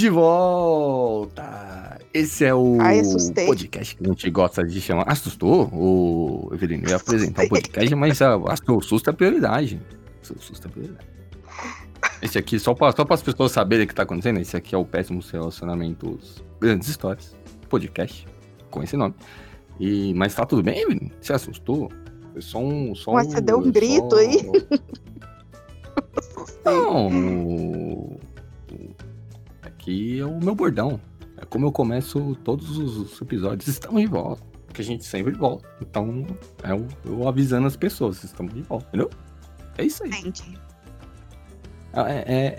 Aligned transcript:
Estamos 0.00 0.02
de 0.02 0.08
volta! 0.08 1.98
Esse 2.14 2.46
é 2.46 2.54
o 2.54 2.78
Ai, 2.80 3.02
podcast 3.46 3.94
que 3.94 4.02
a 4.02 4.08
gente 4.08 4.30
gosta 4.30 4.64
de 4.64 4.80
chamar. 4.80 5.04
Assustou? 5.06 5.68
O 5.72 6.48
Evelino 6.54 6.88
ia 6.88 6.96
apresentar 6.96 7.44
o 7.44 7.48
podcast, 7.50 7.94
mas 7.94 8.22
ah, 8.22 8.40
assustou. 8.48 8.78
O 8.78 8.82
susto 8.82 9.10
é 9.10 9.12
prioridade. 9.12 9.78
O 10.22 10.40
susto 10.40 10.66
é 10.66 10.70
prioridade. 10.70 11.06
Esse 12.22 12.38
aqui, 12.38 12.58
só 12.58 12.72
para 12.72 12.96
só 12.96 13.04
as 13.10 13.22
pessoas 13.22 13.52
saberem 13.52 13.84
o 13.84 13.88
que 13.88 13.94
tá 13.94 14.04
acontecendo, 14.04 14.40
esse 14.40 14.56
aqui 14.56 14.74
é 14.74 14.78
o 14.78 14.86
Péssimos 14.86 15.30
Relacionamentos 15.30 16.42
Grandes 16.58 16.88
Histórias. 16.88 17.36
Podcast 17.68 18.26
com 18.70 18.82
esse 18.82 18.96
nome. 18.96 19.14
E, 19.78 20.14
mas 20.14 20.34
tá 20.34 20.46
tudo 20.46 20.62
bem, 20.62 20.80
Evelino? 20.80 21.10
Você 21.20 21.34
assustou? 21.34 21.92
Foi 22.32 22.40
só 22.40 22.58
um. 22.58 22.94
Só 22.94 23.12
Mas 23.12 23.26
um, 23.26 23.30
você 23.32 23.40
deu 23.42 23.58
um 23.58 23.64
só- 23.64 23.70
grito 23.70 24.16
aí. 24.16 24.50
Não, 26.64 28.18
aqui 29.90 30.20
é 30.20 30.24
o 30.24 30.38
meu 30.42 30.54
bordão. 30.54 31.00
É 31.36 31.44
como 31.44 31.66
eu 31.66 31.72
começo 31.72 32.36
todos 32.44 32.76
os 32.78 33.20
episódios. 33.20 33.66
Estamos 33.68 34.00
de 34.02 34.06
volta. 34.08 34.42
Porque 34.66 34.82
a 34.82 34.84
gente 34.84 35.04
sempre 35.04 35.32
volta. 35.32 35.66
Então, 35.80 36.26
é 36.62 36.72
o- 36.74 36.86
eu 37.04 37.26
avisando 37.26 37.66
as 37.66 37.76
pessoas. 37.76 38.22
Estamos 38.22 38.54
de 38.54 38.62
volta, 38.62 38.86
entendeu? 38.88 39.10
É 39.78 39.84
isso 39.84 40.04
aí. 40.04 40.10
Entendi. 40.10 40.58
É, 41.92 42.24
é- 42.26 42.54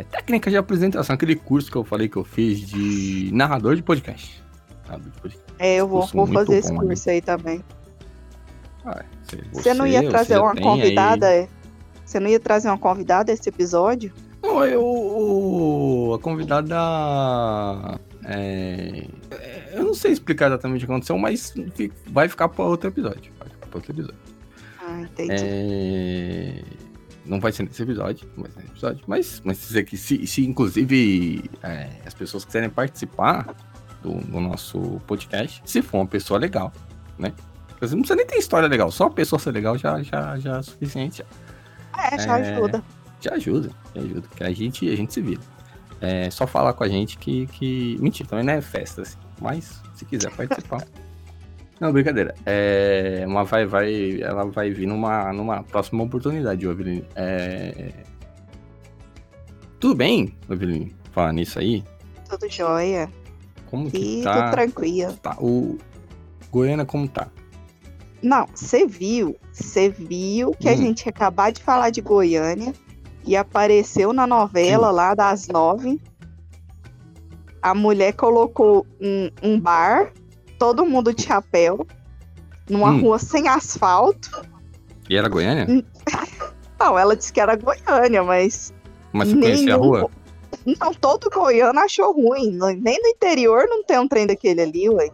é 0.00 0.04
técnica 0.04 0.50
de 0.50 0.56
apresentação. 0.56 1.14
Aquele 1.14 1.36
curso 1.36 1.70
que 1.70 1.76
eu 1.76 1.84
falei 1.84 2.08
que 2.08 2.16
eu 2.16 2.24
fiz 2.24 2.60
de 2.60 3.30
narrador 3.32 3.76
de 3.76 3.82
podcast. 3.82 4.42
Narrador 4.86 5.10
de 5.10 5.20
podcast. 5.20 5.52
É, 5.58 5.76
eu 5.76 5.86
vou, 5.88 6.06
vou 6.06 6.26
fazer 6.26 6.56
esse 6.58 6.72
né? 6.72 6.78
curso 6.78 7.10
aí 7.10 7.20
também. 7.20 7.62
Ah, 8.86 9.04
você, 9.22 9.36
Você, 9.52 9.74
não 9.74 9.86
ia 9.86 10.08
trazer 10.08 10.38
uma 10.38 10.54
convidada? 10.54 11.26
aí- 11.28 11.40
é? 11.40 11.48
Você 12.06 12.20
não 12.20 12.30
ia 12.30 12.38
trazer 12.40 12.68
uma 12.68 12.78
convidada 12.78 13.32
esse 13.32 13.48
episódio? 13.48 14.12
Não, 14.42 14.64
eu, 14.64 14.82
o- 14.82 16.14
a 16.14 16.18
convidada. 16.18 16.74
é, 18.24 19.06
é, 19.30 19.70
eu 19.74 19.84
não 19.84 19.94
sei 19.94 20.12
explicar 20.12 20.46
exatamente 20.46 20.84
o 20.84 20.86
que 20.86 20.92
aconteceu, 20.92 21.18
mas 21.18 21.54
vai 22.08 22.28
ficar 22.28 22.48
para 22.48 22.64
outro 22.64 22.88
episódio. 22.88 23.32
Vai 23.38 23.48
ficar 23.48 23.66
para 23.66 23.78
outro 23.78 23.92
episódio. 23.92 24.16
Ah, 24.80 25.00
entendi. 25.00 25.32
É, 25.40 26.62
não 27.24 27.40
vai 27.40 27.50
ser 27.52 27.64
nesse 27.64 27.82
episódio, 27.82 28.28
não 28.36 28.44
vai 28.44 28.52
ser 28.52 28.58
nesse 28.60 28.70
episódio. 28.72 29.04
Mas, 29.06 29.42
mas 29.44 29.58
dizer 29.60 29.84
que 29.84 29.96
se, 29.96 30.26
se 30.26 30.44
inclusive 30.46 31.50
é, 31.62 31.88
as 32.06 32.14
pessoas 32.14 32.44
quiserem 32.44 32.70
participar 32.70 33.54
do, 34.02 34.12
do 34.14 34.40
nosso 34.40 34.78
podcast, 35.06 35.60
se 35.64 35.82
for 35.82 35.98
uma 35.98 36.06
pessoa 36.06 36.38
legal, 36.38 36.72
né? 37.18 37.32
Porque 37.78 37.84
Não 37.94 37.98
precisa 38.02 38.16
nem 38.16 38.26
ter 38.26 38.36
história 38.36 38.68
legal, 38.68 38.90
só 38.90 39.06
a 39.06 39.10
pessoa 39.10 39.38
ser 39.38 39.50
legal 39.50 39.76
já, 39.76 40.00
já, 40.02 40.38
já 40.38 40.58
é 40.58 40.62
suficiente. 40.62 41.24
É, 41.98 42.18
já 42.18 42.38
é, 42.38 42.52
ajuda. 42.54 42.82
Te 43.20 43.28
ajuda, 43.32 43.70
te 43.92 43.98
ajuda, 43.98 44.28
que 44.36 44.44
a 44.44 44.52
gente, 44.52 44.88
a 44.90 44.96
gente 44.96 45.12
se 45.14 45.20
vira. 45.20 45.40
É 46.00 46.28
só 46.30 46.46
falar 46.46 46.72
com 46.74 46.84
a 46.84 46.88
gente 46.88 47.16
que, 47.18 47.46
que. 47.46 47.96
Mentira, 48.00 48.28
também 48.28 48.44
não 48.44 48.52
é 48.52 48.60
festa, 48.60 49.02
assim. 49.02 49.16
Mas, 49.40 49.80
se 49.94 50.04
quiser 50.04 50.30
participar. 50.32 50.86
não, 51.80 51.92
brincadeira. 51.92 52.34
É, 52.44 53.24
uma 53.26 53.44
vai, 53.44 53.64
vai, 53.66 54.20
ela 54.20 54.44
vai 54.44 54.70
vir 54.70 54.86
numa, 54.86 55.32
numa 55.32 55.62
próxima 55.62 56.02
oportunidade, 56.04 56.66
Evelyn. 56.66 57.02
É... 57.14 57.92
Tudo 59.80 59.94
bem, 59.94 60.34
Evelyn? 60.50 60.90
Falar 61.12 61.32
nisso 61.32 61.58
aí. 61.58 61.82
Tudo 62.28 62.50
jóia. 62.50 63.10
Como 63.70 63.90
que 63.90 64.20
E 64.20 64.22
tá, 64.22 64.42
tudo 64.42 64.50
tranquilo. 64.52 65.12
tá? 65.16 65.36
O 65.40 65.78
Goiânia 66.50 66.84
como 66.84 67.08
tá? 67.08 67.28
Não, 68.22 68.46
você 68.54 68.86
viu, 68.86 69.36
você 69.52 69.88
viu 69.88 70.52
que 70.52 70.68
a 70.68 70.72
Hum. 70.72 70.76
gente 70.76 71.04
ia 71.06 71.10
acabar 71.10 71.52
de 71.52 71.62
falar 71.62 71.90
de 71.90 72.00
Goiânia 72.00 72.72
e 73.26 73.36
apareceu 73.36 74.12
na 74.12 74.26
novela 74.26 74.90
lá 74.90 75.14
das 75.14 75.48
nove. 75.48 76.00
A 77.60 77.74
mulher 77.74 78.12
colocou 78.12 78.86
um, 79.00 79.30
um 79.42 79.60
bar, 79.60 80.12
todo 80.58 80.86
mundo 80.86 81.12
de 81.12 81.22
chapéu, 81.22 81.84
numa 82.70 82.90
Hum. 82.90 83.00
rua 83.00 83.18
sem 83.18 83.48
asfalto. 83.48 84.30
E 85.10 85.16
era 85.16 85.28
Goiânia? 85.28 85.66
Não, 86.78 86.98
ela 86.98 87.16
disse 87.16 87.32
que 87.32 87.40
era 87.40 87.56
Goiânia, 87.56 88.22
mas 88.22 88.72
Mas 89.12 89.28
você 89.28 89.40
conhecia 89.40 89.74
a 89.74 89.78
rua? 89.78 90.10
Não, 90.64 90.92
todo 90.94 91.30
goiano 91.30 91.78
achou 91.80 92.12
ruim. 92.12 92.56
Nem 92.80 93.00
no 93.02 93.08
interior 93.08 93.66
não 93.68 93.84
tem 93.84 93.98
um 93.98 94.06
trem 94.08 94.26
daquele 94.26 94.62
ali, 94.62 94.88
ué. 94.88 95.10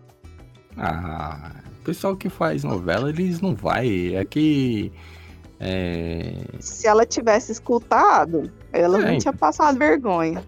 Ah, 0.77 1.53
o 1.81 1.85
pessoal 1.85 2.17
que 2.17 2.29
faz 2.29 2.65
novela, 2.65 3.09
eles 3.11 3.41
não 3.41 3.55
vai. 3.55 4.15
É 4.15 4.25
que. 4.25 4.93
É, 5.65 6.35
Se 6.59 6.89
ela 6.89 7.07
tivesse 7.07 7.53
escutado, 7.53 8.51
ela 8.73 9.01
É, 9.01 9.13
não 9.13 9.19
tinha 9.19 9.33
passado 9.33 9.79
vergonha. 9.79 10.43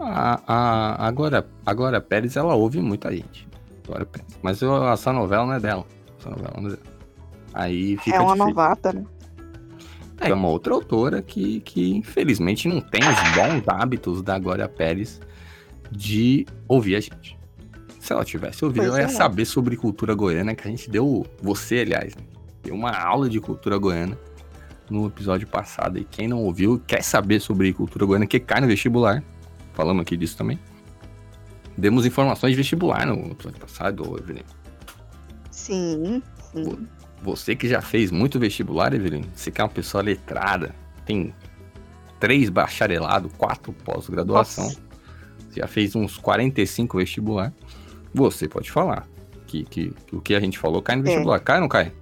a, 0.00 0.40
a, 0.46 1.06
agora, 1.06 1.46
agora 1.64 2.00
Pérez, 2.00 2.36
ela 2.36 2.54
ouve 2.54 2.80
muita 2.80 3.10
gente. 3.14 3.46
Glória 3.86 4.06
Pérez. 4.06 4.28
Mas 4.42 4.62
eu- 4.62 4.88
essa 4.90 5.12
novela 5.12 5.44
não 5.46 5.52
é 5.52 5.60
dela. 5.60 5.84
Essa 6.18 6.30
novela 6.30 6.54
não 6.56 6.66
é 6.68 6.72
dela. 6.72 6.82
Aí 7.52 7.96
fica 7.98 8.16
é 8.16 8.20
uma 8.20 8.28
difícil. 8.32 8.46
novata, 8.46 8.92
né? 8.92 9.04
É 10.20 10.32
uma 10.32 10.48
outra 10.48 10.72
autora 10.72 11.20
que, 11.20 11.60
que 11.60 11.94
infelizmente 11.94 12.66
não 12.68 12.80
tem 12.80 13.00
os 13.02 13.16
bons 13.34 13.62
hábitos 13.68 14.22
da 14.22 14.38
Glória 14.38 14.66
Pérez 14.66 15.20
de 15.90 16.46
ouvir 16.66 16.96
a 16.96 17.00
gente. 17.00 17.38
Se 18.00 18.12
ela 18.14 18.24
tivesse 18.24 18.64
ouvido, 18.64 18.84
Pois 18.84 18.88
ela 18.94 19.00
ia 19.00 19.04
é. 19.04 19.08
saber 19.08 19.44
sobre 19.44 19.76
cultura 19.76 20.14
goiana, 20.14 20.54
que 20.54 20.66
a 20.66 20.70
gente 20.70 20.88
deu, 20.88 21.26
você 21.42 21.80
aliás, 21.80 22.14
né? 22.16 22.22
deu 22.62 22.74
uma 22.74 22.90
aula 22.96 23.28
de 23.28 23.38
cultura 23.40 23.76
goiana 23.76 24.16
no 24.90 25.06
episódio 25.06 25.46
passado. 25.46 25.98
E 25.98 26.04
quem 26.04 26.28
não 26.28 26.38
ouviu, 26.42 26.80
quer 26.86 27.02
saber 27.02 27.40
sobre 27.40 27.72
cultura 27.72 28.04
goiana, 28.06 28.26
que 28.26 28.38
cai 28.40 28.60
no 28.60 28.66
vestibular. 28.66 29.22
Falamos 29.74 30.02
aqui 30.02 30.16
disso 30.16 30.36
também. 30.36 30.58
Demos 31.76 32.06
informações 32.06 32.52
de 32.52 32.56
vestibular 32.56 33.06
no 33.06 33.30
episódio 33.32 33.60
passado, 33.60 34.16
Evelyn. 34.18 34.42
Sim, 35.50 36.22
sim. 36.52 36.86
Você 37.22 37.56
que 37.56 37.68
já 37.68 37.80
fez 37.80 38.10
muito 38.10 38.38
vestibular, 38.38 38.92
Evelyn, 38.94 39.24
você 39.34 39.50
que 39.50 39.60
é 39.60 39.64
uma 39.64 39.70
pessoa 39.70 40.02
letrada, 40.02 40.74
tem 41.04 41.34
três 42.20 42.48
bacharelado, 42.48 43.28
quatro 43.36 43.72
pós-graduação, 43.72 44.70
já 45.54 45.66
fez 45.66 45.94
uns 45.96 46.16
45 46.18 46.98
vestibular, 46.98 47.52
você 48.14 48.48
pode 48.48 48.70
falar 48.70 49.06
que, 49.46 49.64
que, 49.64 49.90
que 50.06 50.16
o 50.16 50.20
que 50.20 50.34
a 50.34 50.40
gente 50.40 50.58
falou 50.58 50.82
cai 50.82 50.96
no 50.96 51.02
É. 51.02 51.04
vestibular. 51.06 51.40
Cai 51.40 51.56
ou 51.56 51.62
não 51.62 51.68
cai? 51.68 51.92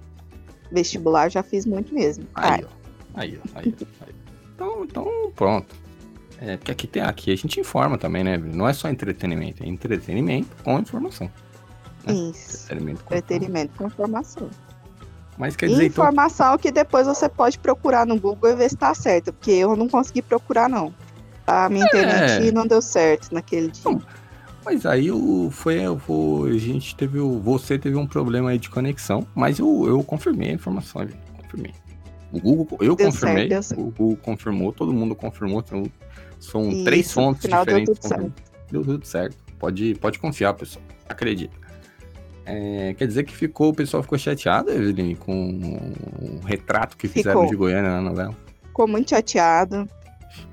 Vestibular 0.71 1.29
já 1.29 1.43
fiz 1.43 1.65
muito 1.65 1.93
mesmo. 1.93 2.25
Aí, 2.35 2.63
ó. 2.63 2.67
Aí, 3.19 3.39
ó. 3.45 3.59
Aí, 3.59 3.73
ó. 3.75 4.05
Aí. 4.05 4.15
Então, 4.55 4.85
então, 4.85 5.05
pronto. 5.35 5.75
É, 6.39 6.55
porque 6.55 6.71
aqui, 6.71 6.87
tem, 6.87 7.01
aqui 7.03 7.29
a 7.29 7.35
gente 7.35 7.59
informa 7.59 7.97
também, 7.97 8.23
né? 8.23 8.37
Não 8.37 8.65
é 8.65 8.71
só 8.71 8.87
entretenimento, 8.89 9.61
é 9.61 9.67
entretenimento 9.67 10.47
com 10.63 10.79
informação. 10.79 11.29
né? 12.05 12.13
isso. 12.13 12.63
Entretenimento 12.63 13.03
com 13.03 13.13
informação. 13.15 13.17
Entretenimento 13.17 13.77
com 13.77 13.85
informação. 13.87 14.49
Mas 15.37 15.57
quer 15.57 15.67
dizer, 15.67 15.87
então, 15.87 16.05
Informação 16.05 16.57
que 16.57 16.71
depois 16.71 17.05
você 17.05 17.27
pode 17.27 17.59
procurar 17.59 18.05
no 18.05 18.17
Google 18.17 18.51
e 18.51 18.55
ver 18.55 18.69
se 18.69 18.77
tá 18.77 18.93
certo. 18.93 19.33
Porque 19.33 19.51
eu 19.51 19.75
não 19.75 19.89
consegui 19.89 20.21
procurar, 20.21 20.69
não. 20.69 20.93
A 21.45 21.67
minha 21.67 21.85
internet 21.85 22.47
É. 22.47 22.51
não 22.53 22.65
deu 22.65 22.81
certo 22.81 23.33
naquele 23.33 23.69
dia. 23.69 23.83
Não, 23.91 24.01
Mas 24.65 24.85
aí 24.85 25.11
o, 25.11 25.49
foi, 25.51 25.79
o- 25.87 26.45
a 26.45 26.57
gente 26.57 26.95
teve 26.95 27.19
o, 27.19 27.39
você 27.39 27.77
teve 27.77 27.95
um 27.95 28.07
problema 28.07 28.49
aí 28.49 28.57
de 28.57 28.69
conexão, 28.69 29.25
mas 29.35 29.59
eu, 29.59 29.85
eu 29.87 30.03
confirmei 30.03 30.49
a 30.49 30.53
informação, 30.53 31.01
gente, 31.03 31.17
confirmei. 31.41 31.71
O 32.31 32.39
Google, 32.39 32.67
eu 32.81 32.95
Deu 32.95 33.05
confirmei, 33.05 33.47
certo, 33.47 33.63
certo. 33.63 33.81
o 33.81 33.91
Google 33.91 34.17
confirmou, 34.17 34.73
todo 34.73 34.91
mundo 34.91 35.15
confirmou, 35.15 35.63
então, 35.65 35.83
são 36.39 36.69
Isso, 36.69 36.83
três 36.83 37.11
fontes 37.13 37.43
final 37.43 37.63
deu 37.63 37.79
diferentes. 37.79 37.99
tudo 38.01 38.09
certo. 38.09 38.43
Deu 38.71 38.83
tudo 38.83 39.05
certo. 39.05 39.37
Pode, 39.59 39.95
pode 39.95 40.19
confiar, 40.19 40.53
pessoal. 40.55 40.83
Acredita. 41.07 41.55
É, 42.47 42.93
quer 42.97 43.07
dizer 43.07 43.23
que 43.23 43.33
ficou, 43.35 43.69
o 43.69 43.73
pessoal 43.73 44.03
ficou 44.03 44.17
chateado, 44.17 44.69
Evelyn, 44.71 45.15
com 45.15 45.79
o 46.21 46.45
retrato 46.45 46.97
que 46.97 47.07
fizeram 47.07 47.41
Ficou. 47.41 47.49
de 47.51 47.55
Goiânia 47.55 47.89
na 47.91 48.01
novela. 48.01 48.35
Ficou 48.63 48.87
muito 48.87 49.11
chateado. 49.11 49.87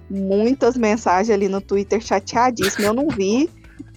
Muitas 0.08 0.76
mensagens 0.76 1.30
ali 1.30 1.48
no 1.48 1.60
Twitter 1.60 2.00
chateadíssimo. 2.00 2.86
Eu 2.86 2.94
não 2.94 3.08
vi, 3.08 3.50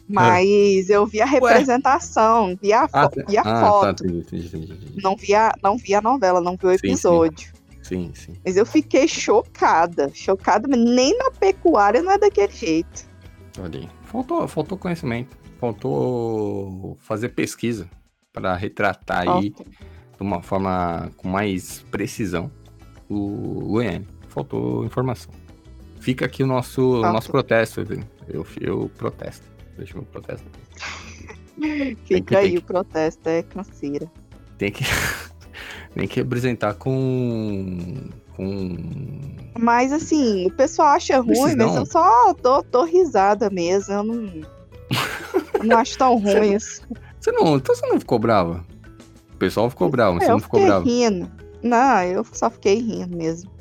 mas 0.08 0.90
eu 0.90 1.06
vi 1.06 1.22
a 1.22 1.26
representação, 1.26 2.58
vi 2.62 2.72
a, 2.72 2.88
fo- 2.88 3.10
vi 3.28 3.38
a 3.38 3.42
ah, 3.42 3.62
foto. 3.62 4.04
tá, 4.04 4.10
entendi, 4.10 4.48
entendi, 4.48 4.74
entendi. 4.74 5.02
Não 5.02 5.16
vi 5.16 5.34
a, 5.34 5.52
não 5.64 5.78
vi 5.78 5.96
a 5.96 6.02
novela, 6.02 6.40
não 6.42 6.56
vi 6.56 6.68
o 6.68 6.72
Sim, 6.72 6.78
sim. 6.78 6.88
episódio. 6.88 7.54
Sim, 7.82 8.12
sim. 8.16 8.34
Mas 8.44 8.58
eu 8.58 8.66
fiquei 8.66 9.08
chocada. 9.08 10.10
Chocada, 10.14 10.68
nem 10.68 11.16
na 11.18 11.30
pecuária 11.32 12.02
não 12.02 12.12
é 12.12 12.18
daquele 12.18 12.52
jeito. 12.52 13.08
Olha 13.60 13.80
aí. 13.80 13.90
Faltou, 14.04 14.48
faltou 14.48 14.78
conhecimento. 14.78 15.38
Faltou 15.60 16.98
fazer 17.02 17.30
pesquisa 17.30 17.88
para 18.34 18.56
retratar 18.56 19.22
aí 19.22 19.52
Falta. 19.52 19.64
de 19.64 20.22
uma 20.22 20.42
forma 20.42 21.12
com 21.16 21.28
mais 21.28 21.86
precisão 21.92 22.52
o 23.08 23.62
Goiânia. 23.68 24.08
Faltou 24.30 24.84
informação. 24.84 25.32
Fica 26.00 26.26
aqui 26.26 26.44
o 26.44 26.48
nosso, 26.48 27.02
nosso 27.02 27.32
protesto, 27.32 27.82
Evelyn. 27.82 28.04
Eu, 28.28 28.46
eu 28.60 28.92
protesto. 28.98 29.55
Deixa 29.78 29.94
meu 29.96 30.04
protesto. 30.04 30.46
que- 31.60 31.96
Fica 32.16 32.40
aí 32.40 32.58
o 32.58 32.62
protesto, 32.62 33.28
é 33.28 33.44
canseira. 33.44 34.10
Tem 34.58 34.72
que, 34.72 34.84
tem 35.94 36.08
que 36.08 36.20
representar 36.22 36.74
com, 36.76 38.10
com. 38.36 38.78
Mas 39.60 39.92
assim, 39.92 40.48
o 40.48 40.52
pessoal 40.52 40.90
acha 40.90 41.20
ruim, 41.20 41.40
mas 41.40 41.56
Decisão. 41.56 41.76
eu 41.78 41.86
só 41.86 42.34
dou, 42.34 42.64
dou 42.72 42.86
risada 42.86 43.50
mesmo. 43.50 43.94
Eu 43.94 44.04
não, 44.04 44.26
eu 45.56 45.64
não 45.64 45.78
acho 45.78 45.98
tão 45.98 46.18
ruim 46.20 46.54
isso. 46.56 46.82
Você 47.20 47.32
não. 47.32 47.58
Então 47.58 47.76
você 47.76 47.86
não 47.88 48.00
ficou 48.00 48.20
brava? 48.20 48.64
O 49.34 49.38
pessoal 49.38 49.70
ficou 49.70 49.90
bravo, 49.90 50.16
mas 50.16 50.24
você 50.24 50.30
É, 50.30 50.32
eu 50.32 50.36
não 50.36 50.40
ficou 50.42 50.60
fiquei 50.60 50.70
bravo. 50.72 50.86
rindo. 50.86 51.32
Não, 51.62 52.04
eu 52.04 52.24
só 52.32 52.50
fiquei 52.50 52.76
rindo 52.80 53.16
mesmo. 53.18 53.52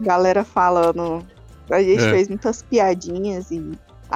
Galera 0.00 0.42
falando. 0.44 1.24
A 1.70 1.82
gente 1.82 2.02
É. 2.02 2.10
fez 2.10 2.28
muitas 2.28 2.62
piadinhas 2.62 3.50
e. 3.50 3.60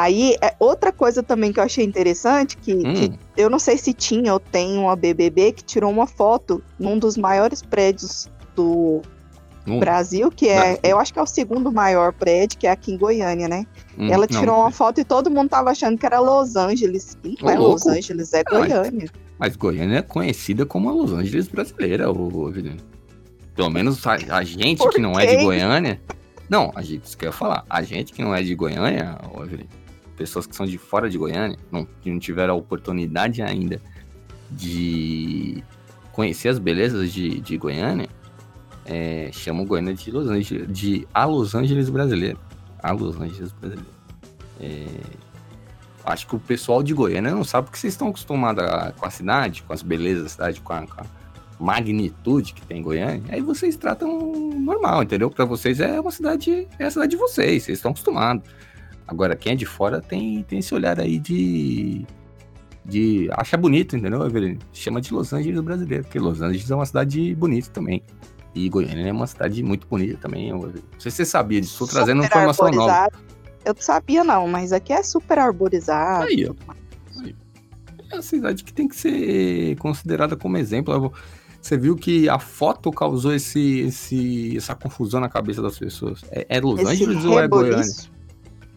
Aí, 0.00 0.36
é, 0.40 0.54
outra 0.60 0.92
coisa 0.92 1.24
também 1.24 1.52
que 1.52 1.58
eu 1.58 1.64
achei 1.64 1.84
interessante, 1.84 2.56
que, 2.56 2.76
que 2.76 3.10
Hum, 3.10 3.18
eu 3.36 3.50
não 3.50 3.58
sei 3.58 3.76
se 3.76 3.92
tinha 3.92 4.32
ou 4.32 4.38
tem 4.38 4.78
uma 4.78 4.94
BBB 4.94 5.50
que 5.50 5.64
tirou 5.64 5.90
uma 5.90 6.06
foto 6.06 6.62
num 6.78 6.96
dos 6.96 7.16
maiores 7.16 7.62
prédios 7.62 8.28
do 8.54 9.02
hum, 9.66 9.80
Brasil, 9.80 10.30
que 10.30 10.48
é, 10.48 10.54
Brasil. 10.60 10.80
eu 10.84 11.00
acho 11.00 11.12
que 11.12 11.18
é 11.18 11.22
o 11.22 11.26
segundo 11.26 11.72
maior 11.72 12.12
prédio, 12.12 12.56
que 12.60 12.68
é 12.68 12.70
aqui 12.70 12.92
em 12.92 12.96
Goiânia, 12.96 13.48
né? 13.48 13.66
hum, 13.98 14.06
Ela 14.08 14.28
não, 14.30 14.38
tirou 14.40 14.60
uma 14.60 14.70
foto 14.70 15.00
e 15.00 15.04
todo 15.04 15.28
mundo 15.28 15.48
tava 15.48 15.72
achando 15.72 15.98
que 15.98 16.06
era 16.06 16.20
Los 16.20 16.54
Angeles. 16.54 17.18
E 17.24 17.34
não 17.42 17.48
Ô, 17.48 17.50
é 17.50 17.58
louco. 17.58 17.72
Los 17.72 17.86
Angeles, 17.88 18.32
é 18.34 18.44
mas- 18.48 18.68
Goiânia. 18.68 19.10
Mas 19.36 19.56
Goiânia 19.56 19.98
é 19.98 20.02
conhecida 20.02 20.64
como 20.64 20.90
a 20.90 20.92
Los 20.92 21.12
Angeles 21.12 21.48
brasileira, 21.48 22.04
Evelino. 22.08 22.76
Pelo 23.56 23.68
menos 23.70 24.06
a, 24.06 24.12
a 24.30 24.44
gente 24.44 24.88
que 24.90 25.00
não 25.00 25.18
é 25.18 25.26
de? 25.26 25.42
Goiânia. 25.42 26.00
Não, 26.48 26.70
a 26.76 26.82
gente, 26.82 27.02
isso 27.04 27.18
que 27.18 27.24
eu 27.24 27.30
ia 27.30 27.32
falar. 27.32 27.64
A 27.68 27.82
gente 27.82 28.12
que 28.12 28.22
não 28.22 28.32
é 28.32 28.42
de 28.44 28.54
Goiânia, 28.54 29.18
ô 29.34 29.42
Evelino, 29.42 29.68
pessoas 30.18 30.46
que 30.48 30.56
são 30.56 30.66
de 30.66 30.76
fora 30.76 31.08
de 31.08 31.16
Goiânia, 31.16 31.56
não, 31.70 31.86
que 32.02 32.10
não 32.10 32.18
tiveram 32.18 32.54
a 32.54 32.56
oportunidade 32.56 33.40
ainda 33.40 33.80
de 34.50 35.62
conhecer 36.12 36.48
as 36.48 36.58
belezas 36.58 37.12
de, 37.12 37.40
de 37.40 37.56
Goiânia, 37.56 38.08
é, 38.84 39.30
chamam 39.32 39.64
Goiânia 39.64 39.94
de 39.94 40.10
Los 40.10 40.28
Angeles, 40.28 40.66
de 40.68 41.06
a 41.14 41.24
Los 41.24 41.54
Angeles 41.54 41.88
brasileira. 41.88 42.36
A 42.82 42.90
Los 42.90 43.16
Angeles 43.20 43.52
brasileira. 43.52 43.98
É, 44.60 44.84
acho 46.04 46.26
que 46.26 46.34
o 46.34 46.40
pessoal 46.40 46.82
de 46.82 46.92
Goiânia 46.92 47.30
não 47.30 47.44
sabe 47.44 47.66
porque 47.66 47.78
vocês 47.78 47.94
estão 47.94 48.08
acostumados 48.08 48.64
com 48.96 49.06
a 49.06 49.10
cidade, 49.10 49.62
com 49.62 49.72
as 49.72 49.82
belezas 49.82 50.24
da 50.24 50.28
cidade, 50.28 50.60
com 50.60 50.72
a, 50.72 50.86
com 50.86 51.00
a 51.00 51.06
magnitude 51.60 52.54
que 52.54 52.66
tem 52.66 52.78
em 52.78 52.82
Goiânia. 52.82 53.22
Aí 53.28 53.40
vocês 53.40 53.76
tratam 53.76 54.32
normal, 54.58 55.04
entendeu? 55.04 55.30
Pra 55.30 55.44
vocês 55.44 55.78
é 55.78 56.00
uma 56.00 56.10
cidade, 56.10 56.66
é 56.78 56.84
a 56.84 56.90
cidade 56.90 57.10
de 57.10 57.16
vocês, 57.16 57.62
vocês 57.62 57.78
estão 57.78 57.92
acostumados. 57.92 58.48
Agora, 59.08 59.34
quem 59.34 59.54
é 59.54 59.56
de 59.56 59.64
fora 59.64 60.02
tem, 60.02 60.42
tem 60.42 60.58
esse 60.58 60.74
olhar 60.74 61.00
aí 61.00 61.18
de. 61.18 62.04
de 62.84 63.28
acha 63.32 63.56
bonito, 63.56 63.96
entendeu, 63.96 64.24
Evelyn? 64.26 64.58
Chama 64.70 65.00
de 65.00 65.14
Los 65.14 65.32
Angeles 65.32 65.60
brasileiro, 65.62 66.04
porque 66.04 66.18
Los 66.18 66.42
Angeles 66.42 66.70
é 66.70 66.74
uma 66.74 66.84
cidade 66.84 67.34
bonita 67.34 67.70
também. 67.70 68.02
E 68.54 68.68
Goiânia 68.68 69.08
é 69.08 69.12
uma 69.12 69.26
cidade 69.26 69.62
muito 69.62 69.86
bonita 69.86 70.18
também. 70.18 70.52
Não 70.52 70.70
sei 70.98 71.10
se 71.10 71.16
você 71.16 71.24
sabia 71.24 71.58
disso, 71.58 71.72
estou 71.72 71.88
trazendo 71.88 72.22
Super 72.22 72.36
informação 72.36 72.70
nova. 72.70 72.92
arborizado. 72.92 73.18
Eu 73.64 73.74
não 73.74 73.82
sabia, 73.82 74.24
não, 74.24 74.46
mas 74.46 74.72
aqui 74.72 74.92
é 74.92 75.02
super 75.02 75.38
arborizado. 75.38 76.24
Aí, 76.24 76.46
ó. 76.46 76.54
Aí. 77.22 77.34
É 78.10 78.14
uma 78.14 78.22
cidade 78.22 78.64
que 78.64 78.72
tem 78.72 78.86
que 78.86 78.96
ser 78.96 79.76
considerada 79.76 80.36
como 80.36 80.58
exemplo. 80.58 81.12
Você 81.62 81.78
viu 81.78 81.96
que 81.96 82.28
a 82.28 82.38
foto 82.38 82.90
causou 82.90 83.34
esse, 83.34 83.80
esse, 83.80 84.56
essa 84.56 84.74
confusão 84.74 85.18
na 85.18 85.28
cabeça 85.28 85.62
das 85.62 85.78
pessoas. 85.78 86.22
É, 86.30 86.46
é 86.48 86.60
Los 86.60 86.80
Esse 86.80 86.92
Angeles 86.92 87.24
ou 87.24 87.40
é 87.40 87.48
Goiânia? 87.48 87.84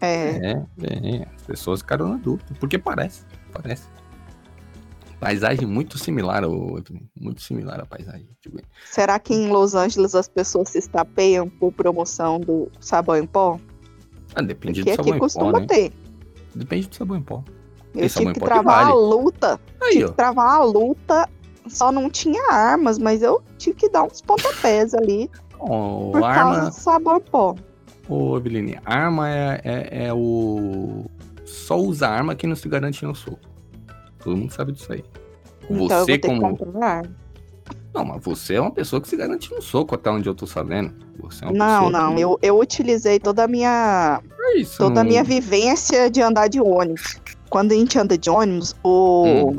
É, 0.02 0.36
É, 0.82 1.16
é. 1.16 1.26
As 1.36 1.42
pessoas 1.42 1.80
ficaram 1.80 2.08
na 2.08 2.16
dúvida. 2.16 2.54
Porque 2.60 2.78
parece, 2.78 3.22
parece. 3.52 3.84
Paisagem 5.20 5.66
muito 5.68 5.98
similar, 5.98 6.44
ô, 6.44 6.78
Evelyn, 6.78 7.06
muito 7.16 7.40
similar 7.42 7.78
à 7.80 7.86
paisagem 7.86 8.26
de 8.40 8.48
Goiânia. 8.48 8.68
será 8.90 9.20
que 9.20 9.32
em 9.32 9.48
Los 9.48 9.72
Angeles 9.74 10.16
as 10.16 10.26
pessoas 10.26 10.70
se 10.70 10.78
estapeiam 10.78 11.48
por 11.48 11.72
promoção 11.72 12.40
do 12.40 12.68
sabão 12.80 13.16
em 13.16 13.26
pó? 13.26 13.56
Ah, 14.34 14.42
depende 14.42 14.82
Porque 14.82 14.96
do 14.96 15.28
sabão 15.28 15.52
em 15.52 15.52
pó, 15.52 15.60
né? 15.60 15.66
ter. 15.68 15.92
Depende 16.56 16.88
do 16.88 16.94
sabão 16.96 17.16
em 17.16 17.22
pó. 17.22 17.44
Eu 17.94 18.08
tive 18.08 18.32
que 18.32 18.40
travar 18.40 18.80
a 18.80 18.84
vale. 18.88 18.94
luta. 18.96 19.60
Aí, 19.80 19.90
Tive 19.92 20.04
ó. 20.06 20.08
que 20.08 20.14
travar 20.14 20.48
a 20.56 20.64
luta. 20.64 21.28
Só 21.68 21.92
não 21.92 22.10
tinha 22.10 22.42
armas, 22.50 22.98
mas 22.98 23.22
eu 23.22 23.40
tive 23.58 23.76
que 23.76 23.88
dar 23.88 24.02
uns 24.02 24.20
pontapés 24.22 24.92
ali 24.94 25.30
Ó, 25.60 26.10
por 26.10 26.24
arma, 26.24 26.54
causa 26.56 26.70
do 26.70 26.74
sabão 26.74 27.18
em 27.18 27.20
pó. 27.20 27.54
Ô, 28.08 28.36
Eveline, 28.36 28.78
arma 28.84 29.30
é, 29.30 29.60
é, 29.64 30.04
é 30.06 30.12
o. 30.14 31.04
Só 31.44 31.78
usa 31.78 32.08
arma 32.08 32.34
quem 32.34 32.48
não 32.48 32.56
se 32.56 32.68
garante 32.68 33.04
no 33.04 33.14
soco. 33.14 33.38
Todo 34.22 34.36
mundo 34.36 34.52
sabe 34.52 34.72
disso 34.72 34.92
aí. 34.92 35.04
Então 35.70 35.88
Você 35.88 36.18
como. 36.18 36.58
Não, 37.94 38.04
mas 38.06 38.24
você 38.24 38.54
é 38.54 38.60
uma 38.60 38.70
pessoa 38.70 39.02
que 39.02 39.08
se 39.08 39.16
garante 39.16 39.52
no 39.54 39.60
soco, 39.60 39.94
até 39.94 40.10
onde 40.10 40.26
eu 40.28 40.34
tô 40.34 40.46
sabendo. 40.46 40.94
Você 41.20 41.44
é 41.44 41.48
uma 41.48 41.56
Não, 41.58 41.90
não, 41.90 42.14
que- 42.14 42.20
eu, 42.22 42.38
eu 42.40 42.58
utilizei 42.58 43.18
toda 43.20 43.44
a 43.44 43.48
minha 43.48 44.20
É 44.40 44.56
isso. 44.58 44.78
toda 44.78 45.02
a 45.02 45.04
minha 45.04 45.22
vivência 45.22 46.10
de 46.10 46.22
andar 46.22 46.48
de 46.48 46.58
ônibus. 46.60 47.20
Quando 47.50 47.72
a 47.72 47.74
gente 47.74 47.98
anda 47.98 48.16
de 48.16 48.30
ônibus, 48.30 48.74
o, 48.82 49.50
Hum. 49.50 49.56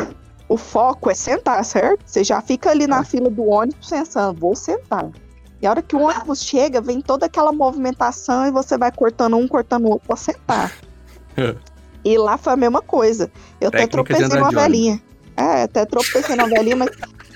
o 0.50 0.58
foco 0.58 1.12
é 1.12 1.14
sentar, 1.14 1.64
certo? 1.64 2.02
Você 2.06 2.24
já 2.24 2.42
fica 2.42 2.72
ali 2.72 2.88
na 2.88 3.00
Ah. 3.02 3.04
fila 3.04 3.30
do 3.30 3.44
ônibus 3.48 3.88
pensando, 3.88 4.40
vou 4.40 4.56
sentar. 4.56 5.12
E 5.64 5.66
a 5.66 5.70
hora 5.70 5.82
que 5.82 5.96
o 5.96 6.02
ônibus 6.02 6.44
chega, 6.44 6.82
vem 6.82 7.00
toda 7.00 7.26
aquela 7.26 7.54
movimentação 7.54 8.46
e 8.46 8.52
você 8.52 8.78
vai 8.78 8.92
cortando 8.92 9.38
um, 9.38 9.48
cortando 9.48 9.86
o 9.86 9.92
outro 9.92 10.08
pra 10.08 10.18
sentar. 10.18 10.76
e 12.04 12.18
lá 12.18 12.38
foi 12.38 12.52
a 12.52 12.58
mesma 12.58 12.82
coisa. 12.82 13.32
Eu 13.62 13.70
até 13.70 13.84
de 13.86 13.88
tropecei 13.88 14.28
numa 14.28 14.52
velhinha. 14.52 15.02
É, 15.38 15.64
até 15.64 15.86
tropecei 15.86 16.36
numa 16.36 16.50
velhinha, 16.50 16.76
mas 16.76 16.90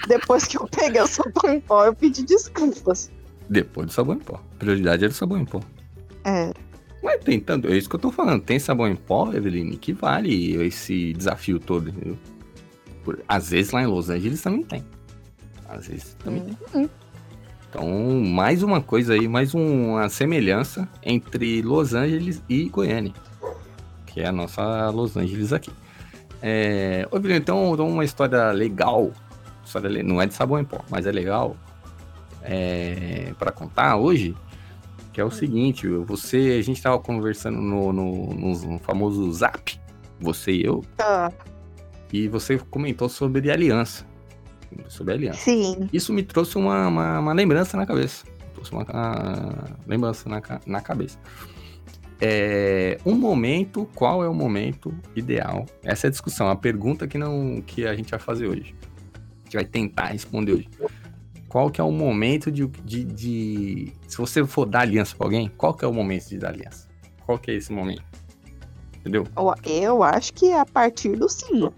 depois 0.10 0.44
que 0.44 0.58
eu 0.58 0.68
peguei 0.68 1.02
o 1.02 1.08
sabão 1.08 1.54
em 1.54 1.62
pó, 1.62 1.86
eu 1.86 1.96
pedi 1.96 2.22
desculpas. 2.24 3.10
Depois 3.50 3.88
do 3.88 3.94
sabão 3.94 4.16
em 4.16 4.20
pó. 4.20 4.42
Prioridade 4.60 5.06
é 5.06 5.08
do 5.08 5.14
sabão 5.14 5.38
em 5.40 5.46
pó. 5.46 5.62
É, 6.26 6.52
Mas 7.02 7.24
tem 7.24 7.40
tanto. 7.40 7.70
É 7.70 7.78
isso 7.78 7.88
que 7.88 7.96
eu 7.96 8.00
tô 8.02 8.12
falando. 8.12 8.42
Tem 8.44 8.60
sabão 8.60 8.90
em 8.90 8.96
pó, 8.98 9.32
Eveline, 9.32 9.78
que 9.78 9.94
vale 9.94 10.54
esse 10.66 11.14
desafio 11.14 11.62
todo, 11.62 11.88
entendeu? 11.92 12.18
Por- 13.06 13.24
Às 13.26 13.52
vezes 13.52 13.72
lá 13.72 13.82
em 13.84 13.88
Los 13.88 14.10
Angeles 14.10 14.42
também 14.42 14.64
tem. 14.64 14.84
Às 15.70 15.88
vezes 15.88 16.14
também 16.22 16.44
tem. 16.74 16.90
Então, 17.70 17.88
mais 18.22 18.64
uma 18.64 18.82
coisa 18.82 19.14
aí, 19.14 19.28
mais 19.28 19.54
uma 19.54 20.08
semelhança 20.10 20.88
entre 21.04 21.62
Los 21.62 21.94
Angeles 21.94 22.42
e 22.48 22.70
Goiânia. 22.70 23.14
Que 24.06 24.22
é 24.22 24.28
a 24.28 24.32
nossa 24.32 24.90
Los 24.90 25.18
Angeles 25.18 25.52
aqui. 25.52 25.72
É, 26.42 27.08
ô, 27.12 27.18
Evelyn, 27.18 27.38
então, 27.38 27.74
uma 27.74 28.06
história 28.06 28.52
legal. 28.52 29.12
História 29.66 30.02
não 30.02 30.22
é 30.22 30.26
de 30.26 30.34
sabão 30.34 30.60
em 30.60 30.64
pó, 30.64 30.84
mas 30.90 31.06
é 31.06 31.12
legal. 31.12 31.58
É, 32.42 33.34
para 33.38 33.52
contar 33.52 33.98
hoje. 33.98 34.36
Que 35.12 35.20
é 35.20 35.26
o 35.26 35.32
seguinte, 35.32 35.88
você. 35.88 36.58
A 36.60 36.64
gente 36.64 36.82
tava 36.82 37.00
conversando 37.00 37.60
no, 37.60 37.92
no, 37.92 38.34
no 38.34 38.80
famoso 38.80 39.32
Zap. 39.34 39.80
Você 40.20 40.52
e 40.52 40.64
eu. 40.64 40.86
Ah, 41.00 41.32
E 42.14 42.28
você 42.28 42.58
comentou 42.58 43.10
sobre 43.10 43.52
aliança. 43.52 44.06
Sobre 44.90 45.14
aliança. 45.14 45.40
sim. 45.40 45.90
Isso 45.92 46.14
me 46.14 46.24
trouxe 46.24 46.58
uma, 46.58 46.88
uma, 46.88 47.20
uma 47.20 47.34
lembrança 47.34 47.76
na 47.78 47.86
cabeça. 47.86 48.26
Trouxe 48.54 48.72
uma 48.72 48.86
ah, 48.90 49.66
lembrança 49.86 50.28
na, 50.30 50.42
na 50.66 50.82
cabeça. 50.82 51.18
É, 52.20 52.98
um 53.06 53.14
momento, 53.16 53.88
qual 53.94 54.24
é 54.24 54.30
o 54.30 54.34
momento 54.34 54.94
ideal? 55.16 55.66
Essa 55.84 56.08
é 56.08 56.10
a 56.10 56.12
discussão, 56.12 56.50
a 56.50 56.56
pergunta 56.56 57.08
que, 57.08 57.18
não, 57.18 57.62
que 57.62 57.86
a 57.86 57.96
gente 57.96 58.10
vai 58.10 58.20
fazer 58.20 58.48
hoje. 58.48 58.76
A 59.14 59.44
gente 59.44 59.56
vai 59.56 59.66
tentar 59.66 60.08
responder 60.08 60.54
hoje. 60.54 60.70
Qual 61.48 61.70
que 61.70 61.80
é 61.80 61.84
o 61.84 61.92
momento 61.92 62.52
de, 62.52 62.66
de, 62.84 63.04
de- 63.04 63.94
Se 64.08 64.18
você 64.18 64.46
for 64.46 64.66
dar 64.66 64.82
aliança 64.82 65.16
pra 65.16 65.28
alguém, 65.28 65.50
qual 65.56 65.74
que 65.74 65.86
é 65.86 65.88
o 65.88 65.94
momento 65.94 66.28
de 66.28 66.38
dar 66.40 66.50
aliança? 66.50 66.88
Qual 67.26 67.38
que 67.38 67.52
é 67.52 67.54
esse 67.56 67.72
momento? 67.72 68.04
Entendeu? 69.00 69.26
Eu, 69.38 69.54
eu 69.72 70.04
acho 70.04 70.34
que 70.34 70.48
é 70.48 70.60
a 70.60 70.66
partir 70.66 71.16
do 71.16 71.30
sim. 71.30 71.70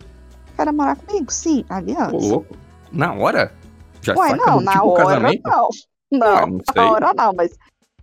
Quer 0.55 0.65
namorar 0.65 0.95
comigo? 0.95 1.31
Sim, 1.31 1.63
aliança. 1.69 2.15
Ô, 2.15 2.19
louco. 2.19 2.57
Na 2.91 3.13
hora? 3.13 3.53
Já 4.01 4.15
Ué, 4.15 4.35
não, 4.35 4.61
na 4.61 4.71
tipo 4.73 4.87
hora 4.89 5.05
casamento? 5.05 5.41
não. 5.49 5.69
Não, 6.11 6.27
Ah, 6.37 6.45
não 6.47 6.59
na 6.75 6.91
hora 6.91 7.13
não, 7.13 7.33
mas 7.33 7.51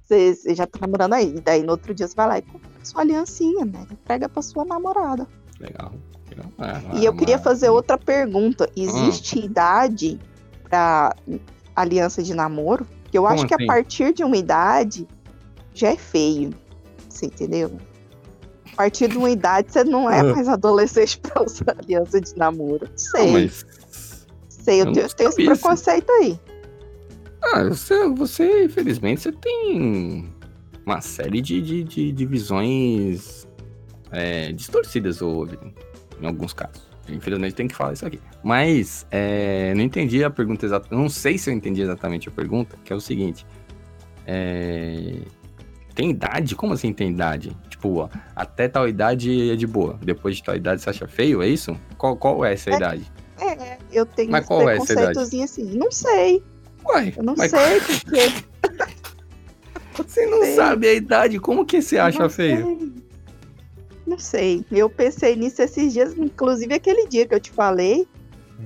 você, 0.03 0.35
você 0.35 0.55
já 0.55 0.67
tá 0.67 0.79
namorando 0.81 1.15
aí. 1.15 1.41
Daí 1.41 1.63
no 1.63 1.73
outro 1.73 1.93
dia 1.95 2.07
você 2.07 2.15
vai 2.15 2.29
lá 2.29 2.39
e 2.39 2.43
compra 2.43 2.71
sua 2.85 3.01
aliancinha, 3.03 3.65
né? 3.65 3.87
Entrega 3.91 4.29
pra 4.29 4.43
sua 4.43 4.65
namorada. 4.65 5.27
Legal. 5.59 5.93
legal. 6.31 6.47
Ah, 6.59 6.81
e 6.95 7.05
eu 7.05 7.17
queria 7.17 7.39
fazer 7.39 7.69
outra 7.71 7.99
pergunta. 7.99 8.65
Hum. 8.67 8.73
Existe 8.77 9.39
idade 9.45 10.21
pra 10.63 11.13
aliança 11.75 12.23
de 12.23 12.33
namoro? 12.35 12.87
Que 13.11 13.19
eu 13.19 13.23
Como 13.23 13.35
acho 13.35 13.47
que 13.47 13.55
assim? 13.55 13.65
a 13.65 13.67
partir 13.67 14.13
de 14.15 14.23
uma 14.23 14.37
idade 14.37 15.09
já 15.75 15.89
é 15.89 15.97
feio. 15.97 16.51
Você 17.09 17.27
entendeu? 17.27 17.73
A 18.73 18.77
partir 18.77 19.09
de 19.09 19.17
uma 19.19 19.31
idade 19.31 19.73
você 19.73 19.83
não 19.83 20.09
é 20.09 20.21
Ah. 20.21 20.25
mais 20.25 20.47
adolescente 20.49 21.19
pra 21.19 21.43
usar 21.43 21.75
aliança 21.79 22.21
de 22.21 22.37
namoro. 22.37 22.89
Sei. 22.95 23.27
Não, 23.27 23.33
mas 23.33 23.65
Sei, 24.67 24.81
Eu 24.83 24.87
eu, 24.87 24.93
tenho, 24.93 25.09
tenho 25.11 25.29
esse 25.31 25.45
preconceito 25.45 26.11
aí. 26.11 26.41
Ah, 27.41 27.63
você, 27.63 28.09
você, 28.09 28.65
infelizmente, 28.65 29.21
você 29.21 29.31
tem 29.31 30.29
uma 30.85 31.01
série 31.01 31.41
de, 31.41 31.63
de, 31.63 31.85
de, 31.85 32.11
de 32.11 32.27
visões 32.27 33.47
é, 34.11 34.51
distorcidas, 34.51 35.21
Vitor, 35.21 35.73
em 36.21 36.27
alguns 36.27 36.53
casos. 36.53 36.85
Infelizmente, 37.09 37.55
tem 37.55 37.69
que 37.69 37.77
falar 37.77 37.93
isso 37.93 38.05
aqui. 38.05 38.19
Mas, 38.43 39.07
é, 39.13 39.73
não 39.77 39.85
entendi 39.85 40.25
a 40.25 40.31
pergunta 40.31 40.67
exata. 40.67 40.89
Não 40.91 41.09
sei 41.09 41.39
se 41.39 41.49
eu 41.49 41.55
entendi 41.55 41.81
exatamente 41.81 42.29
a 42.29 42.33
pergunta, 42.33 42.77
que 42.85 42.93
é 42.93 42.97
o 42.97 43.01
seguinte. 43.01 43.47
É... 44.27 45.21
Tem 45.95 46.11
idade? 46.11 46.57
Como 46.57 46.73
assim 46.73 46.93
tem 46.93 47.11
idade? 47.13 47.57
Tipo, 47.71 48.01
ó, 48.01 48.09
até 48.35 48.67
tal 48.67 48.89
idade 48.89 49.53
é 49.53 49.55
de 49.55 49.67
boa. 49.69 49.97
Depois 50.03 50.35
de 50.37 50.43
tal 50.43 50.57
idade 50.57 50.83
você 50.83 50.91
acha 50.91 51.07
feio, 51.07 51.41
é 51.41 51.49
isso? 51.49 51.77
Qual, 51.97 52.17
qual 52.17 52.45
é 52.45 52.55
essa 52.55 52.71
É. 52.71 52.77
idade? 52.77 53.13
É, 53.39 53.66
eu 53.93 54.05
tenho 54.07 54.31
Mas 54.31 54.47
qual 54.47 54.69
é 54.69 54.77
assim. 55.43 55.65
Não 55.77 55.91
sei. 55.91 56.43
Uai, 56.85 57.13
Eu 57.17 57.23
não 57.23 57.35
mas 57.37 57.51
sei 57.51 57.81
porque. 57.81 58.45
você 59.97 60.27
não 60.27 60.43
sei. 60.43 60.55
sabe 60.55 60.89
a 60.89 60.95
idade, 60.95 61.39
como 61.41 61.65
que 61.65 61.81
você 61.83 61.99
acha 61.99 62.19
não 62.21 62.31
feio? 62.31 62.65
sei. 62.79 62.93
Não 64.07 64.19
sei. 64.19 64.65
Eu 64.71 64.89
pensei 64.89 65.35
nisso 65.35 65.61
esses 65.63 65.93
dias, 65.93 66.15
inclusive 66.17 66.73
aquele 66.75 67.09
dia 67.09 67.27
que 67.27 67.35
eu 67.35 67.41
te 67.41 67.51
falei, 67.51 68.07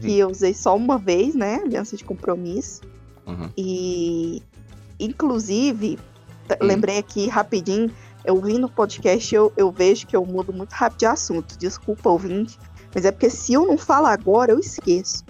que 0.00 0.18
eu 0.18 0.28
usei 0.28 0.52
só 0.52 0.76
uma 0.76 0.98
vez, 0.98 1.34
né? 1.34 1.60
Aliança 1.64 1.96
de 1.96 2.04
compromisso. 2.04 2.82
Uhum. 3.26 3.50
E, 3.56 4.42
inclusive, 4.98 5.98
t- 6.46 6.54
Hum. 6.60 6.66
lembrei 6.66 6.98
aqui 6.98 7.26
rapidinho, 7.28 7.90
eu 8.24 8.36
vi 8.40 8.58
no 8.58 8.68
podcast, 8.68 9.34
eu, 9.34 9.50
eu 9.56 9.70
vejo 9.72 10.06
que 10.06 10.14
eu 10.14 10.24
mudo 10.26 10.52
muito 10.52 10.72
rápido 10.72 10.98
de 11.00 11.06
assunto. 11.06 11.56
Desculpa, 11.58 12.10
ouvinte. 12.10 12.58
Mas 12.94 13.04
é 13.04 13.12
porque 13.12 13.30
se 13.30 13.52
eu 13.52 13.66
não 13.66 13.78
falar 13.78 14.12
agora, 14.12 14.52
eu 14.52 14.58
esqueço. 14.58 15.24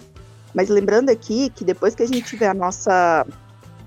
Mas 0.53 0.67
lembrando 0.69 1.09
aqui 1.09 1.49
que 1.49 1.63
depois 1.63 1.95
que 1.95 2.03
a 2.03 2.07
gente 2.07 2.23
tiver 2.23 2.47
a 2.47 2.53
nossa, 2.53 3.25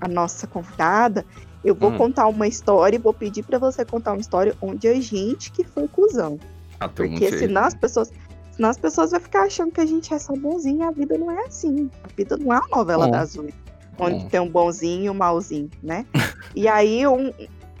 a 0.01 0.07
nossa 0.07 0.47
convidada, 0.47 1.25
eu 1.63 1.75
vou 1.75 1.91
Hum. 1.91 1.97
contar 1.97 2.27
uma 2.27 2.47
história 2.47 2.95
e 2.95 2.99
vou 2.99 3.13
pedir 3.13 3.43
pra 3.43 3.57
você 3.59 3.83
contar 3.85 4.11
uma 4.13 4.21
história 4.21 4.55
onde 4.61 4.87
a 4.87 4.99
gente 4.99 5.51
que 5.51 5.63
foi 5.63 5.87
cuzão. 5.87 6.39
Ah, 6.79 6.87
Porque 6.89 7.37
senão 7.37 7.63
as 7.63 7.73
pessoas. 7.73 8.11
Senão 8.51 8.69
as 8.69 8.77
pessoas 8.77 9.11
vão 9.11 9.19
ficar 9.19 9.43
achando 9.43 9.71
que 9.71 9.81
a 9.81 9.85
gente 9.85 10.13
é 10.13 10.17
só 10.19 10.33
bonzinho 10.33 10.79
e 10.79 10.83
a 10.83 10.91
vida 10.91 11.17
não 11.17 11.29
é 11.29 11.45
assim. 11.45 11.89
A 12.03 12.07
vida 12.15 12.37
não 12.37 12.53
é 12.53 12.59
uma 12.59 12.67
novela 12.77 13.05
Bom. 13.05 13.11
das 13.11 13.35
oito. 13.37 13.53
Onde 13.99 14.23
Bom. 14.23 14.29
tem 14.29 14.39
um 14.39 14.49
bonzinho 14.49 15.05
e 15.05 15.09
um 15.09 15.13
malzinho, 15.13 15.69
né? 15.83 16.05
e 16.55 16.67
aí 16.67 17.05
um, 17.07 17.31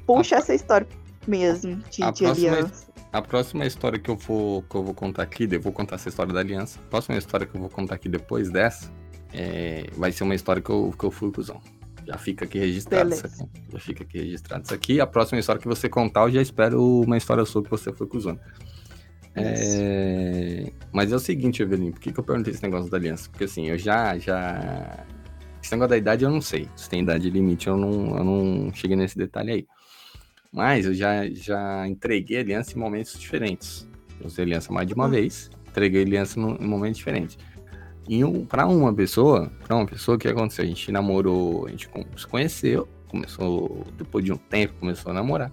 puxa 0.05 0.35
essa 0.35 0.53
história 0.53 0.87
mesmo 1.27 1.77
de, 1.89 2.03
a 2.03 2.11
de 2.11 2.23
próxima- 2.23 2.51
aliança. 2.53 2.85
A 3.15 3.21
próxima 3.21 3.65
história 3.65 3.97
que 3.97 4.09
eu 4.09 4.17
vou, 4.17 4.61
que 4.63 4.75
eu 4.75 4.83
vou 4.83 4.93
contar 4.93 5.23
aqui, 5.23 5.47
eu 5.49 5.61
vou 5.61 5.71
contar 5.71 5.95
essa 5.95 6.09
história 6.09 6.33
da 6.33 6.41
aliança. 6.41 6.81
A 6.85 6.89
próxima 6.89 7.17
história 7.17 7.47
que 7.47 7.55
eu 7.55 7.61
vou 7.61 7.69
contar 7.69 7.95
aqui 7.95 8.09
depois 8.09 8.51
dessa 8.51 8.91
é, 9.31 9.85
vai 9.95 10.11
ser 10.11 10.25
uma 10.25 10.35
história 10.35 10.61
que 10.61 10.69
eu, 10.69 10.93
que 10.99 11.05
eu 11.05 11.09
fui 11.09 11.31
cuzão. 11.31 11.61
Já 12.05 12.17
fica 12.17 12.43
aqui 12.43 12.59
registrado 12.59 13.11
Beleza. 13.11 13.27
isso 13.27 13.43
aqui. 13.43 13.61
Já 13.71 13.79
fica 13.79 14.03
aqui 14.03 14.17
registrado 14.17 14.63
isso 14.65 14.73
aqui. 14.73 14.99
A 14.99 15.07
próxima 15.07 15.39
história 15.39 15.61
que 15.61 15.67
você 15.67 15.87
contar, 15.87 16.23
eu 16.23 16.31
já 16.31 16.41
espero 16.41 17.01
uma 17.03 17.15
história 17.15 17.45
sua 17.45 17.63
que 17.63 17.69
você 17.69 17.93
foi 17.93 18.05
cuzão. 18.05 18.37
É, 19.33 20.73
Mas 20.91 21.13
é 21.13 21.15
o 21.15 21.19
seguinte, 21.19 21.63
Evelyn, 21.63 21.91
por 21.91 22.01
que, 22.01 22.11
que 22.11 22.19
eu 22.19 22.23
perguntei 22.23 22.51
esse 22.51 22.63
negócio 22.63 22.91
da 22.91 22.97
aliança? 22.97 23.29
Porque 23.29 23.45
assim, 23.45 23.69
eu 23.69 23.77
já, 23.77 24.17
já. 24.17 25.05
Esse 25.63 25.71
negócio 25.71 25.91
da 25.91 25.97
idade 25.97 26.25
eu 26.25 26.29
não 26.29 26.41
sei. 26.41 26.67
Se 26.75 26.89
tem 26.89 27.01
idade 27.01 27.29
limite, 27.29 27.67
eu 27.67 27.77
não, 27.77 28.17
eu 28.17 28.23
não 28.25 28.73
cheguei 28.73 28.97
nesse 28.97 29.17
detalhe 29.17 29.51
aí. 29.51 29.67
Mas 30.51 30.85
eu 30.85 30.93
já, 30.93 31.27
já 31.29 31.87
entreguei 31.87 32.37
aliança 32.39 32.73
em 32.75 32.79
momentos 32.79 33.19
diferentes. 33.19 33.87
Eu 34.19 34.27
usei 34.27 34.43
aliança 34.45 34.71
mais 34.71 34.87
de 34.87 34.93
uma 34.93 35.05
Ah. 35.05 35.09
vez, 35.09 35.49
entreguei 35.67 36.03
aliança 36.03 36.39
num- 36.39 36.55
em 36.59 36.65
momentos 36.67 36.97
diferentes. 36.97 37.37
E 38.07 38.23
um, 38.23 38.45
pra 38.45 38.67
uma 38.67 38.93
pessoa, 38.93 39.51
pra 39.65 39.75
uma 39.75 39.85
pessoa, 39.85 40.15
o 40.15 40.19
que 40.19 40.27
aconteceu? 40.27 40.63
A 40.63 40.67
gente 40.67 40.91
namorou, 40.91 41.65
a 41.67 41.71
gente 41.71 41.89
se 42.15 42.27
conheceu, 42.27 42.87
começou, 43.07 43.85
depois 43.97 44.23
de 44.23 44.31
um 44.31 44.37
tempo, 44.37 44.73
começou 44.79 45.11
a 45.11 45.15
namorar. 45.15 45.51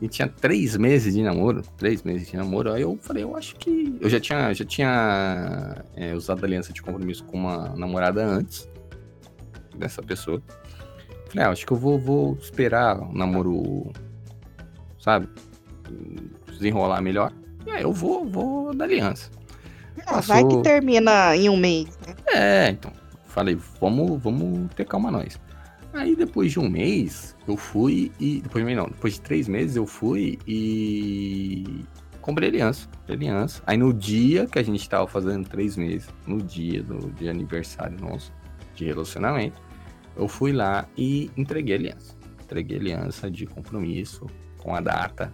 E 0.00 0.06
tinha 0.06 0.28
três 0.28 0.76
meses 0.76 1.14
de 1.14 1.22
namoro, 1.22 1.62
três 1.78 2.02
meses 2.02 2.28
de 2.30 2.36
namoro, 2.36 2.70
aí 2.70 2.82
eu 2.82 2.98
falei, 3.00 3.22
eu 3.24 3.34
acho 3.34 3.56
que. 3.56 3.96
Eu 3.98 4.10
já 4.10 4.20
tinha, 4.20 4.52
já 4.52 4.64
tinha 4.64 5.82
é, 5.96 6.14
usado 6.14 6.44
aliança 6.44 6.70
de 6.72 6.82
compromisso 6.82 7.24
com 7.24 7.38
uma 7.38 7.74
namorada 7.74 8.22
antes 8.24 8.68
dessa 9.74 10.02
pessoa. 10.02 10.42
Falei, 11.28 11.46
ah, 11.46 11.50
acho 11.50 11.66
que 11.66 11.72
eu 11.72 11.76
vou, 11.76 11.98
vou 11.98 12.34
esperar 12.40 12.98
o 13.00 13.12
namoro, 13.12 13.92
sabe? 14.98 15.28
Desenrolar 16.48 17.00
melhor. 17.00 17.32
E 17.66 17.70
aí 17.70 17.82
eu 17.82 17.92
vou, 17.92 18.24
vou 18.24 18.74
dar 18.74 18.84
aliança. 18.84 19.30
Ah, 20.06 20.20
vai 20.20 20.38
que 20.38 20.44
passou- 20.44 20.62
termina 20.62 21.36
em 21.36 21.48
um 21.48 21.56
mês, 21.56 21.98
né? 22.06 22.14
É, 22.32 22.70
então. 22.70 22.92
Falei, 23.26 23.58
vamos, 23.80 24.22
vamos 24.22 24.72
ter 24.74 24.86
calma 24.86 25.10
nós. 25.10 25.38
Aí 25.92 26.14
depois 26.14 26.52
de 26.52 26.60
um 26.60 26.68
mês, 26.68 27.34
eu 27.48 27.56
fui 27.56 28.12
e. 28.20 28.40
Depois 28.42 28.62
de 28.62 28.64
um 28.64 28.66
mês 28.66 28.78
não, 28.78 28.86
depois 28.86 29.14
de 29.14 29.20
três 29.20 29.48
meses 29.48 29.76
eu 29.76 29.86
fui 29.86 30.38
e. 30.46 31.84
Comprei 32.20 32.48
aliança. 32.48 32.88
Comprei 33.00 33.16
aliança. 33.16 33.62
Aí 33.66 33.76
no 33.76 33.92
dia 33.92 34.46
que 34.46 34.58
a 34.58 34.62
gente 34.62 34.88
tava 34.88 35.06
fazendo 35.06 35.48
três 35.48 35.76
meses, 35.76 36.08
no 36.26 36.38
dia 36.42 36.82
do 36.82 37.10
de 37.12 37.28
aniversário 37.28 37.98
nosso, 38.00 38.32
de 38.74 38.84
relacionamento, 38.84 39.60
eu 40.16 40.28
fui 40.28 40.52
lá 40.52 40.88
e 40.96 41.30
entreguei 41.36 41.74
a 41.74 41.78
aliança. 41.78 42.16
Entreguei 42.42 42.76
a 42.76 42.80
aliança 42.80 43.30
de 43.30 43.46
compromisso 43.46 44.26
com 44.58 44.74
a 44.74 44.80
data, 44.80 45.32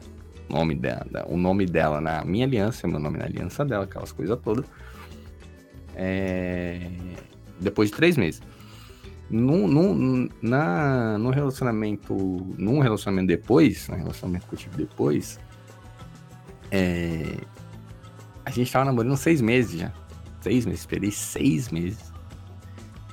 nome 0.52 0.74
dela, 0.74 1.06
o 1.26 1.36
nome 1.36 1.64
dela 1.64 2.00
na 2.00 2.24
minha 2.24 2.44
aliança, 2.44 2.86
meu 2.86 3.00
nome 3.00 3.18
na 3.18 3.24
aliança 3.24 3.64
dela, 3.64 3.84
aquelas 3.84 4.12
coisas 4.12 4.38
todas. 4.42 4.66
É, 5.94 6.90
Depois 7.58 7.90
de 7.90 7.96
três 7.96 8.16
meses. 8.16 8.42
Num, 9.30 9.66
num, 9.66 10.28
na, 10.42 11.16
no 11.18 11.30
relacionamento. 11.30 12.14
Num 12.58 12.80
relacionamento 12.80 13.28
depois, 13.28 13.88
no 13.88 13.96
relacionamento 13.96 14.46
que 14.46 14.54
eu 14.54 14.58
tive 14.58 14.76
depois, 14.76 15.40
é, 16.70 17.38
a 18.44 18.50
gente 18.50 18.70
tava 18.70 18.84
namorando 18.84 19.16
seis 19.16 19.40
meses 19.40 19.80
já. 19.80 19.92
Seis 20.40 20.66
meses, 20.66 20.80
esperei 20.80 21.10
seis 21.10 21.70
meses. 21.70 22.11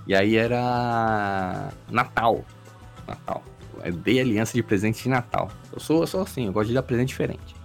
E 0.09 0.15
aí 0.15 0.37
era 0.37 1.71
Natal. 1.87 2.43
Natal. 3.07 3.43
Eu 3.85 3.93
dei 3.93 4.19
aliança 4.19 4.53
de 4.53 4.63
presente 4.63 5.03
de 5.03 5.09
Natal. 5.09 5.51
Eu 5.71 5.79
sou, 5.79 6.01
eu 6.01 6.07
sou 6.07 6.21
assim, 6.21 6.47
eu 6.47 6.51
gosto 6.51 6.69
de 6.69 6.73
dar 6.73 6.81
presente 6.81 7.09
diferente. 7.09 7.55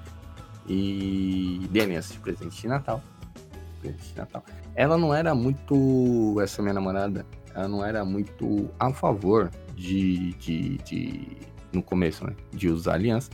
E 0.69 1.67
dei 1.71 1.85
aliança 1.85 2.13
de 2.13 2.21
presente 2.21 2.61
de 2.61 2.69
Natal. 2.69 3.03
Presente 3.81 4.13
de 4.13 4.19
Natal. 4.19 4.45
Ela 4.75 4.99
não 4.99 5.15
era 5.15 5.35
muito. 5.35 6.39
Essa 6.39 6.61
minha 6.61 6.75
namorada, 6.75 7.25
ela 7.55 7.67
não 7.67 7.83
era 7.83 8.05
muito 8.05 8.71
a 8.79 8.93
favor 8.93 9.51
de. 9.75 10.35
de, 10.35 10.77
de 10.85 11.39
no 11.73 11.83
começo, 11.83 12.27
né? 12.27 12.37
De 12.53 12.69
usar 12.69 12.97
aliança. 12.97 13.31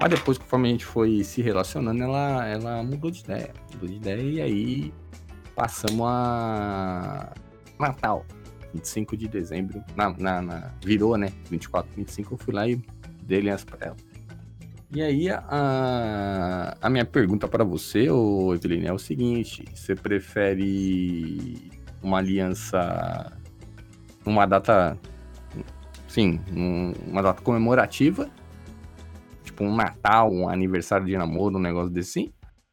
Mas 0.00 0.10
depois, 0.10 0.36
conforme 0.36 0.66
a 0.66 0.72
gente 0.72 0.84
foi 0.84 1.22
se 1.22 1.40
relacionando, 1.42 2.02
ela, 2.02 2.44
ela 2.44 2.82
mudou 2.82 3.08
de 3.08 3.20
ideia. 3.20 3.54
Mudou 3.74 3.88
de 3.88 3.94
ideia 3.94 4.20
e 4.20 4.40
aí 4.40 4.94
passamos 5.54 6.04
a. 6.08 7.32
Natal. 7.78 8.26
25 8.74 9.16
de 9.16 9.28
dezembro. 9.28 9.82
Na, 9.96 10.10
na, 10.10 10.42
na- 10.42 10.70
virou, 10.84 11.16
né? 11.16 11.32
24, 11.50 11.90
25, 11.96 12.34
eu 12.34 12.38
fui 12.38 12.54
lá 12.54 12.68
e 12.68 12.80
dei 13.22 13.38
aliança 13.38 13.66
pra 13.66 13.86
ela. 13.88 13.96
E 14.90 15.02
aí, 15.02 15.28
a, 15.30 16.76
a 16.80 16.88
minha 16.90 17.04
pergunta 17.04 17.46
para 17.46 17.62
você, 17.62 18.08
ô 18.10 18.54
Eveline, 18.54 18.86
é 18.86 18.92
o 18.92 18.98
seguinte: 18.98 19.64
você 19.74 19.94
prefere 19.94 21.70
uma 22.02 22.18
aliança 22.18 23.36
numa 24.24 24.46
data, 24.46 24.98
sim, 26.08 26.40
num- 26.50 26.92
uma 27.06 27.22
data 27.22 27.42
comemorativa, 27.42 28.30
tipo 29.44 29.62
um 29.64 29.74
Natal, 29.76 30.32
um 30.32 30.48
aniversário 30.48 31.04
de 31.06 31.16
namoro, 31.18 31.56
um 31.58 31.60
negócio 31.62 31.90
desse, 31.90 32.32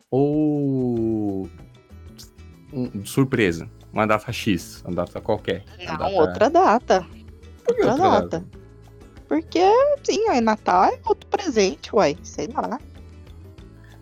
ou 0.09 1.49
um- 2.71 3.03
surpresa, 3.03 3.69
uma 3.95 4.05
data 4.05 4.31
X, 4.31 4.83
uma 4.85 4.93
data 4.93 5.21
qualquer? 5.21 5.63
uma 5.79 5.91
Não, 5.93 5.97
data- 5.97 6.13
outra 6.15 6.49
data. 6.49 7.07
Por 7.63 7.75
que 7.75 7.81
Outra 7.83 7.91
outra 8.05 8.21
data. 8.39 8.45
Porque, 9.27 9.59
sim, 10.03 10.27
aí 10.29 10.39
Natal 10.39 10.83
é 10.85 10.99
outro 11.05 11.27
presente, 11.29 11.95
uai. 11.95 12.15
Sei 12.21 12.47
lá. 12.53 12.79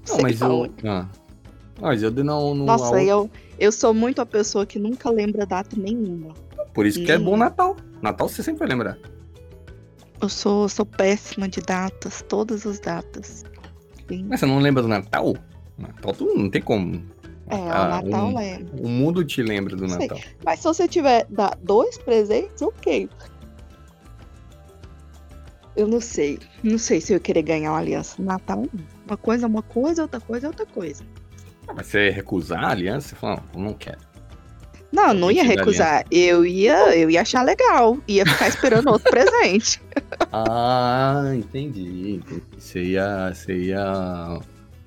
Não, 0.10 0.18
mas 0.22 0.42
eu. 0.42 0.70
Ah. 0.84 1.08
Mas 1.80 2.04
eu 2.04 2.12
não. 2.12 2.54
não 2.54 2.66
Nossa, 2.66 2.96
a- 2.98 3.04
eu, 3.04 3.30
eu 3.58 3.72
sou 3.72 3.94
muito 3.94 4.20
a 4.22 4.26
pessoa 4.26 4.66
que 4.66 4.78
nunca 4.78 5.10
lembra 5.10 5.46
data 5.46 5.78
nenhuma. 5.78 6.34
Por 6.74 6.86
isso 6.86 7.04
que 7.06 7.12
é 7.12 7.18
bom 7.18 7.38
Natal. 7.38 7.78
Natal 8.02 8.28
você 8.28 8.44
sempre 8.44 8.60
vai 8.60 8.68
lembrar. 8.70 8.98
Eu 10.22 10.28
sou, 10.28 10.68
sou 10.68 10.86
péssima 10.86 11.48
de 11.48 11.62
datas, 11.62 12.22
todas 12.28 12.66
as 12.66 12.80
datas. 12.80 13.44
Sim. 14.10 14.26
Mas 14.28 14.40
você 14.40 14.46
não 14.46 14.60
lembra 14.60 14.82
do 14.82 14.90
Natal? 14.90 15.36
Natal 15.78 16.14
tu 16.14 16.26
não 16.36 16.50
tem 16.50 16.62
como. 16.62 17.02
É, 17.50 17.56
o 17.56 17.72
Ah, 17.72 18.02
Natal 18.02 18.26
um- 18.28 18.38
lembro. 18.38 18.84
O 18.86 18.88
mundo 18.90 19.24
te 19.26 19.42
lembra 19.44 19.76
do. 19.76 19.86
Natal. 19.88 20.20
Mas 20.46 20.60
se 20.60 20.66
você 20.66 20.88
tiver 20.88 21.26
dar 21.30 21.58
dois 21.62 21.98
presentes, 21.98 22.62
ok. 22.62 23.10
Eu 25.76 25.88
não 25.88 26.00
sei. 26.00 26.40
Não 26.64 26.78
sei 26.78 27.02
se 27.02 27.14
eu 27.14 27.16
ia 27.16 27.20
querer 27.20 27.42
ganhar 27.42 27.72
uma 27.72 27.80
aliança 27.80 28.16
no 28.20 28.26
Natal. 28.26 28.66
Uma 29.08 29.18
coisa 29.18 29.46
é 29.46 29.48
uma 29.48 29.64
coisa, 29.64 30.04
outra 30.04 30.20
coisa 30.20 30.46
é 30.46 30.50
outra 30.50 30.66
coisa. 30.68 31.04
Ah, 31.68 31.74
Mas 31.76 31.88
você 31.88 32.10
recusar 32.10 32.64
a 32.64 32.70
aliança, 32.70 33.10
você 33.10 33.16
fala, 33.16 33.44
não, 33.56 33.62
não 33.64 33.74
quero. 33.74 33.98
Não, 34.92 35.08
eu 35.08 35.14
não 35.16 35.32
ia 35.32 35.44
recusar. 35.44 36.06
Eu 36.12 36.46
ia, 36.46 36.96
eu 36.96 37.10
ia 37.10 37.22
achar 37.22 37.42
legal. 37.44 37.98
Ia 38.08 38.24
ficar 38.28 38.48
esperando 38.48 38.88
outro 38.92 39.10
presente. 39.12 39.82
Ah, 40.32 41.32
entendi. 41.36 42.18
entendi. 42.22 42.44
Você 42.58 42.84
ia. 42.84 43.34
Você 43.34 43.58
ia. 43.58 44.40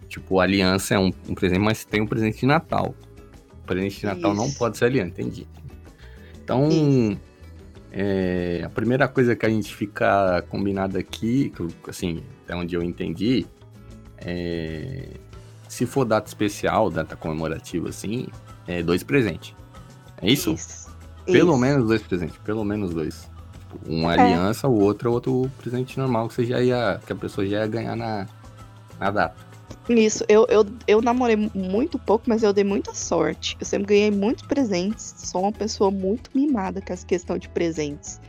Tipo, 0.09 0.41
aliança 0.41 0.95
é 0.95 0.99
um, 0.99 1.11
um 1.29 1.35
presente, 1.35 1.61
mas 1.61 1.85
tem 1.85 2.01
um 2.01 2.07
presente 2.07 2.41
de 2.41 2.47
Natal. 2.47 2.95
O 3.63 3.67
presente 3.67 4.01
de 4.01 4.07
Natal 4.07 4.35
não 4.35 4.47
Isso. 4.47 4.59
pode 4.59 4.79
ser 4.79 4.87
aliança, 4.87 5.09
entendi. 5.09 5.47
Então. 6.43 6.69
É, 7.99 8.61
a 8.63 8.69
primeira 8.69 9.09
coisa 9.09 9.35
que 9.35 9.47
a 9.47 9.49
gente 9.49 9.75
fica 9.75 10.45
combinado 10.51 10.99
aqui, 10.99 11.51
assim, 11.89 12.23
até 12.45 12.55
onde 12.55 12.75
eu 12.75 12.83
entendi, 12.83 13.47
é, 14.19 15.09
se 15.67 15.87
for 15.87 16.05
data 16.05 16.29
especial, 16.29 16.91
data 16.91 17.17
comemorativa, 17.17 17.89
assim, 17.89 18.27
é 18.67 18.83
dois 18.83 19.03
presentes. 19.03 19.55
É 20.21 20.31
isso? 20.31 20.53
isso 20.53 20.87
pelo 21.27 21.53
isso. 21.53 21.59
menos 21.59 21.89
dois 21.89 22.03
presentes, 22.03 22.37
pelo 22.39 22.65
menos 22.65 22.95
dois. 22.95 23.29
Tipo, 23.59 23.93
uma 23.93 24.15
é. 24.15 24.21
aliança, 24.21 24.69
o 24.69 24.81
outro 24.81 25.09
é 25.09 25.13
outro 25.13 25.51
presente 25.59 25.99
normal 25.99 26.29
que 26.29 26.35
você 26.35 26.45
já 26.45 26.61
ia, 26.61 27.01
que 27.05 27.13
a 27.13 27.17
pessoa 27.17 27.47
já 27.47 27.59
ia 27.59 27.67
ganhar 27.67 27.97
na, 27.97 28.27
na 28.99 29.11
data. 29.11 29.47
Isso, 29.89 30.25
eu, 30.29 30.47
eu, 30.49 30.67
eu 30.87 31.01
namorei 31.01 31.37
muito 31.55 31.99
pouco, 31.99 32.25
mas 32.27 32.43
eu 32.43 32.53
dei 32.53 32.65
muita 32.65 32.93
sorte. 32.93 33.57
Eu 33.61 33.67
sempre 33.67 33.87
ganhei 33.87 34.11
muitos 34.11 34.45
presentes. 34.47 35.15
Sou 35.19 35.43
uma 35.43 35.53
pessoa 35.53 35.91
muito 35.91 36.31
mimada 36.35 36.81
com 36.81 36.93
essa 36.93 37.07
questão 37.07 37.39
de 37.39 37.49
presentes. 37.49 38.21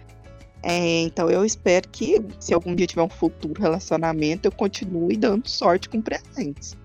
É, 0.62 1.02
então 1.02 1.30
eu 1.30 1.46
espero 1.46 1.88
que, 1.90 2.22
se 2.40 2.54
algum 2.54 2.76
dia 2.76 2.86
tiver 2.86 3.02
um 3.02 3.10
futuro 3.10 3.60
relacionamento, 3.62 4.48
eu 4.48 4.52
continue 4.52 5.16
dando 5.16 5.48
sorte 5.48 5.90
com 5.90 6.02
presentes. 6.02 6.76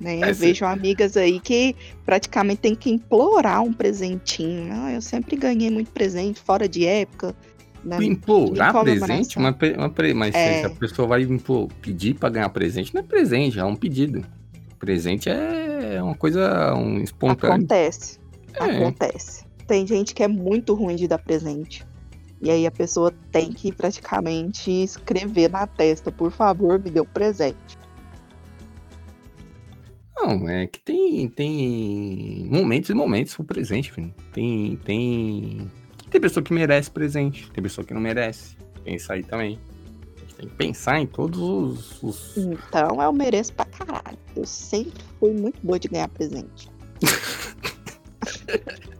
Né? 0.00 0.20
É, 0.20 0.30
eu 0.30 0.34
vejo 0.34 0.64
amigas 0.64 1.16
aí 1.16 1.38
que 1.38 1.76
praticamente 2.04 2.60
tem 2.60 2.74
que 2.74 2.90
implorar 2.90 3.62
um 3.62 3.72
presentinho. 3.72 4.72
Ah, 4.72 4.92
eu 4.92 5.00
sempre 5.00 5.36
ganhei 5.36 5.70
muito 5.70 5.90
presente 5.92 6.40
fora 6.40 6.68
de 6.68 6.84
época. 6.86 7.34
Né? 7.84 7.98
Implorar 8.04 8.80
presente? 8.82 9.36
Uma, 9.36 9.50
uma, 9.50 9.92
mas 10.14 10.34
é. 10.34 10.60
se 10.60 10.66
a 10.66 10.70
pessoa 10.70 11.08
vai 11.08 11.22
impor, 11.22 11.68
pedir 11.80 12.14
para 12.14 12.28
ganhar 12.28 12.48
presente, 12.50 12.94
não 12.94 13.00
é 13.00 13.04
presente, 13.04 13.58
é 13.58 13.64
um 13.64 13.74
pedido. 13.74 14.24
Presente 14.78 15.28
é 15.28 16.02
uma 16.02 16.14
coisa 16.14 16.74
um 16.74 16.98
espontâneo. 16.98 17.56
Acontece. 17.56 18.18
É. 18.54 18.64
Acontece. 18.64 19.44
Tem 19.66 19.86
gente 19.86 20.14
que 20.14 20.22
é 20.22 20.28
muito 20.28 20.74
ruim 20.74 20.96
de 20.96 21.08
dar 21.08 21.18
presente. 21.18 21.84
E 22.40 22.50
aí 22.50 22.66
a 22.66 22.70
pessoa 22.70 23.12
tem 23.30 23.52
que 23.52 23.70
praticamente 23.72 24.70
escrever 24.70 25.48
na 25.48 25.66
testa, 25.66 26.10
por 26.10 26.32
favor, 26.32 26.78
me 26.78 26.90
dê 26.90 27.00
um 27.00 27.04
presente. 27.04 27.78
Não, 30.16 30.48
é 30.48 30.66
que 30.66 30.80
tem, 30.80 31.28
tem 31.28 32.48
momentos 32.50 32.90
e 32.90 32.94
momentos 32.94 33.34
pro 33.34 33.44
presente, 33.44 33.90
filho. 33.90 34.12
Tem, 34.32 34.76
tem 34.84 35.70
tem 36.12 36.20
pessoa 36.20 36.44
que 36.44 36.52
merece 36.52 36.90
presente, 36.90 37.50
tem 37.50 37.62
pessoa 37.62 37.84
que 37.84 37.94
não 37.94 38.00
merece. 38.00 38.54
Pensa 38.84 39.14
aí 39.14 39.22
também. 39.22 39.58
A 40.16 40.20
gente 40.20 40.34
tem 40.34 40.48
que 40.48 40.54
pensar 40.54 41.00
em 41.00 41.06
todos 41.06 41.40
os, 41.40 42.02
os. 42.02 42.36
Então 42.36 43.02
eu 43.02 43.12
mereço 43.12 43.54
pra 43.54 43.64
caralho. 43.64 44.18
Eu 44.36 44.44
sempre 44.44 45.02
fui 45.18 45.32
muito 45.32 45.58
boa 45.62 45.78
de 45.78 45.88
ganhar 45.88 46.08
presente. 46.08 46.70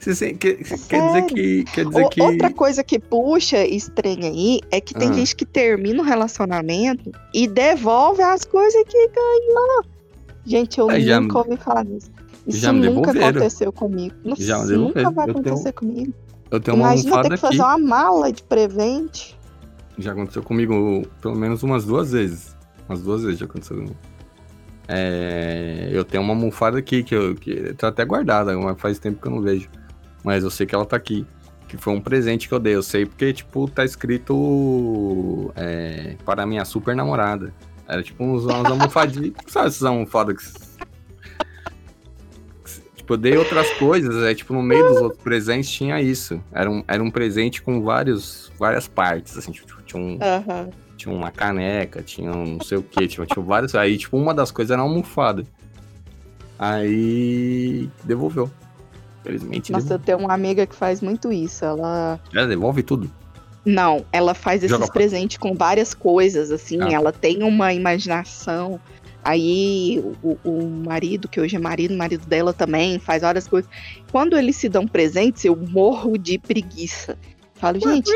Você, 0.00 0.34
quer, 0.34 0.56
quer 0.56 1.06
dizer 1.06 1.22
que. 1.26 1.64
Quer 1.64 1.86
dizer 1.86 2.08
que... 2.10 2.20
Outra 2.20 2.52
coisa 2.52 2.84
que 2.84 2.98
puxa 2.98 3.64
estranha 3.64 4.28
aí 4.28 4.60
é 4.70 4.80
que 4.80 4.92
tem 4.92 5.08
ah. 5.08 5.12
gente 5.12 5.34
que 5.34 5.46
termina 5.46 6.02
o 6.02 6.04
um 6.04 6.06
relacionamento 6.06 7.10
e 7.32 7.46
devolve 7.46 8.22
as 8.22 8.44
coisas 8.44 8.82
que 8.86 9.08
ganhou. 9.08 9.84
Gente, 10.44 10.78
eu 10.78 10.88
nunca 10.88 11.00
já... 11.00 11.20
ouvi 11.20 11.56
falar 11.56 11.84
nisso. 11.84 12.10
Isso 12.46 12.58
já 12.58 12.72
me 12.72 12.88
nunca 12.88 13.10
aconteceu 13.10 13.72
comigo. 13.72 14.14
Já 14.36 14.62
me 14.64 14.76
nunca 14.76 15.10
vai 15.10 15.28
acontecer 15.28 15.62
tenho, 15.62 15.74
comigo. 15.74 16.14
Eu 16.50 16.60
tenho 16.60 16.76
uma 16.76 16.92
Imagina 16.94 17.22
ter 17.22 17.30
que 17.30 17.36
fazer 17.38 17.60
uma 17.60 17.78
mala 17.78 18.32
de 18.32 18.42
prevente. 18.42 19.36
Já 19.98 20.12
aconteceu 20.12 20.42
comigo 20.42 21.02
pelo 21.20 21.34
menos 21.34 21.62
umas 21.62 21.84
duas 21.84 22.12
vezes. 22.12 22.56
Umas 22.88 23.02
duas 23.02 23.22
vezes 23.22 23.40
já 23.40 23.46
aconteceu 23.46 23.76
comigo. 23.76 23.96
É, 24.88 25.88
eu 25.90 26.04
tenho 26.04 26.22
uma 26.22 26.34
almofada 26.34 26.78
aqui 26.78 27.02
que, 27.02 27.14
eu, 27.14 27.34
que 27.34 27.74
tá 27.74 27.88
até 27.88 28.04
guardada, 28.04 28.56
mas 28.56 28.80
faz 28.80 29.00
tempo 29.00 29.20
que 29.20 29.26
eu 29.26 29.32
não 29.32 29.42
vejo. 29.42 29.68
Mas 30.22 30.44
eu 30.44 30.50
sei 30.50 30.66
que 30.66 30.74
ela 30.74 30.86
tá 30.86 30.96
aqui. 30.96 31.26
Que 31.66 31.76
foi 31.76 31.92
um 31.94 32.00
presente 32.00 32.46
que 32.46 32.54
eu 32.54 32.60
dei. 32.60 32.76
Eu 32.76 32.82
sei 32.82 33.04
porque, 33.04 33.32
tipo, 33.32 33.68
tá 33.68 33.84
escrito 33.84 35.52
é, 35.56 36.16
para 36.24 36.46
minha 36.46 36.64
super 36.64 36.94
namorada. 36.94 37.52
Era 37.88 38.02
tipo 38.04 38.22
uns, 38.22 38.44
umas 38.44 38.66
almofadinhas. 38.70 39.32
sabe 39.48 39.66
essas 39.66 39.82
almofadas 39.82 40.36
que 40.36 40.65
Tipo, 43.06 43.14
eu 43.14 43.18
dei 43.18 43.36
outras 43.36 43.70
coisas, 43.74 44.20
é 44.24 44.34
tipo, 44.34 44.52
no 44.52 44.60
meio 44.60 44.88
dos 44.88 45.00
outros 45.00 45.22
presentes 45.22 45.70
tinha 45.70 46.00
isso. 46.02 46.42
Era 46.50 46.68
um, 46.68 46.82
era 46.88 47.00
um 47.00 47.08
presente 47.08 47.62
com 47.62 47.80
vários, 47.80 48.50
várias 48.58 48.88
partes, 48.88 49.38
assim, 49.38 49.52
tipo, 49.52 49.80
tinha 49.82 50.02
um. 50.02 50.14
Uhum. 50.14 50.70
Tinha 50.96 51.14
uma 51.14 51.30
caneca, 51.30 52.02
tinha 52.02 52.32
um 52.32 52.54
não 52.54 52.60
sei 52.60 52.78
o 52.78 52.82
que, 52.82 53.06
tinha, 53.06 53.24
tinha 53.24 53.44
vários. 53.44 53.76
Aí, 53.76 53.96
tipo, 53.96 54.16
uma 54.16 54.34
das 54.34 54.50
coisas 54.50 54.72
era 54.72 54.82
uma 54.82 54.90
almofada. 54.90 55.44
Aí 56.58 57.88
devolveu. 58.02 58.50
Felizmente. 59.22 59.70
Nossa, 59.70 59.84
devolveu. 59.84 60.02
eu 60.02 60.04
tenho 60.04 60.18
uma 60.26 60.34
amiga 60.34 60.66
que 60.66 60.74
faz 60.74 61.00
muito 61.00 61.32
isso. 61.32 61.64
Ela. 61.64 62.18
Ela 62.34 62.48
devolve 62.48 62.82
tudo. 62.82 63.08
Não, 63.64 64.04
ela 64.12 64.34
faz 64.34 64.64
esses 64.64 64.90
presentes 64.90 65.36
com 65.36 65.54
várias 65.54 65.94
coisas, 65.94 66.50
assim. 66.50 66.82
Ah. 66.82 66.88
Ela 66.90 67.12
tem 67.12 67.44
uma 67.44 67.72
imaginação 67.72 68.80
Aí 69.26 69.98
o, 70.22 70.38
o, 70.44 70.68
marido, 70.68 71.26
que 71.26 71.40
hoje 71.40 71.56
é 71.56 71.58
marido, 71.58 71.92
o 71.92 71.98
marido 71.98 72.24
dela 72.28 72.52
também, 72.52 72.96
faz 73.00 73.22
várias 73.22 73.48
coisas. 73.48 73.68
Quando 74.12 74.38
eles 74.38 74.54
se 74.54 74.68
dão 74.68 74.86
presentes, 74.86 75.44
eu 75.44 75.56
morro 75.56 76.16
de 76.16 76.38
preguiça. 76.38 77.18
Falo, 77.54 77.80
gente, 77.80 78.08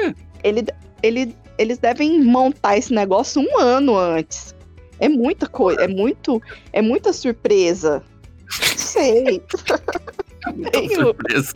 ele, 0.44 0.64
ele, 1.03 1.35
eles 1.59 1.79
devem 1.79 2.23
montar 2.23 2.79
esse 2.79 2.94
negócio 2.94 3.42
um 3.42 3.59
ano 3.59 3.99
antes. 3.99 4.55
É 5.01 5.09
muita 5.09 5.49
coisa, 5.49 5.81
é 5.81 5.88
muito, 5.88 6.40
é 6.73 6.81
muita 6.81 7.12
surpresa. 7.12 8.05
Sei. 8.77 9.42
tenho, 10.70 10.94
surpresa. 10.94 11.55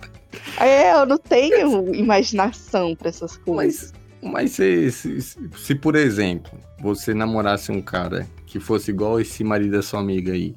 É, 0.59 0.95
eu 0.95 1.07
não 1.07 1.19
tenho 1.19 1.95
imaginação 1.95 2.97
para 2.97 3.09
essas 3.09 3.37
coisas. 3.37 3.93
Mas, 4.21 4.33
mas 4.33 4.51
se, 4.51 4.91
se, 4.91 5.21
se, 5.21 5.75
por 5.77 5.95
exemplo, 5.95 6.59
você 6.81 7.15
namorasse 7.15 7.71
um 7.71 7.81
cara 7.81 8.27
que 8.55 8.61
fosse 8.61 8.93
igual 8.93 9.19
esse 9.19 9.43
marido 9.43 9.73
da 9.73 9.83
sua 9.83 9.99
amiga 9.99 10.33
aí, 10.33 10.55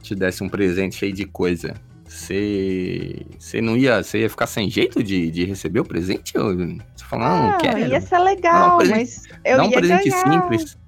te 0.00 0.14
desse 0.14 0.40
um 0.40 0.48
presente 0.48 0.94
cheio 0.94 1.12
de 1.12 1.24
coisa, 1.24 1.74
você 2.04 3.26
você 3.36 3.60
não 3.60 3.76
ia, 3.76 4.04
você 4.04 4.20
ia 4.20 4.30
ficar 4.30 4.46
sem 4.46 4.70
jeito 4.70 5.02
de, 5.02 5.32
de 5.32 5.44
receber 5.44 5.80
o 5.80 5.84
presente? 5.84 6.38
Ou 6.38 6.54
você 6.54 7.04
fala, 7.04 7.28
não, 7.28 7.42
não 7.42 7.50
ah, 7.50 7.58
quero. 7.58 7.78
Ia 7.80 8.00
ser 8.00 8.20
legal, 8.20 8.80
um 8.80 8.88
mas 8.88 9.24
eu 9.44 9.56
dá 9.56 9.64
um 9.64 9.66
ia 9.68 9.78
presente 9.78 10.10
ganhar. 10.10 10.42
simples. 10.42 10.78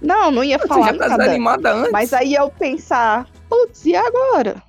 Não, 0.00 0.30
não 0.30 0.42
ia 0.42 0.58
falar 0.58 0.94
já 0.94 0.98
tá 1.00 1.18
nada. 1.18 1.74
antes. 1.74 1.92
Mas 1.92 2.14
aí 2.14 2.32
eu 2.32 2.48
pensar, 2.48 3.28
putz, 3.46 3.84
e 3.84 3.94
agora? 3.94 4.62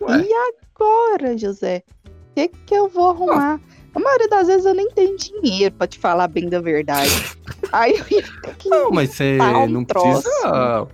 Ué? 0.00 0.22
E 0.22 0.30
agora, 0.32 1.36
José? 1.36 1.82
O 2.06 2.34
que 2.34 2.48
que 2.48 2.74
eu 2.74 2.88
vou 2.88 3.10
arrumar? 3.10 3.60
Ah. 3.62 3.78
A 3.94 4.00
maioria 4.00 4.28
das 4.28 4.46
vezes 4.46 4.64
eu 4.64 4.74
nem 4.74 4.88
tenho 4.92 5.14
dinheiro 5.16 5.74
pra 5.74 5.86
te 5.86 5.98
falar 5.98 6.28
bem 6.28 6.48
da 6.48 6.58
verdade. 6.58 7.10
Aí 7.72 7.92
eu 7.92 8.04
ia 8.10 8.22
ter 8.42 8.56
que. 8.56 8.68
Não, 8.68 8.90
mas 8.90 9.10
você 9.10 9.38
um 9.40 9.68
não 9.68 9.84
troço. 9.84 10.22
precisa. 10.22 10.88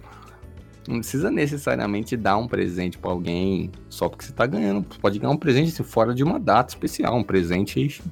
Não 0.86 0.98
precisa 0.98 1.30
necessariamente 1.30 2.16
dar 2.16 2.36
um 2.36 2.46
presente 2.46 2.98
para 2.98 3.10
alguém 3.10 3.70
só 3.88 4.08
porque 4.08 4.24
você 4.24 4.32
tá 4.32 4.46
ganhando. 4.46 4.84
Você 4.88 4.98
pode 4.98 5.18
ganhar 5.18 5.32
um 5.32 5.36
presente 5.36 5.72
assim, 5.72 5.82
fora 5.82 6.14
de 6.14 6.22
uma 6.22 6.38
data 6.38 6.74
especial. 6.74 7.16
Um 7.16 7.22
presente. 7.22 8.02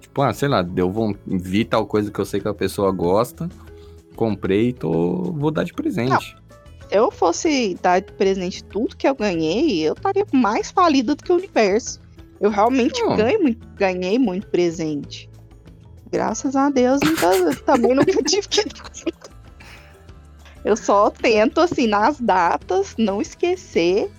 Tipo, 0.00 0.22
ah, 0.22 0.32
sei 0.32 0.48
lá, 0.48 0.62
deu, 0.62 0.90
vou, 0.90 1.14
vi 1.26 1.64
tal 1.64 1.86
coisa 1.86 2.10
que 2.10 2.18
eu 2.18 2.24
sei 2.24 2.40
que 2.40 2.48
a 2.48 2.54
pessoa 2.54 2.90
gosta. 2.90 3.48
Comprei, 4.16 4.72
tô, 4.72 5.32
vou 5.32 5.50
dar 5.50 5.64
de 5.64 5.72
presente. 5.72 6.10
Não. 6.10 6.20
Se 6.20 6.36
eu 6.90 7.10
fosse 7.10 7.76
dar 7.82 8.00
de 8.00 8.12
presente 8.12 8.62
tudo 8.64 8.96
que 8.96 9.08
eu 9.08 9.14
ganhei, 9.14 9.80
eu 9.80 9.94
estaria 9.94 10.26
mais 10.32 10.70
falida 10.70 11.14
do 11.14 11.22
que 11.22 11.32
o 11.32 11.36
universo. 11.36 12.00
Eu 12.40 12.50
realmente 12.50 13.00
ganhei, 13.16 13.58
ganhei 13.76 14.18
muito 14.18 14.46
presente. 14.48 15.30
Graças 16.12 16.54
a 16.54 16.68
Deus, 16.68 17.00
nunca, 17.02 17.56
também 17.64 17.94
nunca 17.94 18.12
tive 18.22 18.46
que. 18.46 18.62
Eu 20.64 20.76
só 20.76 21.10
tento, 21.10 21.58
assim, 21.58 21.86
nas 21.86 22.20
datas, 22.20 22.94
não 22.98 23.20
esquecer, 23.20 24.10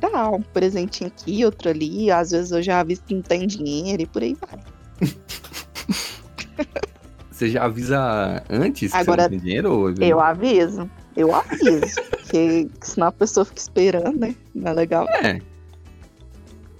dar 0.00 0.30
um 0.30 0.42
presentinho 0.42 1.08
aqui, 1.08 1.44
outro 1.44 1.70
ali. 1.70 2.10
Às 2.10 2.32
vezes 2.32 2.50
eu 2.50 2.60
já 2.60 2.80
aviso 2.80 3.02
que 3.04 3.14
não 3.14 3.22
tem 3.22 3.46
dinheiro 3.46 4.02
e 4.02 4.06
por 4.06 4.22
aí 4.22 4.34
vai. 4.34 4.60
Você 7.30 7.50
já 7.50 7.64
avisa 7.64 8.42
antes 8.50 8.94
Agora, 8.94 9.22
que 9.24 9.30
você 9.30 9.34
não 9.34 9.40
tem 9.40 9.40
dinheiro? 9.40 9.72
Ou... 9.72 9.94
Eu 10.00 10.20
aviso. 10.20 10.88
Eu 11.16 11.34
aviso. 11.34 12.00
porque 12.10 12.68
senão 12.80 13.08
a 13.08 13.12
pessoa 13.12 13.44
fica 13.44 13.58
esperando, 13.58 14.16
né? 14.16 14.36
Não 14.54 14.70
é 14.70 14.74
legal. 14.74 15.08
É. 15.08 15.40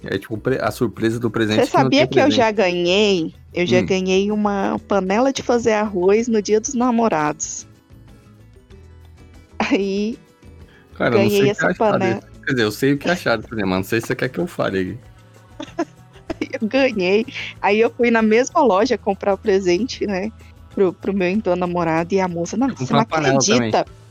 É 0.03 0.17
tipo 0.17 0.39
a 0.61 0.71
surpresa 0.71 1.19
do 1.19 1.31
presente. 1.31 1.65
Você 1.65 1.71
sabia 1.71 2.05
que, 2.05 2.13
que 2.13 2.19
eu 2.19 2.29
já 2.29 2.51
ganhei? 2.51 3.33
Eu 3.53 3.65
já 3.65 3.79
hum. 3.79 3.85
ganhei 3.85 4.31
uma 4.31 4.79
panela 4.87 5.31
de 5.31 5.41
fazer 5.41 5.73
arroz 5.73 6.27
no 6.27 6.41
dia 6.41 6.59
dos 6.59 6.73
namorados. 6.73 7.65
Aí. 9.59 10.17
Cara, 10.97 11.15
ganhei 11.15 11.49
essa 11.49 11.73
panela. 11.73 12.21
Quer 12.45 12.51
dizer, 12.51 12.63
eu 12.63 12.71
sei 12.71 12.93
o 12.93 12.97
que 12.97 13.09
achar 13.09 13.37
do 13.37 13.47
mas 13.49 13.65
não 13.65 13.83
sei 13.83 14.01
se 14.01 14.07
você 14.07 14.15
quer 14.15 14.27
que 14.27 14.39
eu 14.39 14.47
fale 14.47 14.99
eu 16.61 16.67
ganhei. 16.67 17.25
Aí 17.61 17.79
eu 17.79 17.89
fui 17.89 18.11
na 18.11 18.21
mesma 18.21 18.61
loja 18.61 18.97
comprar 18.97 19.33
o 19.33 19.37
presente, 19.37 20.05
né? 20.05 20.31
Pro, 20.73 20.91
pro 20.91 21.13
meu 21.13 21.29
então 21.29 21.55
namorado 21.55 22.13
e 22.13 22.19
a 22.19 22.27
moça, 22.27 22.57
não, 22.57 22.67
você 22.69 22.91
não 22.91 23.01
acredita. 23.01 23.83
Também. 23.83 24.03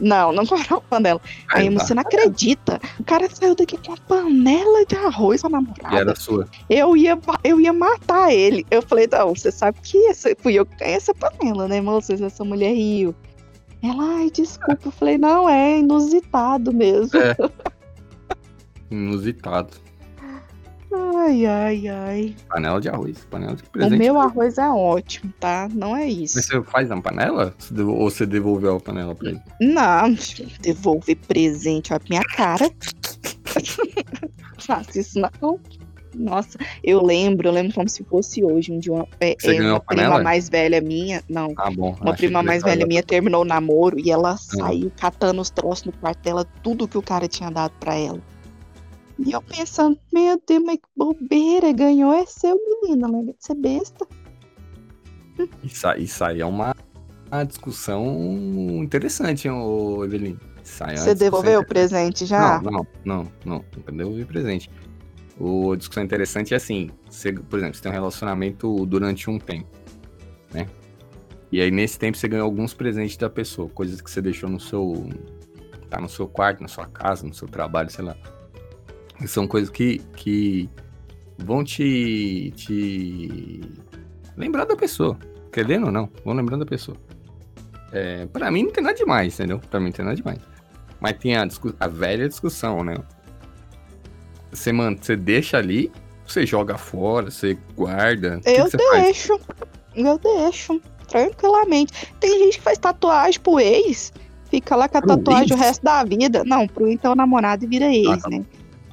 Não, 0.00 0.32
não 0.32 0.46
comprou 0.46 0.78
uma 0.78 0.88
panela. 0.88 1.20
Aí, 1.52 1.68
Aí, 1.68 1.74
você 1.74 1.92
não 1.94 2.00
acredita. 2.02 2.80
O 2.98 3.04
cara 3.04 3.28
saiu 3.30 3.54
daqui 3.54 3.76
com 3.76 3.88
uma 3.92 3.98
panela 3.98 4.84
de 4.86 4.96
arroz 4.96 5.42
pra 5.42 5.50
E 5.50 5.52
namorada. 5.52 5.96
era 5.96 6.16
sua. 6.16 6.48
Eu 6.68 6.96
ia, 6.96 7.18
eu 7.44 7.60
ia 7.60 7.72
matar 7.72 8.32
ele. 8.32 8.66
Eu 8.70 8.80
falei, 8.82 9.08
não, 9.10 9.34
você 9.34 9.50
sabe 9.52 9.78
que 9.82 9.98
essa, 10.06 10.34
fui 10.38 10.54
eu 10.54 10.64
que 10.64 10.76
ganhei 10.76 10.94
essa 10.96 11.14
panela, 11.14 11.68
né, 11.68 11.80
moça? 11.80 12.14
Essa 12.14 12.44
mulher 12.44 12.72
riu. 12.72 13.14
Ela, 13.82 14.16
ai, 14.16 14.30
desculpa. 14.30 14.88
Eu 14.88 14.92
falei, 14.92 15.18
não, 15.18 15.48
é 15.48 15.78
inusitado 15.78 16.72
mesmo. 16.72 17.18
É. 17.18 17.36
Inusitado. 18.90 19.76
Ai, 20.92 21.46
ai, 21.46 21.88
ai. 21.88 22.36
Panela 22.48 22.80
de 22.80 22.88
arroz. 22.88 23.18
Panela 23.30 23.54
de 23.54 23.62
O 23.62 23.70
presente. 23.70 23.98
meu 23.98 24.18
arroz 24.20 24.58
é 24.58 24.68
ótimo, 24.68 25.32
tá? 25.38 25.68
Não 25.72 25.96
é 25.96 26.06
isso. 26.08 26.36
Mas 26.36 26.46
você 26.46 26.62
faz 26.62 26.88
na 26.88 27.00
panela? 27.00 27.54
Ou 27.78 28.10
você 28.10 28.26
devolveu 28.26 28.76
a 28.76 28.80
panela 28.80 29.14
pra 29.14 29.30
ele? 29.30 29.40
Não, 29.60 30.16
devolver 30.60 31.16
presente, 31.28 31.92
olha 31.92 32.00
pra 32.00 32.08
minha 32.10 32.24
cara. 32.36 32.70
Faço 34.58 34.98
isso 34.98 35.18
não. 35.20 35.58
Nossa, 36.12 36.58
eu 36.82 37.00
lembro, 37.04 37.46
eu 37.48 37.52
lembro 37.52 37.72
como 37.72 37.88
se 37.88 38.02
fosse 38.02 38.42
hoje, 38.42 38.72
um 38.72 38.80
dia 38.80 38.92
uma, 38.92 39.06
é, 39.20 39.36
é, 39.44 39.60
uma 39.60 39.76
a 39.76 39.80
panela? 39.80 40.08
prima 40.16 40.22
mais 40.24 40.48
velha 40.48 40.80
minha, 40.80 41.22
não, 41.28 41.52
Ah, 41.56 41.70
bom. 41.70 41.94
uma 42.00 42.14
prima 42.14 42.42
mais 42.42 42.64
velha 42.64 42.84
minha 42.84 43.00
terminou 43.00 43.42
o 43.42 43.44
namoro 43.44 43.96
e 43.96 44.10
ela 44.10 44.36
saiu 44.36 44.90
catando 44.98 45.40
os 45.40 45.50
troços 45.50 45.84
no 45.84 45.92
quarto 45.92 46.20
dela, 46.24 46.44
tudo 46.64 46.88
que 46.88 46.98
o 46.98 47.02
cara 47.02 47.28
tinha 47.28 47.48
dado 47.48 47.72
pra 47.78 47.94
ela. 47.94 48.18
E 49.24 49.32
eu 49.32 49.42
pensando, 49.42 49.98
meu 50.12 50.40
Deus, 50.46 50.62
mas 50.64 50.76
que 50.76 50.88
bobeira, 50.96 51.72
ganhou 51.72 52.12
é 52.12 52.24
seu 52.26 52.56
menino, 52.82 53.10
larga 53.10 53.32
de 53.32 53.44
ser 53.44 53.54
besta. 53.54 54.06
Isso, 55.62 55.86
aí- 55.86 56.02
isso 56.04 56.24
aí 56.24 56.40
é 56.40 56.46
uma, 56.46 56.74
uma 57.30 57.44
discussão 57.44 58.04
interessante, 58.82 59.46
hein, 59.48 59.54
ô 59.54 60.04
Evelyn. 60.04 60.36
É 60.82 60.96
Você 60.96 61.14
devolveu 61.14 61.60
o 61.60 61.64
presente 61.64 62.24
já? 62.24 62.60
Não, 62.60 62.70
não, 62.70 62.86
não, 63.04 63.32
não. 63.44 63.64
Nunca 63.76 63.92
devolvi 63.92 64.24
presente. 64.24 64.70
O 65.38 65.72
a 65.72 65.76
discussão 65.76 66.02
interessante 66.04 66.52
é 66.54 66.56
assim, 66.56 66.90
você, 67.08 67.32
por 67.32 67.58
exemplo, 67.58 67.74
você 67.76 67.82
tem 67.82 67.90
um 67.90 67.94
relacionamento 67.94 68.86
durante 68.86 69.28
um 69.30 69.38
tempo, 69.38 69.68
né? 70.52 70.66
E 71.50 71.60
aí 71.60 71.70
nesse 71.70 71.98
tempo 71.98 72.16
você 72.16 72.28
ganhou 72.28 72.44
alguns 72.44 72.72
presentes 72.74 73.16
da 73.16 73.28
pessoa, 73.28 73.68
coisas 73.70 74.00
que 74.00 74.10
você 74.10 74.20
deixou 74.22 74.48
no 74.48 74.60
seu 74.60 75.08
tá 75.88 76.00
no 76.00 76.08
seu 76.08 76.28
quarto, 76.28 76.60
na 76.60 76.68
sua 76.68 76.86
casa, 76.86 77.26
no 77.26 77.34
seu 77.34 77.48
trabalho, 77.48 77.90
sei 77.90 78.04
lá. 78.04 78.16
São 79.26 79.46
coisas 79.46 79.70
que, 79.70 79.98
que 80.16 80.68
vão 81.38 81.62
te 81.64 82.52
te 82.56 83.60
lembrar 84.36 84.64
da 84.64 84.76
pessoa, 84.76 85.18
querendo 85.52 85.86
ou 85.86 85.92
não, 85.92 86.08
vão 86.24 86.34
lembrando 86.34 86.64
da 86.64 86.68
pessoa. 86.70 86.96
É, 87.92 88.26
para 88.26 88.50
mim 88.50 88.64
não 88.64 88.70
tem 88.70 88.82
nada 88.84 88.96
demais, 88.96 89.34
entendeu? 89.34 89.58
Pra 89.70 89.78
mim 89.80 89.86
não 89.86 89.92
tem 89.92 90.04
nada 90.04 90.16
demais. 90.16 90.38
Mas 91.00 91.18
tem 91.18 91.36
a, 91.36 91.46
a 91.80 91.88
velha 91.88 92.28
discussão, 92.28 92.84
né? 92.84 92.94
Você, 94.52 94.72
man, 94.72 94.96
você 95.00 95.16
deixa 95.16 95.58
ali, 95.58 95.90
você 96.26 96.46
joga 96.46 96.76
fora, 96.76 97.30
você 97.30 97.56
guarda. 97.76 98.38
O 98.38 98.40
que 98.40 98.50
Eu 98.50 98.64
que 98.66 98.70
você 98.70 98.78
faz? 98.78 99.02
deixo. 99.04 99.40
Eu 99.94 100.18
deixo. 100.18 100.80
Tranquilamente. 101.08 101.92
Tem 102.20 102.38
gente 102.38 102.58
que 102.58 102.62
faz 102.62 102.78
tatuagem 102.78 103.40
pro 103.40 103.58
ex. 103.58 104.12
Fica 104.48 104.76
lá 104.76 104.88
com 104.88 104.98
a 104.98 105.02
Pro 105.02 105.16
tatuagem 105.16 105.52
o 105.52 105.56
ex? 105.56 105.60
resto 105.60 105.82
da 105.82 106.04
vida. 106.04 106.44
Não, 106.44 106.66
pro 106.68 106.88
então 106.88 107.14
namorado 107.14 107.64
e 107.64 107.68
vira 107.68 107.86
ex, 107.92 108.22
tá. 108.22 108.28
né? 108.30 108.44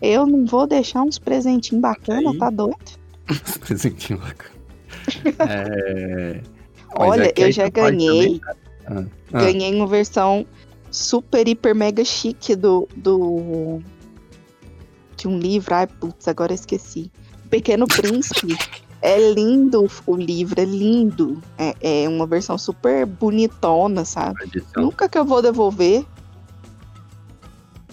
Eu 0.02 0.26
não 0.26 0.46
vou 0.46 0.68
deixar 0.68 1.02
uns 1.04 1.18
presentinhos 1.18 1.82
bacanas, 1.82 2.34
Aí- 2.34 2.38
tá 2.38 2.50
doido? 2.50 2.78
Esse 3.30 3.60
presentinho 3.60 4.20
bacana. 4.20 4.56
É... 5.40 6.42
Olha, 6.96 7.26
é 7.28 7.34
eu 7.36 7.52
já 7.52 7.70
ganhei. 7.70 8.40
também. 8.40 8.42
Ah, 8.88 9.04
ah, 9.34 9.40
Ganhei 9.44 9.76
uma 9.76 9.88
versão 9.88 10.46
super, 10.90 11.48
hiper, 11.48 11.76
mega 11.76 12.04
chique 12.06 12.56
do. 12.56 12.88
do... 12.96 13.80
De 15.16 15.28
um 15.28 15.38
livro. 15.38 15.74
Ai, 15.76 15.88
putz, 15.88 16.28
agora 16.28 16.52
eu 16.52 16.56
esqueci. 16.56 17.12
O 17.46 17.50
Pequeno 17.50 17.86
Príncipe. 17.90 18.58
É 19.02 19.32
lindo 19.32 19.88
o 20.08 20.16
livro, 20.16 20.60
é 20.60 20.66
lindo. 20.66 21.42
É, 21.58 22.04
é 22.04 22.10
uma 22.10 22.26
versão 22.26 22.58
super 22.58 23.06
bonitona, 23.06 24.04
sabe? 24.06 24.40
Nunca 24.76 25.08
que 25.08 25.18
eu 25.18 25.26
vou 25.26 25.42
devolver. 25.42 26.04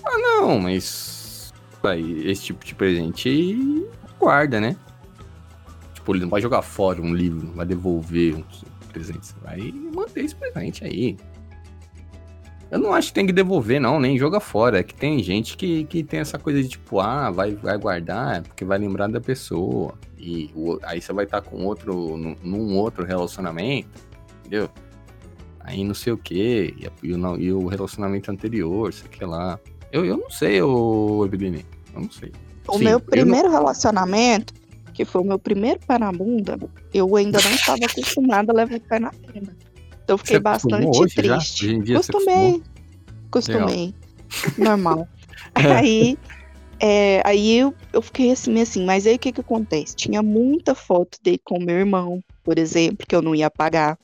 Não, 0.03 0.61
mas 0.61 1.14
aí, 1.89 2.29
esse 2.29 2.43
tipo 2.45 2.65
de 2.65 2.75
presente 2.75 3.87
guarda, 4.19 4.61
né? 4.61 4.77
Tipo, 5.95 6.15
ele 6.15 6.23
não 6.23 6.31
vai 6.31 6.41
jogar 6.41 6.63
fora 6.63 7.01
um 7.01 7.15
livro, 7.15 7.47
não 7.47 7.55
vai 7.55 7.67
devolver 7.67 8.35
um 8.37 8.45
presente. 8.93 9.27
Você 9.27 9.35
vai 9.43 9.73
manter 9.95 10.25
esse 10.25 10.35
presente 10.35 10.85
aí. 10.85 11.17
Eu 12.71 12.79
não 12.79 12.93
acho 12.93 13.09
que 13.09 13.15
tem 13.15 13.27
que 13.27 13.33
devolver, 13.33 13.81
não, 13.81 14.01
nem 14.01 14.19
joga 14.19 14.41
fora. 14.41 14.81
É 14.81 14.83
que 14.83 14.95
tem 14.95 15.23
gente 15.23 15.57
que, 15.57 15.85
que 15.85 16.03
tem 16.03 16.21
essa 16.21 16.39
coisa 16.39 16.63
de 16.63 16.69
tipo, 16.69 16.99
ah, 16.99 17.31
vai, 17.31 17.55
vai 17.55 17.79
guardar 17.79 18.43
porque 18.43 18.65
vai 18.65 18.79
lembrar 18.79 19.09
da 19.09 19.21
pessoa. 19.21 19.95
E 20.19 20.51
o- 20.55 20.79
aí 20.83 21.01
você 21.01 21.13
vai 21.13 21.25
estar 21.25 21.41
com 21.43 21.65
outro, 21.65 22.17
num, 22.17 22.35
num 22.43 22.77
outro 22.77 23.05
relacionamento, 23.05 23.89
entendeu? 24.41 24.69
Aí 25.61 25.85
não 25.85 25.95
sei 25.95 26.13
o 26.13 26.19
que, 26.19 26.75
e, 27.03 27.07
e 27.09 27.15
o 27.15 27.37
e 27.39 27.53
o 27.53 27.67
relacionamento 27.69 28.31
anterior, 28.31 28.93
sei 28.93 29.09
que 29.09 29.25
lá. 29.25 29.59
Eu, 29.93 30.05
eu 30.05 30.17
não 30.17 30.29
sei, 30.29 30.61
ô 30.61 31.25
Eveline. 31.25 31.65
Eu 31.95 32.01
não 32.03 32.11
sei. 32.11 32.33
O 32.69 32.79
Sim, 32.79 32.85
meu 32.85 32.93
eu 32.95 33.01
primeiro 33.01 33.51
relacionamento, 33.51 34.55
que 34.93 35.05
foi 35.05 35.21
o 35.21 35.25
meu 35.25 35.39
primeiro 35.39 35.81
pé 35.87 35.99
na 35.99 36.11
bunda, 36.13 36.59
eu 36.93 37.15
ainda 37.17 37.41
não 37.43 37.51
estava 37.51 37.85
acostumada 37.85 38.53
a 38.53 38.55
levar 38.55 38.81
pé 38.81 38.99
na 38.99 39.11
bunda. 39.11 39.57
Então 40.05 40.15
eu 40.15 40.19
fiquei 40.19 40.37
Você 40.37 40.41
bastante 40.41 40.99
hoje 40.99 41.15
já? 41.23 41.37
triste. 41.37 41.67
Hoje 41.67 41.75
em 41.75 41.83
dia 41.83 41.97
Costumei. 41.97 42.63
Costumei. 43.31 43.95
Normal. 44.59 45.09
É. 45.57 45.73
Aí, 45.73 46.19
é, 46.81 47.23
aí 47.25 47.59
eu, 47.59 47.75
eu 47.93 48.03
fiquei 48.03 48.31
assim, 48.33 48.61
assim, 48.61 48.85
mas 48.85 49.07
aí 49.07 49.15
o 49.17 49.19
que 49.19 49.31
que 49.33 49.41
acontece? 49.41 49.95
Tinha 49.95 50.23
muita 50.23 50.75
foto 50.75 51.19
dele 51.23 51.41
com 51.45 51.61
meu 51.61 51.77
irmão, 51.77 52.23
por 52.43 52.59
exemplo, 52.59 53.07
que 53.07 53.15
eu 53.15 53.23
não 53.23 53.35
ia 53.35 53.51
pagar, 53.51 53.99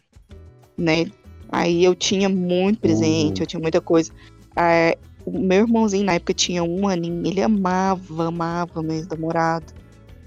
né? 0.79 1.07
Aí 1.49 1.83
eu 1.85 1.95
tinha 1.95 2.29
muito 2.29 2.81
presente, 2.81 3.39
Uhum. 3.39 3.43
eu 3.43 3.47
tinha 3.47 3.61
muita 3.61 3.81
coisa. 3.81 4.13
Ah, 4.55 4.97
o 5.25 5.39
meu 5.39 5.61
irmãozinho 5.63 6.05
na 6.05 6.15
época 6.15 6.35
tinha 6.35 6.63
um 6.63 6.89
aninho, 6.89 7.27
ele 7.27 7.43
amava, 7.43 8.29
amava 8.29 8.83
meu 8.83 9.05
namorado. 9.09 9.73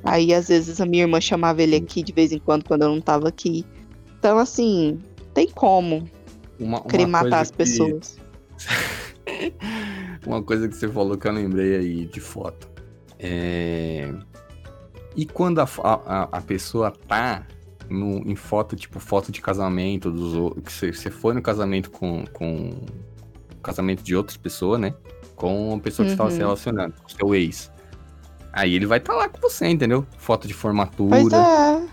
Aí 0.04 0.34
às 0.34 0.48
vezes 0.50 0.82
a 0.82 0.86
minha 0.86 1.04
irmã 1.04 1.20
chamava 1.22 1.62
ele 1.64 1.76
aqui 1.76 2.04
de 2.04 2.12
vez 2.12 2.32
em 2.32 2.40
quando, 2.40 2.66
quando 2.66 2.84
eu 2.84 2.90
não 2.90 3.02
tava 3.02 3.28
aqui. 3.30 3.66
Então, 4.20 4.38
assim, 4.38 5.00
tem 5.34 5.50
como 5.50 6.08
Uma, 6.60 6.80
uma 6.80 6.90
querer 6.90 7.06
matar 7.06 7.42
as 7.42 7.52
que- 7.52 7.58
pessoas. 7.58 8.18
Uma 10.26 10.42
coisa 10.42 10.70
que 10.70 10.76
você 10.76 10.88
falou 10.88 11.18
que 11.18 11.28
eu 11.28 11.32
lembrei 11.34 11.76
aí 11.76 12.06
de 12.06 12.20
foto. 12.22 12.70
É... 13.20 14.14
E 15.16 15.26
quando 15.26 15.60
a, 15.60 15.68
a, 15.84 16.24
a 16.38 16.42
pessoa 16.42 16.92
tá 16.92 17.46
no, 17.90 18.18
em 18.30 18.36
foto, 18.36 18.76
tipo 18.76 19.00
foto 19.00 19.32
de 19.32 19.42
casamento, 19.42 20.10
dos, 20.10 20.54
que 20.64 20.72
você, 20.72 20.94
você 20.94 21.12
foi 21.12 21.34
no 21.34 21.42
casamento 21.42 21.92
com, 21.92 22.26
com 22.34 22.72
casamento 23.64 24.04
de 24.04 24.16
outras 24.16 24.38
pessoas, 24.38 24.80
né? 24.80 24.94
Com 25.36 25.76
a 25.76 25.80
pessoa 25.80 26.06
que 26.06 26.12
você 26.12 26.18
tava 26.18 26.30
se 26.30 26.36
Uhum. 26.38 26.44
relacionando, 26.44 26.94
com 27.02 27.10
seu 27.10 27.34
ex. 27.36 27.72
Aí 28.52 28.76
ele 28.76 28.86
vai 28.86 29.00
estar 29.00 29.14
lá 29.16 29.28
com 29.28 29.40
você, 29.42 29.68
entendeu? 29.68 30.06
Foto 30.18 30.48
de 30.48 30.54
formatura. 30.54 31.20
Pois 31.22 31.34
é. 31.34 31.88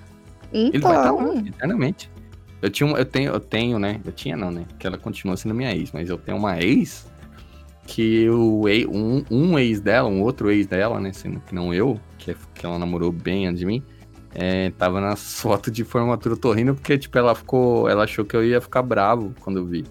Ele 0.53 0.79
vai 0.79 0.97
estar 0.97 1.13
lá, 1.13 1.23
Então, 1.23 1.47
eternamente. 1.47 2.11
Eu 2.61 2.69
tinha, 2.69 2.91
eu 2.91 3.05
tenho, 3.07 3.33
eu 3.33 3.41
tenho, 3.41 3.79
né? 3.79 4.01
Eu 4.05 4.13
tinha 4.13 4.37
não, 4.37 4.51
né? 4.51 4.67
Que 4.79 4.87
ela 4.87 4.99
continua 4.99 5.37
sendo 5.37 5.55
minha 5.55 5.75
ex, 5.75 5.91
mas 5.93 6.11
eu 6.11 6.19
tenho 6.19 6.37
uma 6.37 6.61
ex 6.61 7.07
que 7.87 8.29
o 8.29 8.69
ex, 8.69 8.87
um, 8.87 9.25
um 9.31 9.59
ex 9.59 9.81
dela, 9.81 10.09
um 10.09 10.21
outro 10.23 10.51
ex 10.51 10.67
dela, 10.67 11.01
né? 11.01 11.13
Sendo 11.13 11.41
que 11.41 11.55
não 11.55 11.73
eu, 11.73 11.99
que, 12.19 12.33
é- 12.33 12.37
que 12.55 12.67
ela 12.67 12.79
namorou 12.79 13.11
bem 13.11 13.47
antes 13.47 13.61
de 13.61 13.67
mim, 13.67 13.83
é, 14.35 14.71
tava 14.73 15.01
nas 15.01 15.21
fotos 15.41 15.73
de 15.73 15.83
formatura. 15.85 16.35
Eu 16.35 16.39
tô 16.39 16.53
rindo 16.53 16.75
porque, 16.75 16.99
tipo, 16.99 17.17
ela 17.17 17.35
ficou. 17.35 17.89
Ela 17.89 18.05
achou 18.05 18.25
que 18.25 18.37
eu 18.37 18.45
ia 18.45 18.61
ficar 18.61 18.83
bravo 18.83 19.33
quando 19.41 19.57
eu 19.59 19.65
vi. 19.67 19.85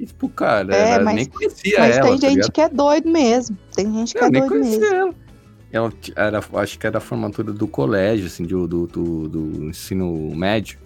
E, 0.00 0.06
tipo, 0.06 0.28
cara, 0.30 0.74
É, 0.74 0.90
ela 0.92 1.04
mas- 1.04 1.14
nem 1.14 1.26
conhecia 1.26 1.78
mas 1.78 1.96
ela. 1.98 2.08
tem 2.08 2.18
tá 2.18 2.28
gente 2.30 2.50
que 2.50 2.60
é 2.62 2.68
doido 2.70 3.10
mesmo. 3.10 3.56
Tem 3.76 3.92
gente 3.92 4.14
que 4.14 4.18
Eu 4.18 4.24
é 4.28 4.30
nem 4.30 4.40
doido 4.40 4.50
conhecia 4.52 4.80
mesmo. 4.80 4.94
ela. 4.96 5.14
Ela 5.72 5.92
era, 6.16 6.40
acho 6.54 6.78
que 6.78 6.86
era 6.86 6.98
a 6.98 7.00
formatura 7.00 7.52
do 7.52 7.68
colégio, 7.68 8.26
assim, 8.26 8.44
do, 8.44 8.66
do, 8.66 8.86
do, 8.86 9.28
do 9.28 9.64
ensino 9.66 10.34
médio. 10.34 10.78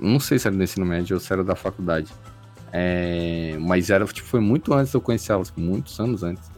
Não 0.00 0.18
sei 0.20 0.38
se 0.38 0.46
era 0.46 0.56
do 0.56 0.62
ensino 0.62 0.86
médio 0.86 1.14
ou 1.16 1.20
se 1.20 1.30
era 1.32 1.42
da 1.44 1.54
faculdade. 1.56 2.10
É, 2.72 3.56
mas 3.60 3.90
era, 3.90 4.04
tipo, 4.06 4.26
foi 4.26 4.40
muito 4.40 4.72
antes 4.72 4.90
de 4.92 4.96
eu 4.96 5.00
conhecer 5.00 5.32
ela, 5.32 5.42
tipo, 5.44 5.60
muitos 5.60 5.98
anos 6.00 6.22
antes. 6.22 6.50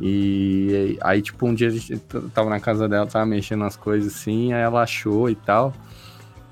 E 0.00 0.98
aí, 1.02 1.22
tipo, 1.22 1.46
um 1.46 1.54
dia 1.54 1.68
a 1.68 1.70
gente 1.70 1.96
tava 2.34 2.50
na 2.50 2.58
casa 2.58 2.88
dela, 2.88 3.06
tava 3.06 3.24
mexendo 3.26 3.60
nas 3.60 3.76
coisas 3.76 4.12
assim, 4.14 4.52
aí 4.52 4.60
ela 4.62 4.82
achou 4.82 5.30
e 5.30 5.34
tal. 5.36 5.72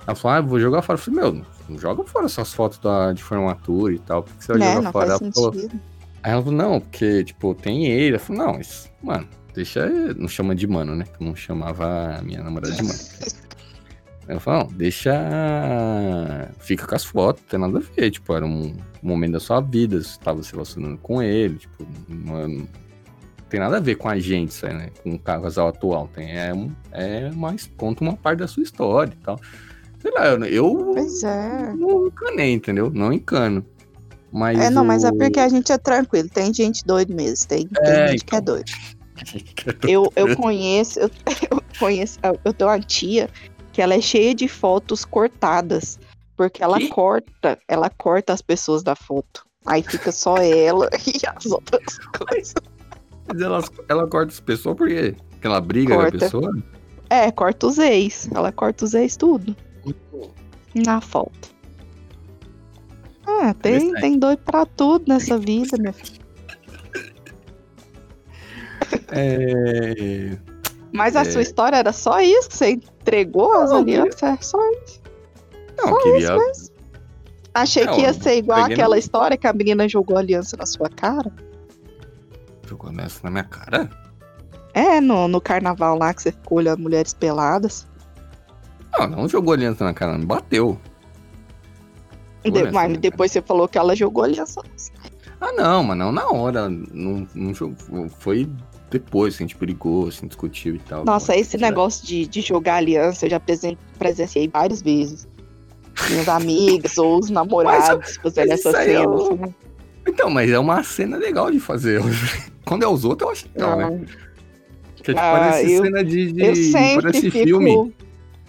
Ela 0.06 0.14
falou, 0.14 0.36
ah, 0.36 0.40
vou 0.40 0.60
jogar 0.60 0.82
fora. 0.82 0.98
Eu 0.98 1.02
falei, 1.02 1.20
meu, 1.20 1.42
não 1.68 1.78
joga 1.78 2.04
fora 2.04 2.26
essas 2.26 2.52
fotos 2.52 2.78
da, 2.78 3.12
de 3.12 3.22
formatura 3.22 3.94
e 3.94 3.98
tal, 3.98 4.22
porque 4.22 4.42
você 4.42 4.52
vai 4.52 4.58
Né? 4.60 4.68
jogar 4.74 4.82
Não 4.82 4.92
fora? 4.92 5.06
faz 5.08 5.20
Ela 5.20 5.32
falou, 5.32 5.52
sentido. 5.54 5.80
Aí 6.22 6.32
ela 6.32 6.42
falou, 6.42 6.56
não, 6.58 6.80
porque, 6.80 7.24
tipo, 7.24 7.54
tem 7.54 7.86
ele. 7.86 8.16
Eu 8.16 8.20
falei, 8.20 8.42
não, 8.42 8.52
mas, 8.54 8.90
mano, 9.02 9.28
deixa. 9.54 9.88
Não 10.14 10.28
chama 10.28 10.54
de 10.54 10.66
mano, 10.66 10.94
né? 10.94 11.04
Não 11.18 11.34
chamava 11.34 12.16
a 12.18 12.22
minha 12.22 12.42
namorada 12.42 12.72
de 12.72 12.82
mano. 12.82 12.98
Eu 14.28 14.38
falo, 14.38 14.68
não, 14.70 14.76
deixa. 14.78 15.12
Fica 16.60 16.86
com 16.86 16.94
as 16.94 17.04
fotos, 17.04 17.42
não 17.42 17.48
tem 17.50 17.60
nada 17.60 17.78
a 17.78 17.80
ver. 17.80 18.10
Tipo, 18.10 18.34
era 18.34 18.46
um 18.46 18.74
momento 19.02 19.32
da 19.32 19.40
sua 19.40 19.60
vida, 19.60 20.00
você 20.02 20.18
tava 20.20 20.42
se 20.42 20.52
relacionando 20.52 20.96
com 20.98 21.20
ele, 21.22 21.56
tipo, 21.56 21.86
não, 22.08 22.48
não 22.48 22.68
tem 23.48 23.58
nada 23.60 23.78
a 23.78 23.80
ver 23.80 23.96
com 23.96 24.08
a 24.08 24.18
gente, 24.18 24.50
isso 24.50 24.64
aí, 24.64 24.74
né? 24.74 24.90
Com 25.02 25.14
o 25.14 25.18
casal 25.18 25.68
atual. 25.68 26.08
Tem, 26.14 26.30
é, 26.30 26.52
é 26.92 27.30
mais. 27.32 27.70
Conta 27.76 28.02
uma 28.04 28.16
parte 28.16 28.38
da 28.38 28.46
sua 28.46 28.62
história 28.62 29.12
e 29.12 29.24
tal. 29.24 29.40
Sei 30.02 30.10
lá, 30.10 30.26
eu, 30.28 30.44
eu 30.44 30.90
Pois 30.94 31.22
é. 31.22 31.72
não 31.74 32.06
encanei, 32.08 32.52
entendeu? 32.52 32.90
Não 32.92 33.12
encano. 33.12 33.64
Mas 34.32 34.58
É, 34.58 34.68
não, 34.70 34.84
mas 34.84 35.04
é 35.04 35.10
o- 35.10 35.16
porque 35.16 35.38
a 35.38 35.48
gente 35.48 35.70
é 35.70 35.78
tranquilo. 35.78 36.28
Tem 36.28 36.52
gente 36.52 36.84
doido 36.84 37.14
mesmo. 37.14 37.46
Tem, 37.46 37.66
tem 37.68 37.92
É, 37.92 38.08
gente 38.08 38.24
que 38.24 38.34
é 38.34 38.38
então. 38.38 38.54
doido. 38.56 38.72
Eu, 39.88 40.12
eu 40.16 40.36
conheço, 40.36 40.98
eu, 40.98 41.08
eu 41.50 41.62
conheço, 41.78 42.18
eu 42.44 42.52
tenho 42.52 42.70
uma 42.70 42.80
tia 42.80 43.28
que 43.72 43.80
ela 43.80 43.94
é 43.94 44.00
cheia 44.00 44.34
de 44.34 44.48
fotos 44.48 45.04
cortadas. 45.04 45.98
Porque 46.36 46.62
ela 46.62 46.78
Quê? 46.78 46.88
corta, 46.88 47.58
ela 47.68 47.88
corta 47.90 48.32
as 48.32 48.42
pessoas 48.42 48.82
da 48.82 48.96
foto. 48.96 49.46
Aí 49.66 49.82
fica 49.82 50.10
só 50.10 50.38
ela 50.38 50.88
e 51.06 51.20
as 51.36 51.46
outras 51.46 51.98
coisas. 52.18 52.54
Mas 53.28 53.40
ela, 53.40 53.62
ela 53.88 54.06
corta 54.08 54.32
as 54.32 54.40
pessoas 54.40 54.76
por 54.76 54.88
quê? 54.88 55.14
Porque 55.30 55.46
ela 55.46 55.60
briga 55.60 55.94
com 55.94 56.00
a 56.00 56.04
Corta. 56.04 56.18
pessoa? 56.18 56.52
É, 57.10 57.30
corta 57.30 57.66
os 57.66 57.78
ex. 57.78 58.28
Ela 58.34 58.50
corta 58.50 58.84
os 58.84 58.94
ex 58.94 59.14
tudo. 59.16 59.54
Na 60.74 61.00
foto. 61.00 61.50
Ah, 63.26 63.54
tem, 63.54 63.92
tem 63.94 64.18
doido 64.18 64.40
pra 64.40 64.64
tudo 64.66 65.04
nessa 65.08 65.38
vida, 65.38 65.76
meu 65.78 65.92
filho. 65.92 66.22
É. 69.10 70.36
Mas 70.92 71.16
a 71.16 71.20
É. 71.22 71.24
sua 71.24 71.42
história 71.42 71.76
era 71.76 71.92
só 71.92 72.20
isso? 72.20 72.48
Você 72.50 72.70
entregou 72.72 73.52
as 73.60 73.70
alianças? 73.72 74.22
É 74.22 74.36
só 74.40 74.58
isso. 74.84 75.00
Não, 75.78 75.88
Só 75.88 75.98
queria. 76.02 76.18
isso 76.18 76.36
mesmo. 76.36 76.72
Achei 77.54 77.84
Não, 77.84 77.94
que 77.94 78.00
ia 78.02 78.12
ser 78.14 78.36
igual 78.38 78.64
aquela 78.64 78.94
no- 78.94 78.98
história 78.98 79.36
que 79.36 79.46
a 79.46 79.52
menina 79.52 79.88
jogou 79.88 80.16
aliança 80.16 80.56
na 80.56 80.66
sua 80.66 80.88
cara. 80.88 81.30
Jogou 82.66 82.90
nessa 82.92 83.20
na 83.24 83.30
minha 83.30 83.44
cara? 83.44 83.90
É, 84.74 85.00
no, 85.00 85.28
no 85.28 85.40
carnaval 85.40 85.98
lá 85.98 86.14
que 86.14 86.22
você 86.22 86.32
ficou 86.32 86.58
olhando 86.58 86.80
mulheres 86.82 87.12
peladas. 87.12 87.86
Não, 88.98 89.06
não 89.08 89.28
jogou 89.28 89.52
aliança 89.52 89.84
na 89.84 89.94
cara, 89.94 90.16
me 90.18 90.24
bateu. 90.26 90.78
De- 92.44 92.70
mas 92.72 92.98
depois 92.98 93.30
você 93.30 93.40
falou 93.40 93.68
que 93.68 93.78
ela 93.78 93.94
jogou 93.94 94.24
aliança. 94.24 94.60
Ah, 95.40 95.52
não, 95.52 95.82
mas 95.84 95.96
não 95.98 96.10
na 96.12 96.28
hora. 96.28 96.68
Não, 96.68 97.26
não 97.34 97.54
jogou. 97.54 98.08
Foi 98.18 98.48
depois 98.90 99.36
que 99.36 99.42
a 99.42 99.46
gente 99.46 99.56
brigou, 99.56 100.08
assim, 100.08 100.26
discutiu 100.26 100.74
e 100.74 100.78
tal. 100.80 101.04
Nossa, 101.04 101.36
esse 101.36 101.56
negócio 101.56 102.06
de, 102.06 102.26
de 102.26 102.40
jogar 102.40 102.76
aliança 102.76 103.26
eu 103.26 103.30
já 103.30 103.40
presen- 103.40 103.78
presenciei 103.98 104.48
várias 104.48 104.82
vezes. 104.82 105.26
Minhas 106.10 106.28
amigas 106.28 106.96
ou 106.98 107.18
os 107.18 107.30
namorados 107.30 108.16
fazendo 108.16 108.48
mas 108.48 108.60
essa 108.60 108.68
isso 108.70 108.76
aí 108.78 108.92
é 108.92 109.04
assim. 109.04 109.54
Então, 110.08 110.30
mas 110.30 110.50
é 110.50 110.58
uma 110.58 110.82
cena 110.82 111.16
legal 111.16 111.50
de 111.50 111.60
fazer. 111.60 112.00
Quando 112.64 112.82
é 112.82 112.88
os 112.88 113.04
outros, 113.04 113.26
eu 113.28 113.32
acho 113.32 113.46
legal, 113.54 113.76
né? 113.78 113.84
Não, 113.84 113.98
Que 114.96 115.02
tipo, 115.04 115.18
Ah, 115.18 115.32
parece 115.38 115.72
eu- 115.72 115.84
cena 115.84 116.04
de. 116.04 116.32
de 116.32 116.72
parece 116.72 117.20
fico. 117.30 117.44
filme. 117.46 117.94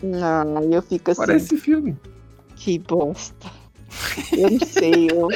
Não, 0.04 0.62
eu 0.72 0.82
fico 0.82 1.12
assim, 1.12 1.22
Parece 1.22 1.58
filme. 1.58 1.98
que 2.56 2.78
bosta. 2.80 3.50
Eu 4.36 4.50
não 4.52 4.60
sei, 4.68 5.08
eu 5.12 5.30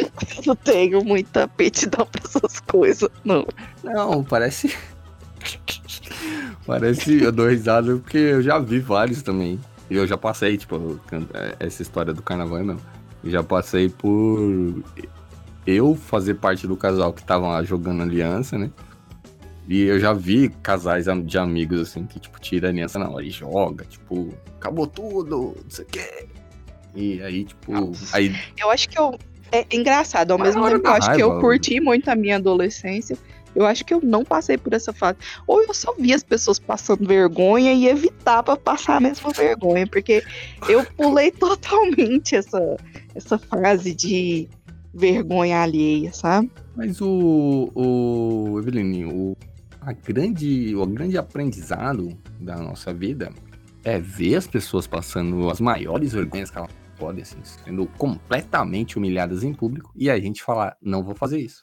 não 0.45 0.55
tenho 0.55 1.03
muita 1.05 1.43
aptidão 1.43 2.05
pra 2.07 2.21
essas 2.25 2.59
coisas, 2.61 3.09
não. 3.23 3.45
Não, 3.83 4.23
parece. 4.23 4.75
parece. 6.65 7.21
Eu 7.21 7.31
dou 7.31 7.47
risada 7.47 7.95
porque 7.97 8.17
eu 8.17 8.41
já 8.41 8.59
vi 8.59 8.79
vários 8.79 9.21
também. 9.21 9.59
E 9.89 9.95
eu 9.95 10.05
já 10.05 10.17
passei, 10.17 10.57
tipo, 10.57 10.99
can- 11.07 11.27
essa 11.59 11.81
história 11.81 12.13
do 12.13 12.21
carnaval 12.21 12.63
não. 12.63 12.77
Eu 13.23 13.31
já 13.31 13.43
passei 13.43 13.89
por 13.89 14.83
eu 15.65 15.95
fazer 15.95 16.35
parte 16.35 16.67
do 16.67 16.75
casal 16.75 17.13
que 17.13 17.21
lá 17.37 17.63
jogando 17.63 18.01
aliança, 18.01 18.57
né? 18.57 18.69
E 19.67 19.81
eu 19.83 19.99
já 19.99 20.13
vi 20.13 20.49
casais 20.63 21.05
de 21.25 21.37
amigos, 21.37 21.81
assim, 21.81 22.05
que, 22.05 22.19
tipo, 22.19 22.39
tira 22.39 22.67
a 22.67 22.71
aliança 22.71 22.97
na 22.97 23.09
hora 23.09 23.25
e 23.25 23.29
joga, 23.29 23.83
tipo, 23.85 24.33
acabou 24.55 24.87
tudo, 24.87 25.55
não 25.61 25.69
sei 25.69 25.83
o 25.83 25.87
quê. 25.87 26.27
E 26.95 27.21
aí, 27.21 27.43
tipo, 27.43 27.71
Nossa. 27.71 28.15
aí 28.15 28.33
Eu 28.57 28.71
acho 28.71 28.87
que 28.87 28.97
eu. 28.97 29.17
É 29.51 29.65
engraçado, 29.71 30.31
ao 30.31 30.37
Mas 30.37 30.49
mesmo 30.49 30.67
tempo 30.67 30.81
que 30.81 30.87
eu 30.87 30.93
acho 30.93 31.13
que 31.13 31.21
eu 31.21 31.29
raiva, 31.29 31.41
curti 31.41 31.79
muito 31.79 32.09
a 32.09 32.15
minha 32.15 32.35
adolescência. 32.35 33.17
Eu 33.55 33.65
acho 33.65 33.83
que 33.85 33.93
eu 33.93 34.01
não 34.03 34.23
passei 34.23 34.57
por 34.57 34.73
essa 34.73 34.91
fase. 34.91 35.17
Ou 35.47 35.63
eu 35.63 35.73
só 35.73 35.93
via 35.93 36.15
as 36.15 36.23
pessoas 36.23 36.59
passando 36.59 37.07
vergonha 37.07 37.73
e 37.73 37.87
evitava 37.87 38.57
passar 38.57 38.97
a 38.97 38.99
mesma 38.99 39.31
vergonha, 39.31 39.87
porque 39.87 40.23
eu 40.67 40.85
pulei 40.97 41.31
totalmente 41.31 42.35
essa, 42.35 42.77
essa 43.15 43.37
fase 43.37 43.95
de 43.95 44.49
vergonha 44.93 45.61
alheia, 45.61 46.11
sabe? 46.11 46.51
Mas 46.75 46.99
o, 46.99 47.71
o 47.73 48.59
Evelininho, 48.59 49.09
o, 49.09 49.37
a 49.87 49.93
grande, 49.93 50.75
o 50.75 50.85
grande 50.85 51.17
aprendizado 51.17 52.17
da 52.41 52.57
nossa 52.57 52.93
vida 52.93 53.31
é 53.85 53.97
ver 53.97 54.35
as 54.35 54.45
pessoas 54.45 54.85
passando 54.85 55.49
as 55.49 55.61
maiores 55.61 56.11
vergonhas 56.11 56.51
que 56.51 56.57
elas 56.57 56.69
podem, 56.99 57.21
assim, 57.21 57.37
sendo 57.41 57.87
completamente 57.97 58.97
humilhadas 58.97 59.45
em 59.45 59.53
público 59.53 59.89
e 59.95 60.09
a 60.09 60.19
gente 60.19 60.43
falar, 60.43 60.75
não 60.81 61.01
vou 61.01 61.15
fazer 61.15 61.39
isso. 61.39 61.61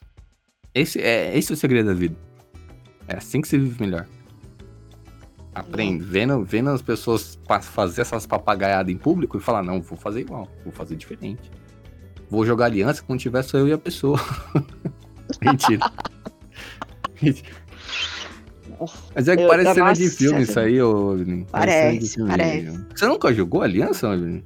Esse 0.73 0.99
é, 0.99 1.37
esse 1.37 1.51
é 1.51 1.53
o 1.53 1.57
segredo 1.57 1.89
da 1.89 1.93
vida. 1.93 2.15
É 3.07 3.15
assim 3.15 3.41
que 3.41 3.47
se 3.47 3.59
vive 3.59 3.79
melhor. 3.79 4.07
Aprende, 5.53 6.03
vendo, 6.03 6.43
vendo 6.43 6.71
as 6.71 6.81
pessoas 6.81 7.39
fazer 7.61 8.01
essas 8.01 8.25
papagaiadas 8.25 8.91
em 8.91 8.97
público 8.97 9.37
e 9.37 9.39
falar, 9.39 9.61
não, 9.61 9.83
vou 9.83 9.99
fazer 9.99 10.21
igual, 10.21 10.49
vou 10.63 10.73
fazer 10.73 10.95
diferente. 10.95 11.51
Vou 12.27 12.43
jogar 12.43 12.65
aliança 12.65 13.03
quando 13.03 13.19
tiver 13.19 13.43
só 13.43 13.59
eu 13.59 13.67
e 13.67 13.71
a 13.73 13.77
pessoa. 13.77 14.19
Mentira. 15.43 15.91
Mas 19.13 19.27
é 19.27 19.35
que 19.35 19.43
Eu- 19.43 19.47
parece 19.47 19.73
cena 19.73 19.93
de 19.93 20.09
filme 20.09 20.41
isso 20.43 20.59
aí, 20.59 20.81
ô 20.81 21.13
Evelyn. 21.13 21.45
Parece, 21.51 22.25
parece. 22.25 22.85
Você 22.95 23.05
nunca 23.07 23.33
jogou 23.33 23.61
aliança, 23.61 24.07
Evelyn? 24.13 24.43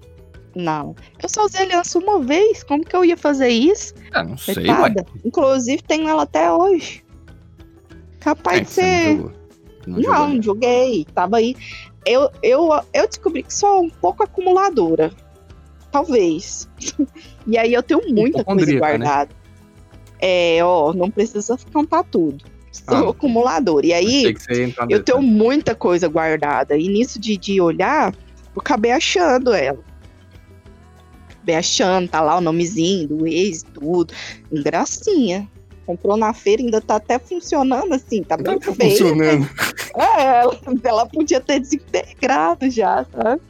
Não. 0.55 0.95
Eu 1.21 1.29
só 1.29 1.45
usei 1.45 1.61
aliança 1.61 1.99
uma 1.99 2.19
vez. 2.19 2.63
Como 2.63 2.83
que 2.83 2.95
eu 2.95 3.05
ia 3.05 3.15
fazer 3.17 3.49
isso? 3.49 3.93
Ah, 4.11 4.23
não 4.23 4.37
sei, 4.37 4.55
ué. 4.67 4.75
Coitada. 4.75 5.05
Inclusive, 5.23 5.81
tenho 5.83 6.07
ela 6.09 6.23
até 6.23 6.51
hoje. 6.51 7.03
Capaz 8.19 8.57
É, 8.57 8.61
de 8.61 8.69
ser. 8.69 9.17
não 9.17 9.31
não 9.87 10.01
jogou 10.01 10.27
Não, 10.27 10.41
joguei. 10.41 11.05
Tava 11.13 11.37
aí. 11.37 11.55
Eu, 12.05 12.29
eu, 12.41 12.69
eu 12.93 13.07
descobri 13.07 13.43
que 13.43 13.53
sou 13.53 13.83
um 13.83 13.89
pouco 13.89 14.23
acumuladora. 14.23 15.11
Talvez. 15.91 16.67
e 17.47 17.57
aí 17.57 17.73
eu 17.73 17.83
tenho 17.83 18.01
muita 18.13 18.43
coisa 18.43 18.71
né? 18.71 18.77
guardada. 18.79 19.31
É, 20.19 20.59
ó, 20.63 20.93
não 20.93 21.09
precisa 21.09 21.57
contar 21.71 22.03
tudo. 22.03 22.43
Sou 22.71 23.07
Ah. 23.07 23.09
acumuladora. 23.09 23.85
E 23.85 23.93
aí, 23.93 24.35
eu 24.89 25.03
tenho 25.03 25.21
muita 25.21 25.73
coisa 25.75 26.07
guardada. 26.07 26.77
E 26.77 26.87
nisso 26.87 27.19
de, 27.19 27.35
de 27.37 27.59
olhar, 27.59 28.13
eu 28.55 28.59
acabei 28.61 28.91
achando 28.91 29.53
ela. 29.53 29.79
Acabei 31.31 31.55
achando, 31.55 32.07
tá 32.09 32.21
lá 32.21 32.37
o 32.37 32.41
nomezinho 32.41 33.07
do 33.07 33.27
ex, 33.27 33.63
tudo. 33.63 34.13
Gracinha. 34.51 35.47
Comprou 35.85 36.15
na 36.15 36.31
feira, 36.35 36.61
ainda 36.61 36.79
tá 36.79 36.97
até 36.97 37.17
funcionando 37.17 37.91
assim, 37.93 38.21
tá 38.21 38.37
bem 38.37 38.59
Tá 38.59 38.71
feia. 38.73 38.91
funcionando. 38.91 39.49
É, 39.95 40.41
ela, 40.41 40.59
ela 40.83 41.05
podia 41.07 41.41
ter 41.41 41.59
desintegrado 41.59 42.69
já, 42.69 43.03
sabe? 43.11 43.41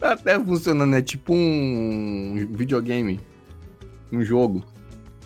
Tá 0.00 0.12
até 0.12 0.40
funcionando. 0.42 0.96
É 0.96 1.02
tipo 1.02 1.34
um 1.34 2.48
videogame. 2.52 3.20
Um 4.10 4.22
jogo. 4.22 4.64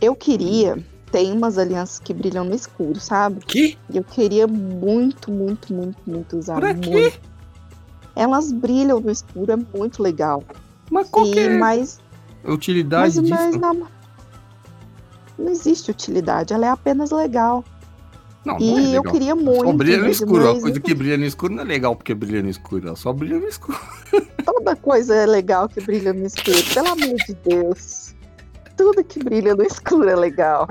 Eu 0.01 0.17
queria. 0.17 0.79
Tem 1.11 1.33
umas 1.33 1.59
alianças 1.59 1.99
que 1.99 2.15
brilham 2.15 2.45
no 2.45 2.55
escuro, 2.55 3.01
sabe? 3.01 3.41
Que? 3.45 3.77
Eu 3.93 4.05
queria 4.05 4.47
muito, 4.47 5.31
muito, 5.31 5.73
muito, 5.75 5.99
muito 6.07 6.37
usar. 6.39 6.57
Pra 6.61 6.69
muito. 6.73 6.89
quê? 6.89 7.13
Elas 8.15 8.53
brilham 8.53 9.01
no 9.01 9.11
escuro, 9.11 9.51
é 9.53 9.57
muito 9.57 10.03
legal. 10.03 10.43
Mas 10.91 11.09
qual 11.09 11.25
que 11.25 11.39
E, 11.39 11.39
é 11.41 11.59
mas, 11.59 11.99
a 12.45 12.53
utilidade 12.53 13.17
mas, 13.21 13.25
disso? 13.29 13.35
mas 13.35 13.57
não, 13.57 13.89
não 15.39 15.51
existe 15.51 15.91
utilidade, 15.91 16.53
ela 16.53 16.67
é 16.67 16.69
apenas 16.71 17.11
legal. 17.11 17.65
Não, 18.45 18.59
e 18.59 18.71
não 18.71 18.79
é 18.79 18.83
eu 18.83 18.87
legal. 19.03 19.13
queria 19.13 19.35
Só 19.35 19.41
muito. 19.43 19.73
brilha 19.75 19.99
no 19.99 20.05
mas- 20.05 20.17
escuro. 20.21 20.49
A 20.49 20.53
mas 20.55 20.63
coisa 20.63 20.81
que 20.81 20.95
brilha 20.95 21.19
no 21.19 21.25
escuro 21.27 21.55
não 21.55 21.63
é 21.63 21.67
legal 21.67 21.95
porque 21.97 22.15
brilha 22.15 22.43
no 22.43 22.49
escuro. 22.49 22.87
Ela 22.87 22.97
só 22.97 23.13
brilha 23.13 23.39
no 23.39 23.47
escuro. 23.49 23.79
Toda 24.45 24.77
coisa 24.77 25.15
é 25.15 25.27
legal 25.27 25.69
que 25.69 25.81
brilha 25.81 26.13
no 26.13 26.25
escuro, 26.27 26.57
pelo 26.73 26.89
amor 26.89 27.17
de 27.27 27.35
Deus. 27.45 28.10
Tudo 28.81 29.05
que 29.05 29.23
brilha 29.23 29.55
no 29.55 29.63
escuro 29.63 30.09
é 30.09 30.17
legal. 30.17 30.67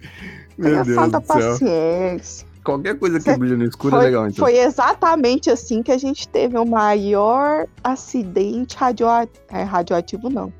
Meu 0.56 0.82
Deus 0.82 0.94
falta 0.96 1.20
do 1.20 1.26
céu. 1.26 1.36
paciência. 1.36 2.46
Qualquer 2.64 2.98
coisa 2.98 3.18
que 3.18 3.24
Cê- 3.24 3.36
brilha 3.36 3.56
no 3.56 3.64
escuro 3.64 3.96
é 3.96 3.98
Foi, 3.98 4.06
legal, 4.06 4.26
então. 4.28 4.46
foi 4.46 4.56
exatamente 4.58 5.50
assim 5.50 5.82
que 5.82 5.92
a 5.92 5.98
gente 5.98 6.26
teve 6.26 6.56
o 6.56 6.64
maior 6.64 7.66
acidente 7.84 8.76
radioativo. 8.78 9.44
É, 9.50 9.62
radioativo, 9.62 10.30
não. 10.30 10.50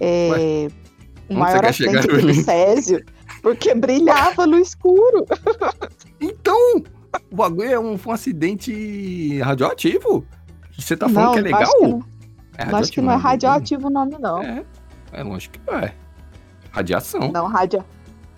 É, 0.00 0.68
o 1.28 1.34
maior 1.34 1.64
acidente 1.64 2.08
Evelyn? 2.10 2.42
Césio, 2.42 3.04
porque 3.40 3.72
brilhava 3.72 4.44
no 4.46 4.58
escuro. 4.58 5.24
Então, 6.20 6.82
o 7.30 7.36
bagulho 7.36 7.70
é 7.70 7.78
um, 7.78 7.96
foi 7.96 8.10
um 8.10 8.14
acidente 8.14 9.38
radioativo? 9.38 10.26
Você 10.76 10.96
tá 10.96 11.08
falando 11.08 11.26
não, 11.26 11.32
que 11.34 11.38
é 11.38 11.42
legal? 11.42 11.62
acho 11.62 11.76
que 11.76 11.86
não. 11.86 12.02
Eu 12.58 12.76
acho 12.76 12.92
que 12.92 13.00
não 13.00 13.12
é 13.12 13.16
radioativo 13.16 13.86
o 13.86 13.90
nome, 13.90 14.16
não. 14.18 14.42
É, 14.42 14.64
é 15.12 15.22
lógico 15.22 15.56
que 15.60 15.70
é. 15.72 15.94
Radiação. 16.78 17.32
Não, 17.32 17.46
radia... 17.46 17.84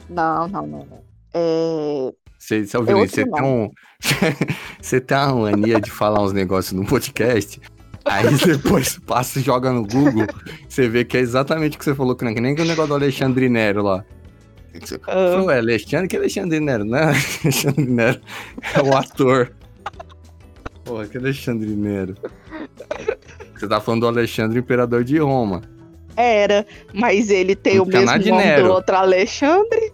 Não, 0.09 0.49
não, 0.49 0.67
não, 0.67 0.79
não. 0.87 0.99
É... 1.35 2.11
Você, 2.39 2.67
você, 2.67 2.77
É 2.77 2.81
ouviu, 2.81 2.99
você 2.99 3.25
tem 3.27 3.43
um. 3.45 3.71
você 4.81 5.01
tem 5.01 5.19
uma 5.19 5.51
mania 5.51 5.79
de 5.81 5.91
falar 5.91 6.23
uns 6.23 6.33
negócios 6.33 6.73
no 6.73 6.87
podcast. 6.87 7.61
Aí 8.07 8.27
depois 8.45 8.99
passa 8.99 9.39
e 9.39 9.43
joga 9.43 9.71
no 9.71 9.87
Google, 9.87 10.27
você 10.67 10.89
vê 10.89 11.05
que 11.05 11.19
é 11.19 11.21
exatamente 11.21 11.77
o 11.77 11.79
que 11.79 11.85
você 11.85 11.95
falou, 11.95 12.17
que 12.17 12.25
nem 12.25 12.35
que 12.35 12.41
nem 12.41 12.55
o 12.55 12.65
negócio 12.65 12.89
do 12.89 12.95
Alexandre 12.95 13.49
Nero 13.51 13.83
lá. 13.83 14.05
Você 14.73 14.95
Ah. 15.07 15.33
falou, 15.33 15.51
é 15.51 15.59
Alexandre? 15.59 16.09
Que 16.09 16.17
Alexandre 16.17 16.61
Nero? 16.61 16.85
Não 16.87 16.97
é 16.99 17.05
Alexandre 17.45 17.85
Nero, 17.87 18.21
é 18.75 18.83
o 18.83 18.97
ator. 18.97 19.53
Porra, 20.83 21.07
que 21.07 21.19
Alexandre 21.19 21.69
Nero? 21.69 22.15
Você 23.55 23.69
tá 23.69 23.81
falando 23.83 24.01
do 24.01 24.09
Alexandre, 24.09 24.59
imperador 24.59 25.05
de 25.05 25.19
Roma. 25.19 25.61
Era, 26.17 26.67
mas 26.93 27.31
ele 27.31 27.55
tem 27.55 27.77
Não 27.77 27.85
o 27.85 27.89
tinha 27.91 28.01
mesmo 28.01 28.31
nome 28.31 28.45
Nero. 28.45 28.65
do 28.65 28.73
outro 28.73 28.97
Alexandre. 28.97 29.93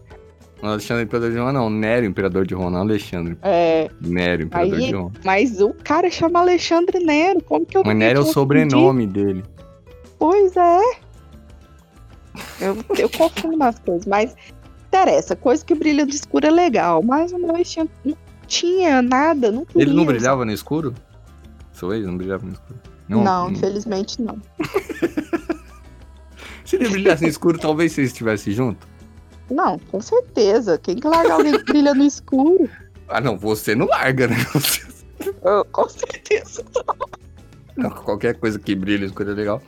Não, 0.63 0.71
Alexandre, 0.71 1.05
imperador 1.05 1.31
de 1.31 1.39
Roma, 1.39 1.53
não. 1.53 1.69
Nero, 1.71 2.07
imperador 2.07 2.47
de 2.47 2.55
Roma, 2.55 2.71
não 2.71 2.81
Alexandre. 2.81 3.37
É, 3.43 3.89
Nero, 4.01 4.45
imperador 4.45 4.79
Aí- 4.79 4.87
de 4.87 4.93
Roma. 4.93 5.13
mas 5.25 5.61
o 5.61 5.75
cara 5.85 6.11
chama 6.11 6.41
Alexandre 6.41 6.99
Nero. 6.99 7.43
Como 7.45 7.67
que 7.67 7.77
eu 7.77 7.83
Mas 7.85 7.93
não 7.95 7.99
Nero 7.99 8.21
é 8.21 8.23
o 8.23 8.27
sobrenome 8.27 9.07
dele. 9.07 9.45
Pois 10.19 10.57
é. 10.57 10.81
Eu, 12.61 12.77
eu 12.99 13.09
confundo 13.11 13.63
as 13.63 13.79
coisas, 13.79 14.07
mas 14.07 14.35
interessa. 14.89 15.37
Coisa 15.37 15.65
que 15.65 15.75
brilha 15.75 16.05
no 16.05 16.11
escuro 16.11 16.47
é 16.47 16.51
legal, 16.51 17.03
mas 17.03 17.33
o 17.33 17.39
meu 17.39 17.63
tinha, 17.63 17.87
não 18.05 18.17
tinha 18.47 19.03
nada, 19.03 19.53
não 19.53 19.65
queria. 19.65 19.83
Ele 19.83 19.93
não 19.95 20.07
brilhava 20.07 20.45
no 20.45 20.53
escuro? 20.53 20.95
Seu 21.73 21.93
ex 21.93 22.07
não 22.07 22.17
brilhava 22.17 22.47
no 22.47 22.53
escuro? 22.53 22.79
Não, 23.09 23.47
hum. 23.47 23.51
infelizmente 23.51 24.21
não. 24.23 24.41
Se 26.67 26.77
ele 26.77 26.89
brilhasse 26.89 27.23
no 27.23 27.29
escuro, 27.29 27.59
talvez 27.59 27.93
vocês 27.93 28.09
estivessem 28.09 28.53
juntos. 28.53 28.87
Não, 29.51 29.79
com 29.79 30.01
certeza. 30.01 30.77
Quem 30.77 30.97
que 30.97 31.07
larga 31.07 31.35
alguém 31.35 31.53
que 31.53 31.65
brilha 31.65 31.95
no 31.95 32.05
escuro? 32.05 32.69
Ah, 33.09 33.21
não, 33.21 33.39
você 33.39 33.75
não 33.75 33.87
larga, 33.87 34.27
né? 34.27 34.37
Eu, 35.43 35.65
com 35.67 35.89
certeza. 35.89 36.65
Não, 37.77 37.91
qualquer 37.91 38.35
coisa 38.35 38.59
que 38.59 38.75
brilha 38.75 39.01
no 39.01 39.07
escuro 39.07 39.31
é 39.31 39.35
legal. 39.35 39.63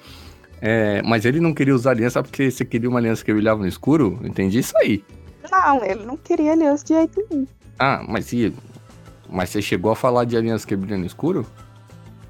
É, 0.61 1.01
mas 1.03 1.25
ele 1.25 1.39
não 1.39 1.55
queria 1.55 1.75
usar 1.75 1.93
aliança 1.93 2.23
porque 2.23 2.51
você 2.51 2.65
queria 2.65 2.89
uma 2.89 2.99
aliança 2.99 3.25
que 3.25 3.33
brilhava 3.33 3.61
no 3.61 3.69
escuro? 3.69 4.19
Entendi 4.25 4.59
isso 4.59 4.77
aí. 4.79 5.05
Não, 5.51 5.85
ele 5.85 6.05
não 6.05 6.17
queria 6.17 6.53
aliança 6.53 6.85
de 6.85 6.95
jeito 6.95 7.25
nenhum. 7.31 7.47
Ah, 7.79 8.05
mas 8.07 8.33
e. 8.33 8.53
Mas 9.31 9.51
você 9.51 9.63
chegou 9.63 9.93
a 9.93 9.97
falar 9.97 10.25
de 10.25 10.37
aliança 10.37 10.67
que 10.67 10.75
brilha 10.75 10.99
no 10.99 11.07
escuro? 11.07 11.47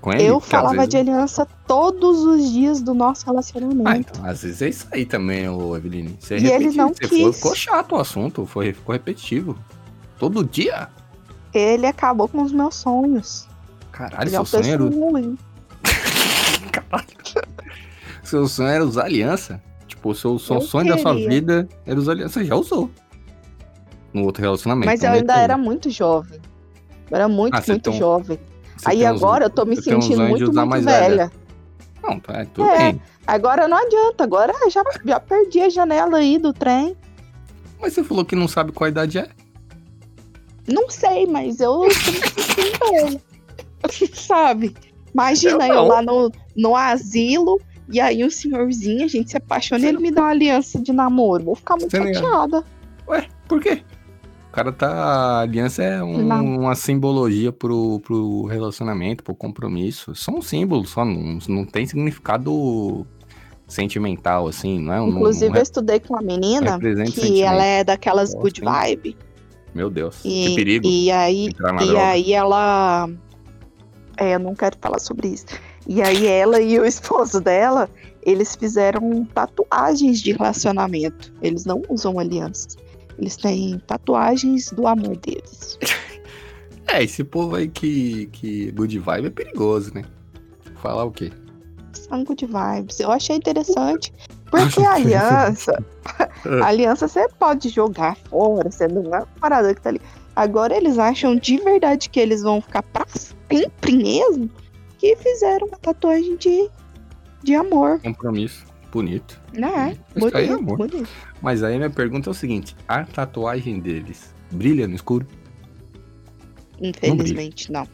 Com 0.08 0.12
ele? 0.14 0.24
Eu 0.24 0.40
falava 0.40 0.74
vezes- 0.74 0.88
de 0.88 0.96
aliança 0.96 1.46
todos 1.66 2.20
os 2.24 2.50
dias 2.50 2.80
do 2.80 2.94
nosso 2.94 3.26
relacionamento. 3.26 3.82
Ah, 3.86 3.96
então, 3.98 4.24
às 4.24 4.42
vezes 4.42 4.62
é 4.62 4.68
isso 4.70 4.86
aí 4.90 5.04
também, 5.04 5.48
ô 5.48 5.76
Eveline. 5.76 6.16
Você 6.18 6.38
E 6.38 6.46
ele 6.50 6.70
não 6.72 6.92
quis. 6.94 7.08
Foi, 7.08 7.32
ficou 7.32 7.54
chato 7.54 7.92
o 7.92 7.96
assunto, 7.96 8.46
foi, 8.46 8.72
ficou 8.72 8.94
repetitivo. 8.94 9.54
Todo 10.18 10.42
dia? 10.44 10.88
Ele 11.52 11.86
acabou 11.86 12.26
com 12.26 12.42
os 12.42 12.52
meus 12.52 12.74
sonhos. 12.76 13.46
Caralho, 13.92 14.22
ele 14.28 14.36
é 14.36 14.44
seu 14.44 14.46
sonho 14.46 14.72
era. 14.72 14.82
ruim. 14.84 15.38
Caralho. 16.72 17.06
Seu 18.22 18.46
sonho 18.48 18.68
era 18.68 18.84
usar 18.84 19.04
aliança? 19.04 19.62
Tipo, 19.86 20.10
o 20.10 20.14
seu, 20.14 20.38
seu 20.38 20.56
Eu 20.56 20.60
sonho 20.62 20.88
da 20.88 20.98
sua 20.98 21.12
queria. 21.14 21.28
vida 21.28 21.68
era 21.84 21.98
usar 21.98 22.12
aliança. 22.12 22.40
Você 22.40 22.46
já 22.46 22.54
usou. 22.56 22.90
No 24.12 24.24
outro 24.24 24.42
relacionamento. 24.42 24.86
Mas 24.86 25.02
eu 25.02 25.10
não 25.10 25.16
ainda 25.16 25.36
era 25.36 25.58
muito 25.58 25.90
jovem. 25.90 26.40
Eu 27.10 27.16
era 27.16 27.28
muito, 27.28 27.54
Ah, 27.54 27.62
muito 27.66 27.90
um- 27.90 27.92
jovem. 27.92 28.38
Você 28.78 28.90
Aí 28.90 28.98
tem 28.98 29.10
uns- 29.12 29.22
agora 29.22 29.44
eu 29.46 29.50
tô 29.50 29.64
me 29.64 29.76
sentindo 29.76 30.22
muito, 30.28 30.52
muito 30.52 30.66
mais 30.66 30.84
velha. 30.84 31.30
Não, 32.02 32.18
tá, 32.20 32.44
tudo 32.46 32.68
É. 32.68 32.78
bem. 32.92 33.02
Agora 33.26 33.66
não 33.68 33.76
adianta. 33.76 34.24
Agora 34.24 34.52
já, 34.70 34.82
já 35.04 35.20
perdi 35.20 35.60
a 35.60 35.68
janela 35.68 36.18
aí 36.18 36.38
do 36.38 36.52
trem. 36.52 36.96
Mas 37.80 37.92
você 37.92 38.02
falou 38.04 38.24
que 38.24 38.34
não 38.36 38.48
sabe 38.48 38.72
qual 38.72 38.88
idade 38.88 39.18
é. 39.18 39.28
Não 40.66 40.88
sei, 40.90 41.26
mas 41.26 41.60
eu 41.60 41.72
tô 41.72 41.84
me 41.86 41.90
sentindo 41.92 42.78
velha. 42.92 43.20
Sabe? 44.14 44.74
Imagina 45.14 45.66
Eu 45.66 45.74
eu, 45.74 45.84
lá 45.84 46.02
no, 46.02 46.30
no 46.56 46.76
asilo. 46.76 47.60
E 47.90 48.00
aí 48.00 48.22
um 48.22 48.28
senhorzinho, 48.30 49.04
a 49.04 49.08
gente 49.08 49.30
se 49.30 49.36
apaixona 49.38 49.84
e 49.86 49.88
ele 49.88 49.98
me 49.98 50.10
dá 50.10 50.22
uma 50.22 50.30
aliança 50.30 50.78
de 50.80 50.92
namoro. 50.92 51.44
Vou 51.44 51.54
ficar 51.54 51.76
muito 51.76 51.90
Você 51.90 52.02
ia- 52.02 52.14
chateada. 52.14 52.62
Ué, 53.08 53.26
por 53.48 53.60
quê? 53.62 53.82
O 54.48 54.50
cara 54.50 54.72
tá. 54.72 54.88
A 54.90 55.40
aliança 55.40 55.82
é 55.82 56.02
um- 56.02 56.60
uma 56.60 56.74
simbologia 56.74 57.52
pro, 57.52 58.00
pro 58.00 58.46
relacionamento, 58.46 59.22
pro 59.22 59.34
compromisso. 59.34 60.14
Só 60.14 60.32
um 60.32 60.40
símbolo, 60.42 60.86
só 60.86 61.04
não, 61.04 61.38
não 61.48 61.64
tem 61.64 61.86
significado 61.86 63.06
sentimental, 63.66 64.48
assim, 64.48 64.80
não 64.80 64.92
é 64.94 65.00
um. 65.02 65.08
Inclusive, 65.10 65.48
não 65.50 65.56
eu 65.56 65.60
é- 65.60 65.62
estudei 65.62 66.00
com 66.00 66.14
uma 66.14 66.22
menina 66.22 66.78
que 67.12 67.42
ela 67.42 67.62
é 67.64 67.84
daquelas 67.84 68.32
Gosto, 68.32 68.42
good 68.42 68.60
vibe. 68.62 69.16
Meu 69.74 69.90
Deus, 69.90 70.20
E, 70.24 70.46
que 70.48 70.54
perigo 70.56 70.86
E 70.88 71.10
aí, 71.10 71.50
e 71.84 71.96
aí 71.96 72.32
ela. 72.32 73.08
É, 74.16 74.34
eu 74.34 74.38
não 74.38 74.54
quero 74.54 74.76
falar 74.80 74.98
sobre 74.98 75.28
isso. 75.28 75.44
E 75.86 76.02
aí 76.02 76.26
ela 76.26 76.60
e 76.60 76.78
o 76.80 76.84
esposo 76.84 77.40
dela, 77.40 77.88
eles 78.22 78.56
fizeram 78.56 79.24
tatuagens 79.26 80.20
de 80.20 80.32
relacionamento. 80.32 81.32
Eles 81.40 81.64
não 81.64 81.82
usam 81.88 82.18
alianças. 82.18 82.76
Eles 83.18 83.36
têm 83.36 83.78
tatuagens 83.86 84.70
do 84.70 84.86
amor 84.86 85.16
deles. 85.16 85.78
É, 86.90 87.04
esse 87.04 87.22
povo 87.22 87.54
aí 87.54 87.68
que, 87.68 88.30
que 88.32 88.70
good 88.70 88.98
vibe 88.98 89.26
é 89.26 89.30
perigoso, 89.30 89.92
né? 89.94 90.04
Falar 90.76 91.04
o 91.04 91.10
quê? 91.10 91.30
São 91.92 92.24
good 92.24 92.46
vibes. 92.46 92.98
Eu 92.98 93.10
achei 93.10 93.36
interessante. 93.36 94.10
Porque 94.50 94.80
a 94.84 94.94
aliança, 94.94 95.84
a 96.62 96.66
aliança 96.66 97.06
você 97.06 97.28
pode 97.38 97.68
jogar 97.68 98.16
fora, 98.16 98.70
você 98.70 98.88
não 98.88 99.02
é 99.14 99.18
uma 99.18 99.26
parada 99.38 99.74
que 99.74 99.82
tá 99.82 99.90
ali. 99.90 100.00
Agora 100.34 100.74
eles 100.74 100.98
acham 100.98 101.36
de 101.36 101.58
verdade 101.58 102.08
que 102.08 102.18
eles 102.18 102.42
vão 102.42 102.62
ficar 102.62 102.82
pra 102.84 103.04
sempre 103.06 103.94
mesmo, 103.94 104.48
que 104.96 105.14
fizeram 105.16 105.66
uma 105.66 105.76
tatuagem 105.78 106.36
de, 106.36 106.70
de 107.42 107.54
amor, 107.54 108.00
Compromisso. 108.00 108.64
Bonito. 108.90 109.40
né? 109.52 109.96
Isso 110.16 110.36
aí 110.36 110.44
é 110.44 110.46
Bonito, 110.48 110.58
amor. 110.58 110.78
bonito. 110.78 111.08
Mas 111.42 111.62
aí 111.62 111.76
minha 111.76 111.90
pergunta 111.90 112.30
é 112.30 112.32
o 112.32 112.34
seguinte: 112.34 112.74
a 112.86 113.04
tatuagem 113.04 113.80
deles 113.80 114.34
brilha 114.50 114.88
no 114.88 114.94
escuro? 114.94 115.26
Infelizmente, 116.80 117.70
não. 117.72 117.86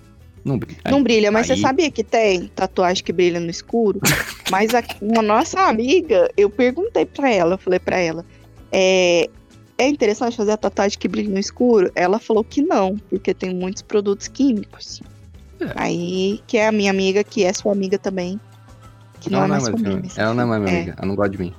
Não 0.45 0.59
brilha. 0.59 0.79
Não 0.91 1.03
brilha, 1.03 1.33
mas 1.33 1.51
aí- 1.51 1.57
você 1.57 1.63
sabia 1.63 1.91
que 1.91 2.05
tem 2.05 2.49
tatuagem 2.49 3.03
que 3.03 3.13
brilha 3.13 3.41
no 3.41 3.51
escuro? 3.51 3.99
mas 4.51 4.75
a, 4.75 4.83
uma 5.01 5.23
nossa 5.23 5.61
amiga, 5.63 6.31
eu 6.37 6.51
perguntei 6.51 7.07
pra 7.07 7.31
ela, 7.33 7.55
eu 7.55 7.59
falei 7.59 7.79
pra 7.79 7.97
ela, 7.99 8.25
é, 8.71 9.31
é 9.79 9.89
interessante 9.89 10.37
fazer 10.37 10.53
a 10.53 10.57
tatuagem 10.59 10.99
que 10.99 11.09
brilha 11.09 11.31
no 11.31 11.39
escuro? 11.39 11.91
Ela 11.95 12.19
falou 12.19 12.45
que 12.45 12.61
não, 12.61 12.97
porque 13.09 13.33
tem 13.33 13.55
muitos 13.55 13.81
produtos 13.83 14.29
químicos. 14.29 15.01
É. 15.61 15.73
Aí, 15.77 16.41
que 16.47 16.59
é 16.59 16.67
a 16.69 16.73
minha 16.73 16.91
amiga, 16.91 17.25
que 17.25 17.43
é 17.45 17.53
sua 17.53 17.73
amiga 17.73 17.99
também. 17.99 18.39
Que 19.25 19.31
não, 19.31 19.39
Ela 19.45 19.47
é 19.47 19.49
não 19.49 19.57
é 19.57 19.61
mais 19.61 19.75
amiga. 19.75 20.09
Ela 20.17 20.35
não 20.35 20.43
é 20.43 20.47
mais 20.47 20.63
minha 20.63 20.75
É. 20.75 20.77
amiga. 20.77 20.95
Ela 20.99 21.07
não 21.07 21.17
gosta 21.17 21.31
de 21.31 21.39
mim. 21.39 21.55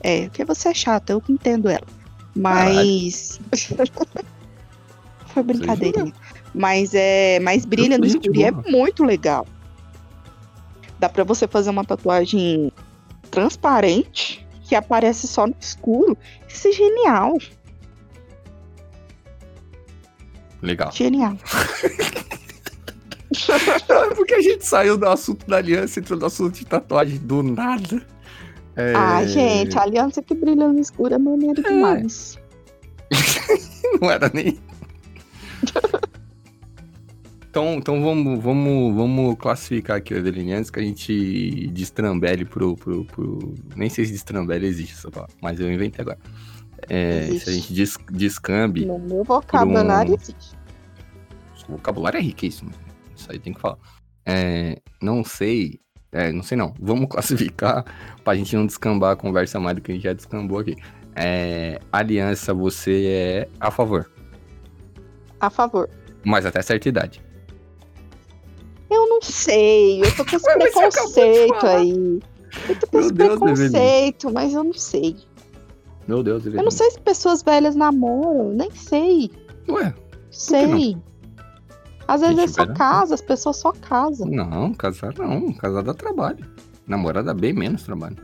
É, 0.00 0.24
porque 0.28 0.44
você 0.44 0.68
é 0.68 0.74
chata, 0.74 1.12
eu 1.14 1.20
que 1.22 1.32
entendo 1.32 1.68
ela. 1.70 1.86
Mas. 2.34 3.40
Foi 5.28 5.42
brincadeirinha. 5.42 6.12
Mas 6.54 6.92
é. 6.92 7.40
Mas 7.40 7.64
brilha 7.64 7.96
no 7.96 8.04
escuro 8.04 8.36
e 8.36 8.44
é 8.44 8.50
muito 8.50 9.02
legal. 9.04 9.46
Dá 10.98 11.08
pra 11.08 11.24
você 11.24 11.48
fazer 11.48 11.70
uma 11.70 11.84
tatuagem 11.84 12.70
transparente 13.30 14.46
que 14.64 14.74
aparece 14.74 15.26
só 15.26 15.46
no 15.46 15.54
escuro. 15.58 16.16
Isso 16.46 16.68
é 16.68 16.72
genial. 16.72 17.38
Legal. 20.60 20.92
Genial. 20.92 21.36
É 23.88 24.14
porque 24.14 24.34
a 24.34 24.40
gente 24.40 24.64
saiu 24.64 24.96
do 24.96 25.06
assunto 25.06 25.46
da 25.46 25.56
aliança 25.56 25.98
e 25.98 26.02
entrou 26.02 26.18
no 26.18 26.26
assunto 26.26 26.54
de 26.54 26.64
tatuagem 26.64 27.18
do 27.18 27.42
nada. 27.42 28.02
É... 28.76 28.92
Ah, 28.94 29.24
gente, 29.24 29.76
a 29.78 29.82
aliança 29.82 30.22
que 30.22 30.34
brilha 30.34 30.68
no 30.68 30.78
escuro 30.78 31.14
é 31.14 31.18
maneiro 31.18 31.62
demais. 31.62 32.38
Não 34.00 34.10
era 34.10 34.30
nem. 34.34 34.58
Então, 37.48 37.74
então 37.76 38.02
vamos, 38.02 38.42
vamos, 38.42 38.94
vamos 38.94 39.36
classificar 39.38 39.96
aqui 39.96 40.12
o 40.12 40.18
antes 40.18 40.70
que 40.70 40.78
a 40.78 40.82
gente 40.82 41.68
destrambele 41.68 42.44
pro, 42.44 42.76
pro, 42.76 43.02
pro. 43.06 43.54
Nem 43.74 43.88
sei 43.88 44.04
se 44.04 44.12
destrambele 44.12 44.66
existe 44.66 44.94
essa 44.94 45.10
palavra, 45.10 45.34
mas 45.40 45.58
eu 45.58 45.72
inventei 45.72 46.02
agora. 46.02 46.18
É, 46.86 47.30
se 47.38 47.48
a 47.48 47.52
gente 47.54 47.72
des, 47.72 47.96
descambe. 48.10 48.84
No 48.84 48.98
meu 48.98 49.24
vocabulário 49.24 50.12
um- 50.12 50.16
existe. 50.16 50.54
O 51.66 51.72
vocabulário 51.72 52.18
é 52.18 52.20
riquíssimo. 52.20 52.70
Isso 53.16 53.30
aí 53.32 53.38
tem 53.38 53.52
que 53.52 53.60
falar. 53.60 53.78
É, 54.24 54.80
não 55.00 55.24
sei. 55.24 55.80
É, 56.12 56.30
não 56.32 56.42
sei 56.42 56.56
não. 56.56 56.74
Vamos 56.80 57.08
classificar 57.10 57.84
pra 58.22 58.34
gente 58.34 58.54
não 58.54 58.66
descambar 58.66 59.12
a 59.12 59.16
conversa 59.16 59.58
mais 59.58 59.76
do 59.76 59.82
que 59.82 59.92
a 59.92 59.94
gente 59.94 60.04
já 60.04 60.12
descambou 60.12 60.58
aqui. 60.58 60.76
É, 61.14 61.80
aliança, 61.90 62.52
você 62.52 63.06
é 63.06 63.48
a 63.58 63.70
favor. 63.70 64.10
A 65.40 65.48
favor. 65.48 65.88
Mas 66.24 66.44
até 66.44 66.60
certa 66.60 66.88
idade. 66.88 67.24
Eu 68.90 69.08
não 69.08 69.20
sei, 69.20 70.00
eu 70.02 70.16
tô 70.16 70.24
com 70.24 70.36
esse 70.36 70.46
preconceito 70.54 71.66
aí. 71.66 72.20
Eu 72.68 72.78
tô 72.78 72.86
com 72.86 72.96
Meu 72.98 73.06
esse 73.06 73.12
Deus, 73.12 73.28
preconceito, 73.38 74.32
mas 74.32 74.52
eu 74.52 74.62
não 74.62 74.72
sei. 74.72 75.16
Meu 76.06 76.22
Deus, 76.22 76.46
Eu 76.46 76.62
não 76.62 76.70
sei 76.70 76.90
se 76.92 77.00
pessoas 77.00 77.42
velhas 77.42 77.74
namoram, 77.74 78.50
nem 78.50 78.70
sei. 78.70 79.30
Ué, 79.68 79.92
Sei. 80.30 80.96
Às 82.08 82.20
vezes 82.20 82.38
é 82.38 82.46
só 82.48 82.66
casa, 82.72 83.14
as 83.14 83.20
pessoas 83.20 83.56
só 83.56 83.72
casam. 83.72 84.28
não, 84.28 84.72
casar 84.74 85.12
não. 85.18 85.52
Casar 85.54 85.82
dá 85.82 85.92
trabalho. 85.94 86.44
Namorada 86.86 87.34
dá 87.34 87.34
bem 87.34 87.52
menos 87.52 87.82
trabalho. 87.82 88.16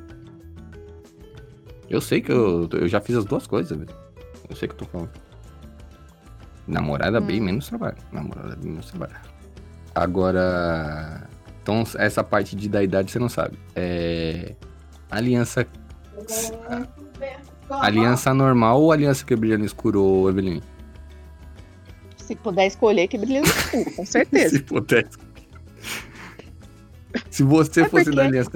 Eu 1.90 2.00
sei 2.00 2.20
que 2.20 2.30
eu, 2.32 2.68
eu 2.72 2.88
já 2.88 3.00
fiz 3.00 3.16
as 3.16 3.24
duas 3.24 3.46
coisas, 3.46 3.76
velho. 3.76 3.90
Eu 4.48 4.54
sei 4.56 4.68
que 4.68 4.74
eu 4.74 4.78
tô 4.78 4.84
falando. 4.86 5.10
Namorada 6.66 7.20
bem 7.20 7.40
Hum. 7.40 7.44
menos 7.44 7.68
trabalho. 7.68 7.96
Namorada 8.12 8.56
bem 8.56 8.70
menos 8.70 8.86
trabalho. 8.90 9.16
Agora. 9.94 11.28
Então, 11.62 11.82
essa 11.98 12.22
parte 12.24 12.56
de 12.56 12.68
da 12.68 12.82
idade 12.82 13.10
você 13.10 13.18
não 13.18 13.28
sabe. 13.28 13.58
É. 13.74 14.54
Aliança. 15.10 15.66
Aliança 17.68 18.32
normal 18.34 18.80
ou 18.80 18.92
aliança 18.92 19.24
que 19.24 19.34
brilha 19.36 19.58
no 19.58 19.64
escuro, 19.64 20.28
Evelyn? 20.28 20.60
Se 22.32 22.36
puder 22.36 22.66
escolher, 22.66 23.08
que 23.08 23.18
brilha 23.18 23.40
no 23.42 23.46
escuro, 23.46 23.92
com 23.94 24.06
certeza. 24.06 24.56
Se 24.56 24.62
pudesse. 24.62 25.18
Se 27.30 27.42
você 27.42 27.82
É 27.82 27.88
fosse 27.88 28.04
porque- 28.04 28.16
da 28.16 28.24
aliança. 28.24 28.50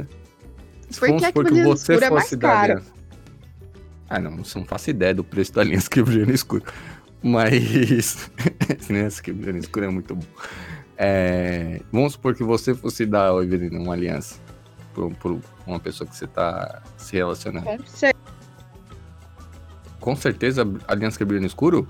Porque 0.88 1.06
Vamos 1.08 1.20
que 1.22 1.26
supor 1.28 1.44
que 1.44 1.50
no 1.52 1.64
você 1.64 1.94
é 1.94 2.08
fosse 2.08 2.36
da 2.36 2.60
aliança. 2.60 2.92
Ah, 4.08 4.18
não, 4.20 4.30
não 4.30 4.64
faço 4.64 4.88
ideia 4.90 5.12
do 5.12 5.22
preço 5.24 5.52
da 5.52 5.60
aliança 5.60 5.90
que 5.90 6.02
brilha 6.02 6.24
no 6.24 6.32
escuro. 6.32 6.64
Mas. 7.22 8.30
aliança 8.88 9.22
que 9.22 9.32
brilha 9.32 9.52
no 9.52 9.58
escuro 9.58 9.84
é 9.84 9.88
muito 9.90 10.14
bom. 10.16 10.24
É, 10.96 11.82
Vamos 11.92 12.12
supor 12.14 12.34
que 12.34 12.42
você 12.44 12.74
fosse 12.74 13.04
dar, 13.04 13.34
ô, 13.34 13.42
Evelyn, 13.42 13.76
uma 13.76 13.92
aliança 13.92 14.36
por, 14.94 15.12
uma 15.66 15.78
pessoa 15.78 16.08
que 16.08 16.16
você 16.16 16.26
tá 16.26 16.82
se 16.96 17.14
relacionando. 17.14 17.66
Com 17.66 17.78
certeza. 17.84 18.14
Com 20.00 20.16
certeza, 20.16 20.62
a 20.88 20.92
aliança 20.92 21.18
que 21.18 21.24
brilha 21.26 21.40
no 21.40 21.46
escuro? 21.46 21.86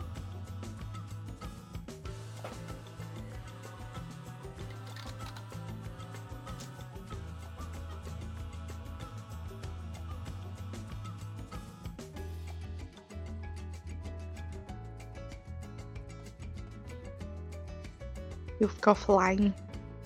Eu 18.60 18.68
fico 18.68 18.90
offline. 18.90 19.52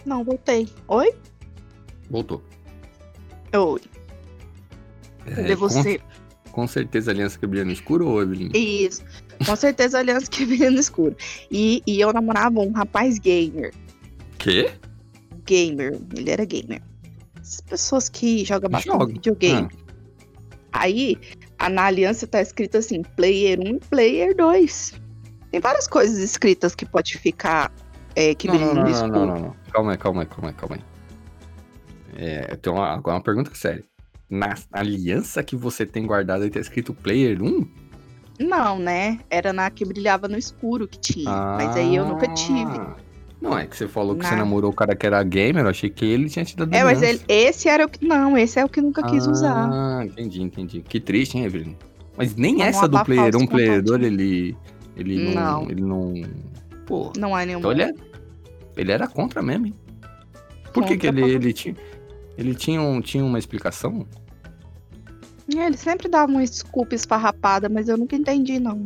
Não, 0.04 0.24
voltei. 0.24 0.68
Oi? 0.88 1.14
Voltou. 2.10 2.42
Oi. 3.54 3.80
É, 5.26 5.34
Cadê 5.34 5.54
com- 5.56 5.60
você? 5.68 6.00
Com, 6.50 6.66
certeza, 6.66 7.10
a 7.10 7.14
aliança 7.14 7.38
que 7.38 7.46
brilha 7.46 7.64
no 7.64 7.70
escuro, 7.72 8.08
ou 8.08 8.20
Evelyn? 8.22 8.50
Isso. 8.54 9.02
Com 9.46 9.54
certeza 9.54 9.98
aliança 9.98 10.28
que 10.28 10.44
brilha 10.44 10.70
no 10.70 10.80
escuro. 10.80 11.16
E, 11.50 11.80
e 11.86 12.00
eu 12.00 12.12
namorava 12.12 12.58
um 12.60 12.72
rapaz 12.72 13.18
gamer. 13.18 13.72
Quê? 14.38 14.72
Gamer. 15.46 16.00
Ele 16.16 16.30
era 16.30 16.44
gamer. 16.44 16.82
As 17.40 17.60
pessoas 17.60 18.08
que 18.08 18.44
jogam 18.44 18.68
bastante 18.68 18.92
Joga. 18.98 19.12
videogame. 19.12 19.68
Aí, 20.72 21.16
a- 21.58 21.68
na 21.68 21.84
aliança 21.84 22.26
tá 22.26 22.40
escrito 22.40 22.78
assim, 22.78 23.02
player 23.16 23.60
1 23.60 23.76
e 23.76 23.80
player 23.80 24.36
2. 24.36 24.94
Tem 25.52 25.60
várias 25.60 25.86
coisas 25.86 26.18
escritas 26.18 26.74
que 26.74 26.84
pode 26.86 27.16
ficar. 27.18 27.72
É, 28.16 28.34
que 28.34 28.48
Não, 28.48 28.58
não, 28.58 28.74
não, 28.74 28.84
não, 28.84 29.08
não, 29.08 29.26
não, 29.26 29.38
não. 29.38 29.56
Calma 29.72 29.92
aí, 29.92 29.98
calma 29.98 30.22
aí, 30.22 30.26
calma 30.26 30.48
aí, 30.48 30.54
calma 30.54 30.76
aí. 30.76 30.82
É, 32.16 32.48
eu 32.50 32.56
tenho 32.56 32.76
uma, 32.76 32.88
agora 32.88 33.16
uma 33.16 33.22
pergunta 33.22 33.54
séria. 33.54 33.84
Na 34.28 34.54
aliança 34.72 35.42
que 35.42 35.56
você 35.56 35.84
tem 35.86 36.06
guardada 36.06 36.44
aí 36.44 36.50
tá 36.50 36.60
escrito 36.60 36.92
Player 36.94 37.42
1? 37.42 37.66
Não, 38.40 38.78
né? 38.78 39.18
Era 39.28 39.52
na 39.52 39.70
que 39.70 39.84
brilhava 39.84 40.26
no 40.28 40.38
escuro 40.38 40.88
que 40.88 40.98
tinha. 40.98 41.30
Mas 41.30 41.76
aí 41.76 41.94
eu 41.96 42.04
nunca 42.06 42.26
tive. 42.34 42.78
Ah. 42.78 42.96
Não, 43.40 43.58
é 43.58 43.66
que 43.66 43.76
você 43.76 43.88
falou 43.88 44.14
que 44.14 44.22
Na- 44.22 44.28
você 44.28 44.36
namorou 44.36 44.70
o 44.70 44.74
cara 44.74 44.94
que 44.94 45.06
era 45.06 45.22
gamer, 45.22 45.64
eu 45.64 45.70
achei 45.70 45.88
que 45.88 46.04
ele 46.04 46.28
tinha 46.28 46.44
te 46.44 46.56
dado 46.56 46.74
É, 46.74 46.84
mas 46.84 47.02
ele, 47.02 47.20
esse 47.26 47.68
era 47.68 47.86
o 47.86 47.88
que. 47.88 48.04
Não, 48.06 48.36
esse 48.36 48.58
é 48.58 48.64
o 48.64 48.68
que 48.68 48.80
nunca 48.82 49.02
quis 49.02 49.26
usar. 49.26 49.68
Ah, 49.72 50.04
entendi, 50.04 50.42
entendi. 50.42 50.82
Que 50.82 51.00
triste, 51.00 51.38
hein, 51.38 51.44
Evelyn? 51.44 51.76
Mas 52.16 52.34
nem 52.36 52.56
Vamos 52.58 52.68
essa 52.76 52.88
do 52.88 53.02
Player 53.02 53.34
os 53.34 53.42
1, 53.42 53.46
Player 53.46 53.82
2, 53.82 53.98
contatinhos. 54.02 54.20
ele... 54.20 54.56
Ele 54.96 55.34
não... 55.34 55.62
Não. 55.62 55.70
Ele 55.70 55.80
não... 55.80 56.14
Pô, 56.90 57.12
Não 57.16 57.38
é 57.38 57.46
nenhuma. 57.46 57.60
então 57.60 57.70
ele, 57.70 57.82
é, 57.84 57.94
ele 58.76 58.90
era 58.90 59.06
contra 59.06 59.40
mesmo, 59.40 59.66
hein? 59.66 59.74
Por 60.74 60.84
que, 60.84 60.96
que 60.96 61.06
Contra 61.06 61.24
ele, 61.24 61.34
ele, 61.36 61.52
tinha, 61.52 61.76
ele 62.36 62.52
tinha, 62.52 62.82
um, 62.82 63.00
tinha 63.00 63.24
uma 63.24 63.38
explicação? 63.38 64.04
É, 65.56 65.66
Ele 65.66 65.76
sempre 65.76 66.08
dava 66.08 66.32
uma 66.32 66.42
desculpa 66.42 66.96
esfarrapada, 66.96 67.68
mas 67.68 67.88
eu 67.88 67.96
nunca 67.96 68.16
entendi, 68.16 68.58
não. 68.58 68.84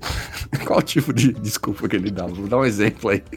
Qual 0.66 0.82
tipo 0.82 1.10
de 1.10 1.32
desculpa 1.32 1.88
que 1.88 1.96
ele 1.96 2.10
dava? 2.10 2.34
Vou 2.34 2.48
dar 2.48 2.58
um 2.58 2.64
exemplo 2.66 3.08
aí. 3.08 3.22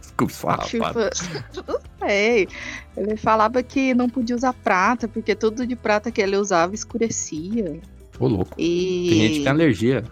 Desculpa, 0.00 0.32
esfarrapada. 0.32 1.10
Tipo, 1.10 1.62
não 1.72 1.80
sei. 2.00 2.48
Ele 2.96 3.16
falava 3.16 3.62
que 3.62 3.94
não 3.94 4.08
podia 4.08 4.34
usar 4.34 4.52
prata, 4.52 5.06
porque 5.06 5.34
tudo 5.36 5.64
de 5.64 5.76
prata 5.76 6.10
que 6.10 6.20
ele 6.20 6.36
usava 6.36 6.74
escurecia. 6.74 7.80
Ô, 8.18 8.26
louco. 8.26 8.54
E. 8.58 9.06
Tem 9.10 9.20
gente 9.20 9.34
que 9.38 9.42
tem 9.44 9.48
alergia. 9.52 10.04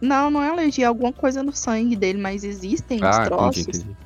Não, 0.00 0.30
não 0.30 0.42
é 0.42 0.48
alergia, 0.50 0.84
é 0.84 0.88
alguma 0.88 1.12
coisa 1.12 1.42
no 1.42 1.52
sangue 1.52 1.94
dele, 1.96 2.18
mas 2.20 2.42
existem 2.44 2.98
Ah, 3.02 3.08
entendi, 3.10 3.24
troços. 3.28 3.68
entendi. 3.68 3.96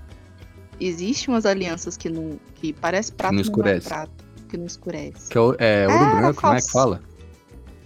Existem 0.80 1.32
umas 1.32 1.46
alianças 1.46 1.96
que 1.96 2.08
não. 2.08 2.38
que 2.54 2.72
parece 2.72 3.12
prata, 3.12 3.32
não 3.32 3.38
mas 3.38 3.46
escurece. 3.46 3.88
não 3.88 3.96
é 3.96 3.98
prata. 4.00 4.24
Que 4.48 4.56
não 4.56 4.66
escurece. 4.66 5.28
Que 5.30 5.38
é, 5.38 5.40
o- 5.40 5.56
é 5.58 5.86
ouro 5.88 6.04
É, 6.04 6.16
branco, 6.16 6.26
né? 6.26 6.32
Que 6.32 6.42
falso. 6.42 6.70
fala. 6.72 7.00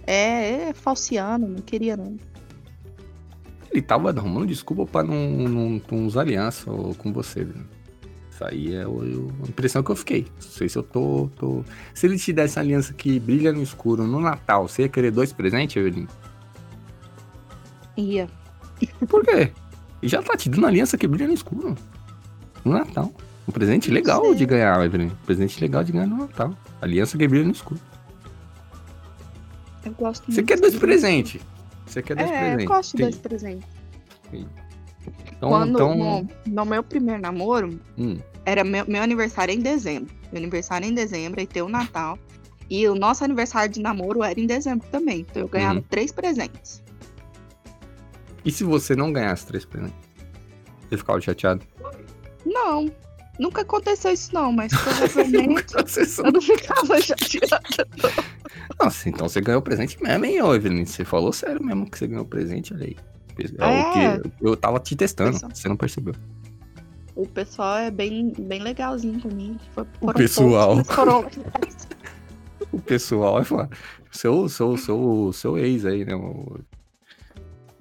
É, 0.07 0.69
é 0.69 0.73
falciano, 0.73 1.47
não 1.47 1.61
queria 1.61 1.95
não. 1.95 2.17
Ele 3.71 3.81
tava 3.83 4.09
arrumando 4.09 4.47
desculpa 4.47 4.85
pra 4.85 5.03
não, 5.03 5.29
não, 5.29 5.81
não 5.91 6.05
usar 6.07 6.21
aliança 6.21 6.65
com 6.97 7.13
você, 7.13 7.43
viu? 7.43 7.61
Isso 8.31 8.43
aí 8.43 8.73
é 8.73 8.87
o- 8.87 8.91
o- 9.27 9.31
a 9.45 9.47
impressão 9.49 9.83
que 9.83 9.91
eu 9.91 9.95
fiquei. 9.95 10.25
Não 10.35 10.41
sei 10.49 10.67
se 10.67 10.77
eu 10.77 10.81
tô, 10.83 11.29
tô. 11.37 11.63
Se 11.93 12.07
ele 12.07 12.17
te 12.17 12.33
desse 12.33 12.57
aliança 12.57 12.93
que 12.93 13.19
brilha 13.19 13.51
no 13.53 13.61
escuro 13.61 14.07
no 14.07 14.19
Natal, 14.19 14.67
você 14.67 14.83
ia 14.83 14.89
querer 14.89 15.11
dois 15.11 15.31
presentes, 15.31 15.75
Evelyn? 15.75 16.07
Ia. 17.99 18.27
Por 19.07 19.23
quê? 19.25 19.51
Já 20.03 20.21
tá 20.23 20.37
te 20.37 20.49
dando 20.49 20.65
aliança 20.67 20.97
que 20.97 21.05
brilha 21.07 21.27
no 21.27 21.33
escuro. 21.33 21.75
No 22.63 22.71
Natal. 22.73 23.11
Um 23.47 23.51
presente 23.51 23.89
legal 23.91 24.33
de 24.33 24.45
ganhar, 24.45 24.83
Evelyn. 24.85 25.07
Um 25.07 25.25
presente 25.25 25.59
legal 25.59 25.83
de 25.83 25.91
ganhar 25.91 26.07
no 26.07 26.17
Natal. 26.17 26.53
Aliança 26.81 27.17
que 27.17 27.27
brilha 27.27 27.45
no 27.45 27.51
escuro. 27.51 27.79
Eu 29.83 29.91
gosto 29.93 30.25
Você 30.25 30.41
muito 30.41 30.47
quer 30.47 30.59
dois 30.59 30.75
presentes? 30.75 31.41
Você 31.85 32.01
quer 32.01 32.15
dois 32.15 32.29
É, 32.29 32.37
presentes? 32.39 32.63
eu 32.65 32.69
gosto 32.69 32.97
de 32.97 33.03
dois 33.03 33.15
presentes. 33.15 33.67
Então, 34.31 35.49
Quando 35.49 35.69
então... 35.73 35.95
no, 35.97 36.29
no 36.45 36.65
meu 36.65 36.83
primeiro 36.83 37.21
namoro, 37.21 37.79
Hum, 37.97 38.17
era 38.45 38.63
meu, 38.63 38.85
meu 38.87 39.01
aniversário 39.01 39.53
em 39.53 39.59
dezembro. 39.59 40.13
Meu 40.31 40.41
aniversário 40.41 40.87
em 40.87 40.93
dezembro, 40.93 41.39
aí 41.39 41.47
tem 41.47 41.61
o 41.63 41.69
Natal. 41.69 42.17
E 42.69 42.87
o 42.87 42.93
nosso 42.93 43.23
aniversário 43.23 43.73
de 43.73 43.81
namoro 43.81 44.23
era 44.23 44.39
em 44.39 44.45
dezembro 44.45 44.87
também. 44.91 45.21
Então 45.21 45.41
eu 45.41 45.47
ganhava 45.47 45.75
Uhum. 45.79 45.85
três 45.89 46.11
presentes. 46.11 46.83
E 48.49 48.51
se 48.51 48.63
você 48.63 48.95
não 48.95 49.13
ganhasse 49.13 49.45
três 49.45 49.63
presentes? 49.63 49.93
Você 50.89 50.97
ficava 50.97 51.21
chateado? 51.21 51.61
Não, 52.43 52.91
nunca 53.39 53.61
aconteceu 53.61 54.11
isso 54.11 54.33
não, 54.33 54.51
mas 54.51 54.71
provavelmente 54.81 55.75
eu 55.75 56.31
não 56.31 56.41
ficava 56.41 56.99
chateada. 56.99 57.61
Nossa, 58.81 59.07
então 59.07 59.29
você 59.29 59.39
ganhou 59.39 59.61
presente 59.61 60.01
mesmo, 60.01 60.25
hein, 60.25 60.37
Evelyn? 60.39 60.83
Você 60.83 61.05
falou 61.05 61.31
sério 61.31 61.63
mesmo 61.63 61.87
que 61.87 61.95
você 61.99 62.07
ganhou 62.07 62.25
presente, 62.25 62.73
olha 62.73 62.85
aí. 62.87 62.97
É 63.59 63.65
o 63.65 63.69
É. 63.69 64.21
eu 64.41 64.57
tava 64.57 64.79
te 64.79 64.95
testando, 64.95 65.33
Pessoal. 65.33 65.51
você 65.53 65.69
não 65.69 65.77
percebeu. 65.77 66.15
O 67.15 67.27
pessoal 67.27 67.77
é 67.77 67.91
bem, 67.91 68.33
bem 68.35 68.63
legalzinho 68.63 69.21
comigo. 69.21 69.59
Foi- 69.75 69.85
O 70.01 70.11
pessoal. 70.11 70.73
poucos, 70.77 70.95
foram- 70.95 71.29
O 72.73 72.79
pessoal 72.81 73.39
é 73.39 73.43
falar, 73.43 73.69
seu, 74.11 74.49
seu, 74.49 74.75
seu, 74.75 75.31
seu 75.33 75.55
ex 75.59 75.85
aí, 75.85 76.03
né? 76.03 76.15
o- 76.15 76.59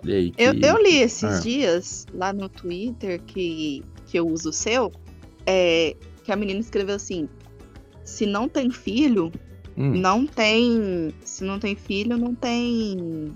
Olha 0.02 0.14
aí. 0.16 0.30
Que... 0.30 0.42
Eu, 0.42 0.54
eu 0.54 0.82
li 0.82 0.96
esses 0.98 1.24
Ah. 1.24 1.40
dias 1.40 2.06
lá 2.14 2.32
no 2.32 2.48
Twitter 2.48 3.20
que, 3.22 3.82
que 4.06 4.18
eu 4.18 4.26
uso 4.28 4.50
o 4.50 4.52
seu, 4.52 4.92
é, 5.46 5.96
que 6.24 6.30
a 6.32 6.36
menina 6.36 6.60
escreveu 6.60 6.96
assim: 6.96 7.28
se 8.04 8.26
não 8.26 8.48
tem 8.48 8.70
filho, 8.70 9.32
Hum, 9.76 9.92
não 9.92 10.26
tem. 10.26 11.14
Se 11.24 11.44
não 11.44 11.58
tem 11.60 11.76
filho, 11.76 12.16
não 12.18 12.34
tem 12.34 13.32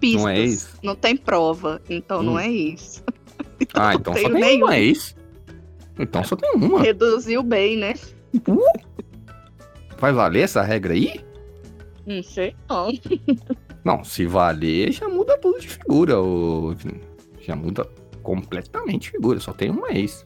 pistas. 0.00 0.22
Não 0.22 0.28
é 0.30 0.38
ex? 0.40 0.68
Não 0.82 0.94
tem 0.96 1.14
prova. 1.16 1.80
Então 1.90 2.20
Hum. 2.20 2.22
não 2.24 2.38
é 2.38 2.50
isso. 2.50 3.02
Ah, 3.74 3.94
então 3.94 4.12
só 4.14 4.28
tem 4.28 4.32
nenhum. 4.40 4.64
uma 4.66 4.78
ex. 4.78 5.14
Então 5.98 6.24
só 6.24 6.34
tem 6.36 6.50
uma. 6.56 6.82
Reduziu 6.82 7.42
bem, 7.44 7.76
né? 7.76 7.94
Vai 9.98 10.12
valer 10.12 10.40
essa 10.40 10.62
regra 10.62 10.94
aí? 10.94 11.20
Não 12.04 12.22
sei 12.24 12.56
não. 12.68 12.90
Não, 13.84 14.04
se 14.04 14.24
valer, 14.26 14.92
já 14.92 15.08
muda 15.08 15.36
tudo 15.38 15.60
de 15.60 15.68
figura, 15.68 16.20
ô. 16.20 16.74
Já 17.40 17.56
muda 17.56 17.86
completamente 18.22 19.02
de 19.02 19.10
figura, 19.10 19.40
só 19.40 19.52
tem 19.52 19.70
uma 19.70 19.90
ex. 19.90 20.24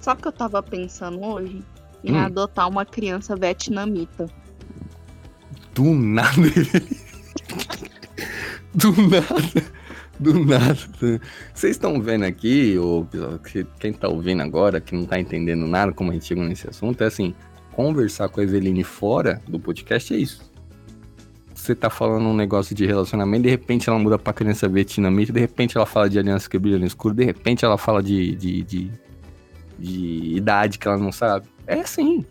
Sabe 0.00 0.20
o 0.20 0.22
que 0.22 0.28
eu 0.28 0.32
tava 0.32 0.62
pensando 0.62 1.22
hoje? 1.22 1.62
Em 2.02 2.12
Hum. 2.14 2.18
adotar 2.18 2.68
uma 2.68 2.84
criança 2.84 3.36
vietnamita. 3.36 4.26
Do 5.74 5.84
nada. 5.94 6.32
Do 8.74 8.92
nada. 8.92 9.72
Do 10.18 10.44
nada. 10.44 10.78
Vocês 11.54 11.72
estão 11.76 12.00
vendo 12.00 12.24
aqui, 12.24 12.76
ou 12.78 13.06
que- 13.44 13.66
quem 13.78 13.92
tá 13.92 14.08
ouvindo 14.08 14.42
agora, 14.42 14.80
que 14.80 14.94
não 14.94 15.04
tá 15.04 15.18
entendendo 15.20 15.66
nada 15.66 15.92
como 15.92 16.10
a 16.10 16.14
gente 16.14 16.26
chegou 16.26 16.44
nesse 16.44 16.68
assunto, 16.68 17.02
é 17.02 17.06
assim, 17.06 17.34
conversar 17.72 18.28
com 18.28 18.40
a 18.40 18.44
Eveline 18.44 18.84
fora 18.84 19.40
do 19.48 19.58
podcast 19.58 20.14
é 20.14 20.16
isso. 20.18 20.50
Você 21.62 21.76
tá 21.76 21.88
falando 21.88 22.26
um 22.26 22.34
negócio 22.34 22.74
de 22.74 22.84
relacionamento, 22.84 23.44
de 23.44 23.48
repente 23.50 23.88
ela 23.88 23.96
muda 23.96 24.18
pra 24.18 24.32
criança 24.32 24.68
vietnamita, 24.68 25.32
de 25.32 25.38
repente 25.38 25.76
ela 25.76 25.86
fala 25.86 26.10
de 26.10 26.18
aliança 26.18 26.50
que 26.50 26.58
brilha 26.58 26.76
no 26.76 26.84
escuro, 26.84 27.14
de 27.14 27.24
repente 27.24 27.64
ela 27.64 27.78
fala 27.78 28.02
de, 28.02 28.34
de, 28.34 28.62
de, 28.64 28.90
de 29.78 30.36
idade 30.36 30.76
que 30.76 30.88
ela 30.88 30.96
não 30.98 31.12
sabe. 31.12 31.46
É 31.64 31.78
assim. 31.78 32.24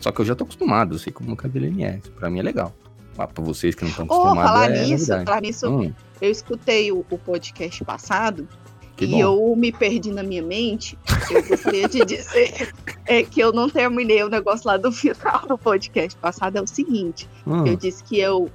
Só 0.00 0.10
que 0.10 0.20
eu 0.20 0.24
já 0.24 0.34
tô 0.34 0.42
acostumado, 0.42 0.96
eu 0.96 0.98
sei 0.98 1.12
como 1.12 1.36
a 1.40 1.46
Eveline 1.46 1.84
é. 1.84 1.98
Isso 2.02 2.10
pra 2.10 2.28
mim 2.28 2.40
é 2.40 2.42
legal. 2.42 2.74
Mas 3.16 3.30
pra 3.30 3.44
vocês 3.44 3.76
que 3.76 3.84
não 3.84 3.90
estão 3.90 4.06
acostumados, 4.06 4.42
falar 4.50 4.66
é 4.72 4.78
nisso, 4.80 4.90
novidade. 4.90 5.24
falar 5.24 5.40
nisso, 5.40 5.70
Hum, 5.70 5.92
eu 6.20 6.30
escutei 6.32 6.90
o, 6.90 7.06
o 7.08 7.16
podcast 7.16 7.84
passado 7.84 8.48
que 8.96 9.04
e 9.04 9.08
bom. 9.08 9.20
eu 9.20 9.54
me 9.56 9.70
perdi 9.70 10.10
na 10.10 10.24
minha 10.24 10.42
mente. 10.42 10.98
Eu 11.30 11.44
gostaria 11.46 11.88
de 11.88 12.04
dizer 12.04 12.72
é 13.06 13.22
que 13.22 13.38
eu 13.38 13.52
não 13.52 13.70
terminei 13.70 14.20
o 14.24 14.28
negócio 14.28 14.66
lá 14.66 14.76
do 14.76 14.90
final 14.90 15.46
do 15.46 15.56
podcast 15.56 16.18
passado. 16.18 16.56
É 16.56 16.60
o 16.60 16.66
seguinte, 16.66 17.28
Hum, 17.46 17.64
eu 17.66 17.76
disse 17.76 18.02
que 18.02 18.18
eu 18.18 18.50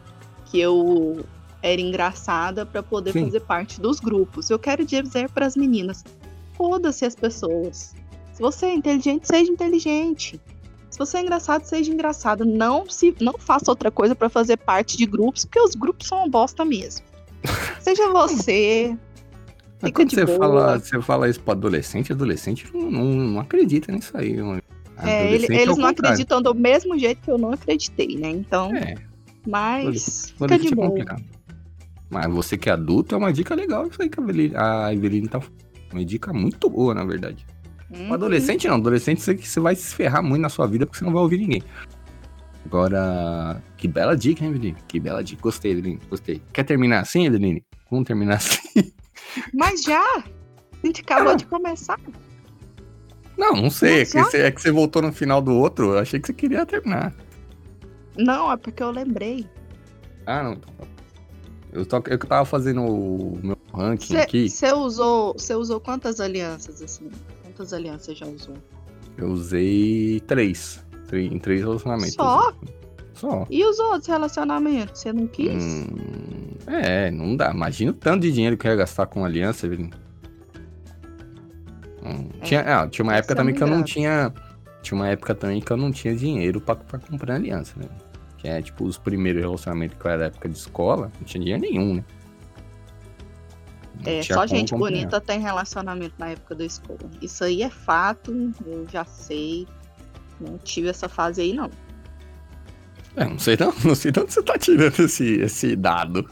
que 0.50 0.60
eu 0.60 1.26
era 1.62 1.80
engraçada 1.80 2.66
pra 2.66 2.82
poder 2.82 3.14
Sim. 3.14 3.26
fazer 3.26 3.41
parte 3.41 3.80
dos 3.80 4.00
grupos. 4.00 4.50
Eu 4.50 4.58
quero 4.58 4.86
dizer 4.86 5.30
para 5.30 5.45
as 5.45 5.56
meninas, 5.56 6.04
foda-se 6.56 7.06
as 7.06 7.16
pessoas. 7.16 7.93
Se 8.34 8.41
você 8.41 8.68
é 8.68 8.74
inteligente, 8.74 9.28
seja 9.28 9.52
inteligente. 9.52 10.39
Se 10.89 10.97
você 10.97 11.18
é 11.18 11.22
engraçado, 11.22 11.64
seja 11.66 11.91
engraçado. 11.91 12.45
Não 12.45 12.89
se 12.89 13.16
não 13.20 13.34
faça 13.38 13.70
outra 13.70 13.91
coisa 13.91 14.16
pra 14.16 14.30
fazer 14.30 14.58
parte 14.58 14.97
de 14.97 15.06
grupos, 15.06 15.45
porque 15.45 15.60
os 15.60 15.76
grupos 15.76 16.08
são 16.08 16.20
uma 16.20 16.30
bosta 16.30 16.66
mesmo. 16.66 17.06
Seja 17.80 18.10
você. 18.10 18.97
Mas 19.82 19.91
quando 19.93 20.12
você 20.12 20.26
boa. 20.26 20.38
fala, 20.38 20.80
você 20.80 21.02
fala 21.02 21.30
isso 21.30 21.39
pro 21.39 21.54
adolescente, 21.54 22.12
adolescente 22.12 22.70
não, 22.74 22.91
não, 22.91 23.04
não 23.06 23.39
acredita 23.39 23.93
nisso 23.93 24.12
aí, 24.18 24.36
mano. 24.36 24.62
É, 25.02 25.28
é 25.28 25.34
eles 25.34 25.50
não 25.50 25.76
contrário. 25.76 26.00
acreditam 26.00 26.41
do 26.41 26.54
mesmo 26.54 27.00
jeito 27.00 27.22
que 27.22 27.32
eu 27.32 27.38
não 27.38 27.54
acreditei, 27.54 28.18
né? 28.18 28.30
Então, 28.30 28.76
É, 28.76 28.95
mas 29.50 30.34
fica 30.38 30.60
de 30.60 30.68
é 30.68 30.76
boa. 30.76 30.88
complicado. 30.88 31.24
Mas 32.10 32.28
você 32.34 32.58
que 32.58 32.70
é 32.70 32.74
adulto, 32.74 33.14
é 33.14 33.18
uma 33.18 33.32
dica 33.32 33.54
legal 33.54 33.88
isso 33.88 34.02
aí 34.02 34.10
que 34.10 34.20
a 34.56 34.93
Eveline, 34.93 35.28
tá 35.28 35.39
uma 35.91 36.04
dica 36.06 36.34
muito 36.34 36.70
boa, 36.70 36.93
na 36.93 37.04
verdade. 37.04 37.45
Uhum. 37.91 38.14
Adolescente 38.14 38.68
não, 38.68 38.76
adolescente 38.76 39.22
você, 39.22 39.36
você 39.36 39.60
vai 39.60 39.76
se 39.76 39.95
ferrar 39.95 40.24
muito 40.24 40.41
na 40.41 40.50
sua 40.50 40.68
vida 40.68 40.86
porque 40.86 41.00
você 41.00 41.06
não 41.06 41.14
vai 41.14 41.22
ouvir 41.22 41.38
ninguém. 41.38 41.64
Agora, 42.66 43.62
que 43.78 43.88
bela 43.88 44.16
dica, 44.16 44.43
hein, 44.43 44.52
Eveline? 44.52 44.78
Que 44.88 45.00
bela 45.00 45.24
dica. 45.24 45.41
Gostei, 45.41 45.72
Eveline, 45.72 46.00
gostei. 46.10 46.41
Quer 46.54 46.64
terminar 46.64 47.00
assim, 47.00 47.26
Eveline? 47.26 47.64
Vamos 47.89 48.06
terminar 48.06 48.36
assim? 48.36 48.91
Mas 49.54 49.84
já! 49.84 50.04
A 50.82 50.86
gente 50.88 51.02
acabou 51.02 51.36
de 51.36 51.45
começar. 51.45 52.00
Não, 53.38 53.54
não 53.54 53.70
sei. 53.70 54.02
É 54.02 54.06
que, 54.06 54.12
você, 54.12 54.38
é 54.38 54.52
que 54.52 54.62
você 54.62 54.72
voltou 54.72 55.02
no 55.02 55.12
final 55.12 55.41
do 55.41 55.54
outro. 55.54 55.93
Eu 55.93 56.00
achei 56.00 56.20
que 56.20 56.28
você 56.28 56.34
queria 56.34 56.66
terminar. 56.66 57.14
Não, 58.20 58.52
é 58.52 58.58
porque 58.58 58.84
eu 58.84 58.92
lembrei. 58.92 59.48
Ah, 60.26 60.44
não. 60.44 60.58
Eu, 61.72 61.86
tô, 61.86 61.98
eu 62.08 62.18
que 62.20 62.28
tava 62.28 62.46
fazendo 62.46 62.82
o 62.84 63.40
meu 63.44 63.58
ranking 63.74 64.16
aqui. 64.18 64.50
Você 64.50 64.72
usou, 64.74 65.34
você 65.34 65.54
usou 65.56 65.80
quantas 65.80 66.20
alianças, 66.20 66.82
assim? 66.82 67.10
Quantas 67.44 67.74
alianças 67.74 68.18
já 68.18 68.26
usou? 68.26 68.56
Eu 69.18 69.30
usei 69.30 70.20
três. 70.28 70.84
Três- 71.08 71.32
em 71.32 71.40
três 71.40 71.62
relacionamentos. 71.62 72.14
Só? 72.16 72.54
Só. 73.14 73.46
E 73.50 73.64
os 73.66 73.78
outros 73.80 74.08
relacionamentos? 74.08 75.02
Você 75.02 75.12
não 75.14 75.28
quis? 75.28 75.64
Hum, 75.64 75.88
é, 76.68 77.12
não 77.12 77.36
dá. 77.36 77.52
Imagina 77.52 77.92
o 77.92 77.94
tanto 77.94 78.22
de 78.22 78.32
dinheiro 78.32 78.58
que 78.58 78.66
eu 78.68 78.72
ia 78.72 78.78
gastar 78.78 79.06
com 79.08 79.24
aliança, 79.26 79.68
velho. 79.68 79.90
Hum, 82.04 82.30
É, 82.42 82.46
tinha, 82.46 82.62
ah, 82.62 82.88
tinha 82.88 83.04
uma 83.04 83.16
época 83.16 83.36
também 83.36 83.54
que 83.54 83.62
eu 83.64 83.68
não 83.68 83.84
tinha. 83.84 84.34
Tinha 84.82 84.98
uma 84.98 85.08
época 85.10 85.36
também 85.36 85.60
que 85.62 85.72
eu 85.72 85.78
não 85.78 85.92
tinha 85.92 86.16
dinheiro 86.16 86.62
pra, 86.62 86.76
pra 86.76 86.98
comprar 87.00 87.36
aliança, 87.36 87.74
né? 87.78 87.86
Que 88.40 88.48
é 88.48 88.62
tipo 88.62 88.86
os 88.86 88.98
primeiros 88.98 89.42
relacionamentos 89.42 89.98
que 89.98 90.06
eu 90.06 90.12
era 90.12 90.20
da 90.20 90.26
época 90.28 90.50
de 90.50 90.58
escola, 90.58 91.12
não 91.20 91.26
tinha 91.26 91.44
dinheiro 91.44 91.62
nenhum, 91.62 91.96
né? 91.96 92.06
Não 94.00 94.12
É, 94.12 94.24
só 94.24 94.48
gente 94.48 94.74
bonita 94.74 95.20
tem 95.20 95.40
relacionamento 95.42 96.16
na 96.18 96.30
época 96.30 96.56
da 96.56 96.66
escola. 96.66 97.00
Isso 97.22 97.44
aí 97.44 97.62
é 97.62 97.70
fato, 97.70 98.32
eu 98.66 98.88
já 98.90 99.04
sei. 99.04 99.68
Não 100.40 100.58
tive 100.58 100.88
essa 100.88 101.10
fase 101.10 101.42
aí, 101.42 101.54
não. 101.54 101.70
É, 103.18 103.26
não 103.26 103.38
sei 103.38 103.58
não, 103.60 103.74
não 103.84 103.94
sei 103.96 104.12
de 104.12 104.20
onde 104.22 104.34
você 104.34 104.42
tá 104.42 104.58
tirando 104.58 105.00
esse, 105.00 105.26
esse 105.42 105.76
dado. 105.76 106.30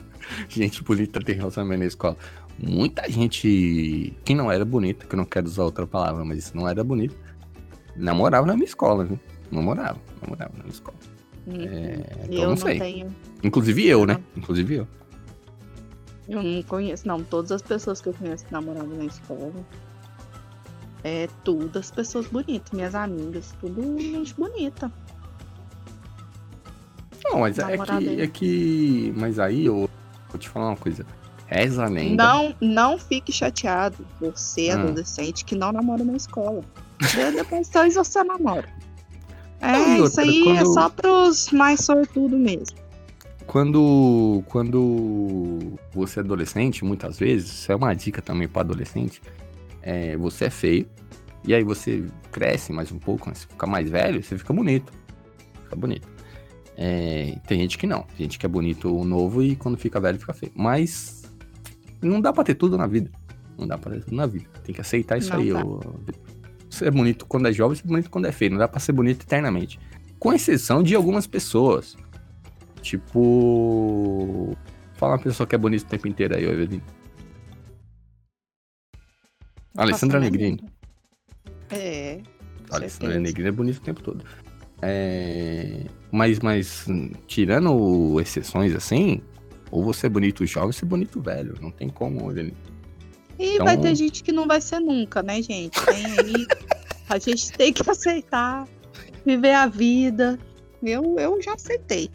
Gente 0.47 0.83
bonita 0.83 1.19
tem 1.19 1.35
relacionamento 1.35 1.79
na 1.79 1.85
escola. 1.85 2.17
Muita 2.57 3.09
gente 3.09 4.15
que 4.25 4.33
não 4.33 4.51
era 4.51 4.65
bonita, 4.65 5.05
que 5.05 5.13
eu 5.13 5.17
não 5.17 5.25
quero 5.25 5.45
usar 5.45 5.63
outra 5.63 5.85
palavra, 5.85 6.25
mas 6.25 6.53
não 6.53 6.67
era 6.67 6.83
bonita, 6.83 7.15
namorava 7.95 8.47
na 8.47 8.53
minha 8.53 8.65
escola, 8.65 9.05
viu? 9.05 9.19
Namorava, 9.51 9.99
namorava 10.21 10.53
na 10.57 10.63
minha 10.63 10.73
escola. 10.73 10.97
Uhum. 11.47 11.53
então 12.25 12.33
eu 12.43 12.49
não 12.49 12.57
sei. 12.57 12.77
tenho. 12.79 13.15
Inclusive 13.43 13.87
eu, 13.87 14.05
né? 14.05 14.19
Inclusive 14.35 14.75
eu. 14.75 14.87
Eu 16.27 16.43
não 16.43 16.61
conheço, 16.63 17.07
não. 17.07 17.23
Todas 17.23 17.51
as 17.53 17.61
pessoas 17.61 18.01
que 18.01 18.09
eu 18.09 18.13
conheço 18.13 18.45
que 18.45 18.51
namoravam 18.51 18.97
na 18.97 19.05
escola. 19.05 19.53
É 21.03 21.29
tudo 21.45 21.79
as 21.79 21.89
pessoas 21.89 22.27
bonitas, 22.27 22.71
minhas 22.73 22.93
amigas, 22.93 23.55
tudo 23.61 23.97
gente 23.97 24.33
bonita. 24.33 24.91
Não, 27.23 27.39
mas 27.39 27.57
é 27.59 27.77
que, 27.77 28.21
é 28.21 28.27
que. 28.27 29.13
Mas 29.15 29.39
aí 29.39 29.65
eu 29.65 29.89
vou 30.29 30.39
te 30.39 30.49
falar 30.49 30.69
uma 30.69 30.77
coisa. 30.77 31.05
Reza 31.47 31.85
a 31.85 31.87
lenda. 31.89 32.23
Não, 32.25 32.55
não 32.59 32.97
fique 32.97 33.31
chateado, 33.31 34.05
você, 34.19 34.75
Hum. 34.75 34.81
adolescente, 34.81 35.45
que 35.45 35.55
não 35.55 35.71
namora 35.71 36.03
na 36.03 36.17
escola. 36.17 36.61
De- 36.99 37.31
Depois 37.37 37.69
talvez 37.69 37.95
você 37.95 38.21
namora. 38.23 38.67
É, 39.61 39.71
Não, 39.71 39.87
e 39.87 39.93
isso 39.95 40.03
outra, 40.03 40.23
aí 40.23 40.41
é 40.41 40.43
quando- 40.43 40.73
só 40.73 40.89
pros 40.89 41.51
mais 41.51 41.81
sortudos 41.81 42.39
mesmo. 42.39 42.77
Quando, 43.45 44.43
quando 44.47 45.59
você 45.93 46.19
é 46.19 46.23
adolescente, 46.23 46.83
muitas 46.83 47.17
vezes, 47.17 47.49
isso 47.49 47.71
é 47.71 47.75
uma 47.75 47.93
dica 47.93 48.21
também 48.21 48.47
para 48.47 48.61
adolescente, 48.61 49.21
é, 49.81 50.17
você 50.17 50.45
é 50.45 50.49
feio, 50.49 50.85
e 51.45 51.53
aí 51.53 51.63
você 51.63 52.03
cresce 52.31 52.73
mais 52.73 52.91
um 52.91 52.99
pouco, 52.99 53.29
né, 53.29 53.35
você 53.35 53.47
fica 53.47 53.65
mais 53.65 53.89
velho, 53.89 54.21
você 54.21 54.37
fica 54.37 54.53
bonito. 54.53 54.91
Fica 55.63 55.75
bonito. 55.77 56.07
É, 56.75 57.37
tem 57.47 57.59
gente 57.61 57.77
que 57.77 57.87
não, 57.87 58.01
tem 58.01 58.25
gente 58.25 58.37
que 58.37 58.45
é 58.45 58.49
bonito 58.49 58.89
novo 59.05 59.41
e 59.41 59.55
quando 59.55 59.77
fica 59.77 59.99
velho 59.99 60.19
fica 60.19 60.33
feio. 60.33 60.51
Mas 60.53 61.23
não 62.01 62.19
dá 62.21 62.31
pra 62.33 62.43
ter 62.43 62.53
tudo 62.55 62.77
na 62.77 62.85
vida. 62.85 63.09
Não 63.57 63.65
dá 63.65 63.77
pra 63.77 63.91
ter 63.93 64.01
tudo 64.03 64.15
na 64.15 64.27
vida. 64.27 64.45
Tem 64.63 64.75
que 64.75 64.81
aceitar 64.81 65.17
isso 65.17 65.31
Não 65.33 65.39
aí. 65.39 65.51
ô- 65.53 65.79
Você 66.05 66.11
é 66.81 66.91
bonito 66.91 67.25
quando 67.25 67.47
é 67.47 67.53
jovem, 67.53 67.75
você 67.75 67.83
é 67.83 67.87
bonito 67.87 68.09
quando 68.09 68.25
é 68.25 68.31
feio. 68.31 68.51
Não 68.51 68.57
dá 68.57 68.67
pra 68.67 68.79
ser 68.79 68.91
bonito 68.91 69.23
eternamente. 69.23 69.79
Com 70.19 70.33
exceção 70.33 70.83
de 70.83 70.95
algumas 70.95 71.27
pessoas. 71.27 71.95
Tipo. 72.81 74.55
Fala 74.93 75.13
uma 75.13 75.19
pessoa 75.19 75.45
que 75.45 75.55
é 75.55 75.57
bonita 75.57 75.85
o 75.85 75.89
tempo 75.89 76.07
inteiro 76.07 76.35
aí, 76.35 76.45
ô 76.45 76.51
Evelyn. 76.51 76.81
Alessandra 79.77 80.19
Negrini. 80.19 80.63
É. 81.69 82.19
Alessandra 82.71 82.89
certeza. 82.89 83.19
Negrini 83.19 83.49
é 83.49 83.51
bonita 83.51 83.79
o 83.79 83.83
tempo 83.83 84.01
todo. 84.01 84.25
É... 84.81 85.85
Mas, 86.11 86.39
mas, 86.39 86.85
tirando 87.27 88.19
exceções 88.19 88.73
assim, 88.75 89.21
ou 89.69 89.83
você 89.83 90.07
é 90.07 90.09
bonito 90.09 90.45
jovem, 90.45 90.67
ou 90.67 90.73
você 90.73 90.85
é 90.85 90.87
bonito 90.87 91.21
velho. 91.21 91.55
Não 91.61 91.71
tem 91.71 91.89
como, 91.89 92.31
Evelyn. 92.31 92.53
E 93.39 93.53
Então- 93.55 93.65
vai 93.65 93.77
ter 93.77 93.95
gente 93.95 94.23
que 94.23 94.31
não 94.31 94.47
vai 94.47 94.59
ser 94.61 94.79
nunca, 94.79 95.21
né, 95.21 95.41
gente? 95.41 95.79
Tem 95.85 96.05
aí. 96.05 96.47
a 97.09 97.17
gente 97.19 97.51
tem 97.53 97.71
que 97.71 97.81
aceitar, 97.89 98.67
viver 99.25 99.53
a 99.53 99.67
vida. 99.67 100.37
Eu, 100.81 101.15
eu 101.19 101.41
já 101.41 101.53
aceitei. 101.53 102.09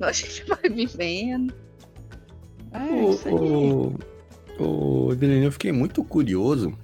A 0.00 0.12
gente 0.12 0.44
vai 0.46 0.58
vivendo. 0.70 1.52
É, 2.72 3.10
isso 3.10 3.28
aí. 3.28 3.34
Ô, 4.58 5.12
Evelyn, 5.12 5.44
eu 5.44 5.52
fiquei 5.52 5.72
muito 5.72 6.02
curioso 6.04 6.76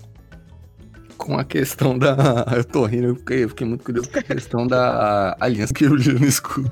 com 1.17 1.39
a 1.39 1.45
questão 1.45 1.99
da. 1.99 2.17
Eu 2.57 2.65
tô 2.65 2.85
rindo, 2.85 3.09
eu 3.09 3.17
fiquei, 3.17 3.45
eu 3.45 3.49
fiquei 3.49 3.67
muito 3.67 3.85
curioso 3.85 4.11
com 4.11 4.19
a 4.19 4.23
questão 4.23 4.67
da 4.67 5.37
aliança 5.41 5.73
que 5.73 5.85
eu 5.85 5.95
li 5.95 6.13
no 6.15 6.27
escuro. 6.27 6.71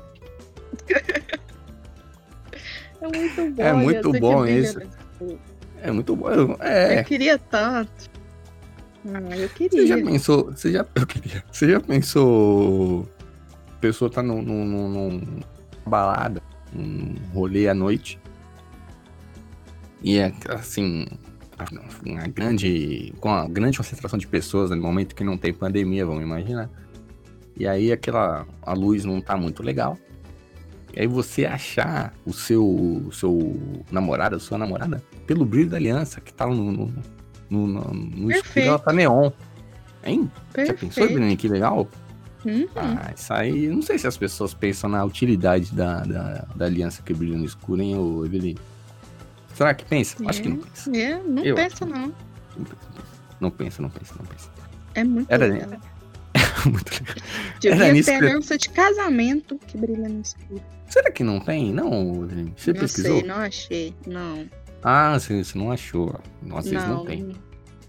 É 3.01 3.07
muito 3.17 3.55
bom. 3.55 3.63
É 3.63 3.73
muito 3.73 4.11
bom 4.13 4.45
isso. 4.45 4.79
É 5.81 5.91
muito 5.91 6.15
bom. 6.15 6.29
eu- 6.29 6.57
É. 6.59 6.99
Eu 6.99 7.03
queria 7.03 7.37
tanto. 7.37 8.09
Ah, 9.05 9.35
eu 9.35 9.47
Você 9.47 9.53
queria. 9.55 9.87
já 9.87 9.95
pensou. 9.97 10.45
Você 10.51 10.71
já. 10.71 10.85
Eu 10.95 11.07
queria. 11.07 11.43
Você 11.51 11.69
já 11.71 11.79
pensou. 11.79 13.07
A 13.69 13.79
pessoa 13.81 14.11
tá 14.11 14.21
num, 14.21 14.41
num, 14.43 14.89
num- 14.89 15.39
balada, 15.85 16.41
num 16.71 17.15
rolê 17.33 17.67
à 17.67 17.73
noite. 17.73 18.19
E 20.03 20.17
é 20.17 20.31
assim. 20.49 21.07
uma 22.05 22.27
grande, 22.27 23.13
com 23.19 23.29
uma 23.29 23.47
grande 23.47 23.77
concentração 23.77 24.17
de 24.17 24.27
pessoas 24.27 24.69
no 24.71 24.77
momento 24.77 25.15
que 25.15 25.23
não 25.23 25.37
tem 25.37 25.53
pandemia, 25.53 26.05
vamos 26.05 26.23
imaginar. 26.23 26.69
E 27.57 27.67
aí 27.67 27.91
aquela 27.91 28.47
a 28.61 28.73
luz 28.73 29.03
não 29.05 29.19
tá 29.21 29.35
muito 29.37 29.61
legal. 29.63 29.97
E 30.95 31.01
aí 31.01 31.07
você 31.07 31.45
achar 31.45 32.13
o 32.25 32.33
seu, 32.33 32.65
o 32.67 33.11
seu 33.11 33.59
namorado, 33.91 34.35
a 34.35 34.39
sua 34.39 34.57
namorada, 34.57 35.01
pelo 35.25 35.45
brilho 35.45 35.69
da 35.69 35.77
aliança, 35.77 36.19
que 36.21 36.33
tá 36.33 36.47
no, 36.47 36.71
no, 36.71 36.93
no, 37.49 37.67
no, 37.67 38.31
escuro, 38.31 38.65
ela 38.65 38.79
tá 38.79 38.93
neon. 38.93 39.31
Hein? 40.03 40.31
Já 40.57 40.73
pensou, 40.73 41.07
Bruno? 41.07 41.35
Que 41.37 41.47
legal? 41.47 41.87
Uhum. 42.43 42.67
Ah, 42.75 43.11
isso 43.15 43.31
aí, 43.33 43.67
não 43.67 43.81
sei 43.83 43.99
se 43.99 44.07
as 44.07 44.17
pessoas 44.17 44.53
pensam 44.53 44.89
na 44.89 45.03
utilidade 45.05 45.73
da, 45.75 45.99
da, 46.01 46.47
da 46.55 46.65
aliança 46.65 47.03
que 47.03 47.13
brilha 47.13 47.37
no 47.37 47.45
escuro, 47.45 47.81
hein, 47.81 47.95
ô 47.95 48.25
Evelyn? 48.25 48.55
Será 49.53 49.73
que 49.73 49.85
pensa? 49.85 50.15
Acho 50.25 50.41
que 50.41 50.49
não 50.49 50.57
pensa. 50.57 50.97
É, 50.97 51.21
não 51.21 51.43
Eu 51.43 51.55
pensa, 51.55 51.85
não. 51.85 52.13
Não 53.39 53.51
pensa, 53.51 53.81
não 53.81 53.89
pensa, 53.89 54.15
não 54.17 54.25
pensa. 54.25 54.49
É 54.95 55.03
muito 55.03 55.31
Era- 55.31 55.45
legal. 55.45 55.69
Muito 56.65 56.91
legal. 56.91 57.15
Devia 57.59 57.93
ter 57.93 58.03
que 58.03 58.11
aliança 58.11 58.57
de 58.57 58.69
casamento 58.69 59.59
que 59.67 59.77
brilha 59.77 60.07
no 60.07 60.21
escuro. 60.21 60.61
Será 60.87 61.09
que 61.11 61.23
não 61.23 61.39
tem? 61.39 61.73
Não, 61.73 62.23
Evelyn? 62.23 62.53
Você 62.55 62.73
não 62.73 62.79
pesquisou? 62.81 63.19
sei, 63.19 63.27
não 63.27 63.35
achei. 63.35 63.95
Não. 64.05 64.45
Ah, 64.83 65.17
você, 65.19 65.43
você 65.43 65.57
não 65.57 65.71
achou. 65.71 66.19
Às 66.55 66.65
vezes 66.69 66.87
não, 66.87 66.97
não, 66.97 67.05
tem. 67.05 67.23
não- 67.23 67.35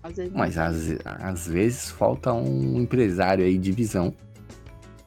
às 0.03 0.17
vezes 0.17 0.33
Mas 0.35 0.57
não. 0.57 0.65
às, 0.65 0.77
às 1.05 1.47
vezes 1.47 1.91
falta 1.91 2.33
um 2.33 2.81
empresário 2.81 3.45
aí 3.45 3.57
de 3.57 3.73
visão. 3.73 4.15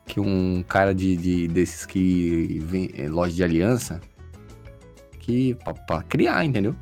Que 0.06 0.20
um 0.20 0.64
cara 0.68 0.94
de, 0.96 1.16
de- 1.18 1.48
desses 1.48 1.86
que 1.86 2.60
vem 2.66 2.90
é, 2.96 3.10
loja 3.10 3.34
de 3.36 3.44
aliança. 3.44 4.00
Que 5.20 5.56
pra, 5.56 5.74
pra 5.74 6.04
criar, 6.04 6.46
entendeu? 6.46 6.76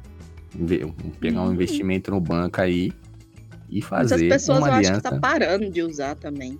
Pegar 1.19 1.41
um 1.41 1.47
Hum. 1.47 1.53
investimento 1.53 2.11
no 2.11 2.19
banco 2.19 2.61
aí 2.61 2.91
e 3.69 3.81
fazer 3.81 4.15
as 4.15 4.21
pessoas 4.21 4.59
uma 4.59 4.67
eu 4.67 4.73
acho 4.73 4.79
aliança. 4.89 5.01
que 5.01 5.09
tá 5.09 5.19
parando 5.19 5.69
de 5.69 5.81
usar 5.81 6.15
também. 6.15 6.59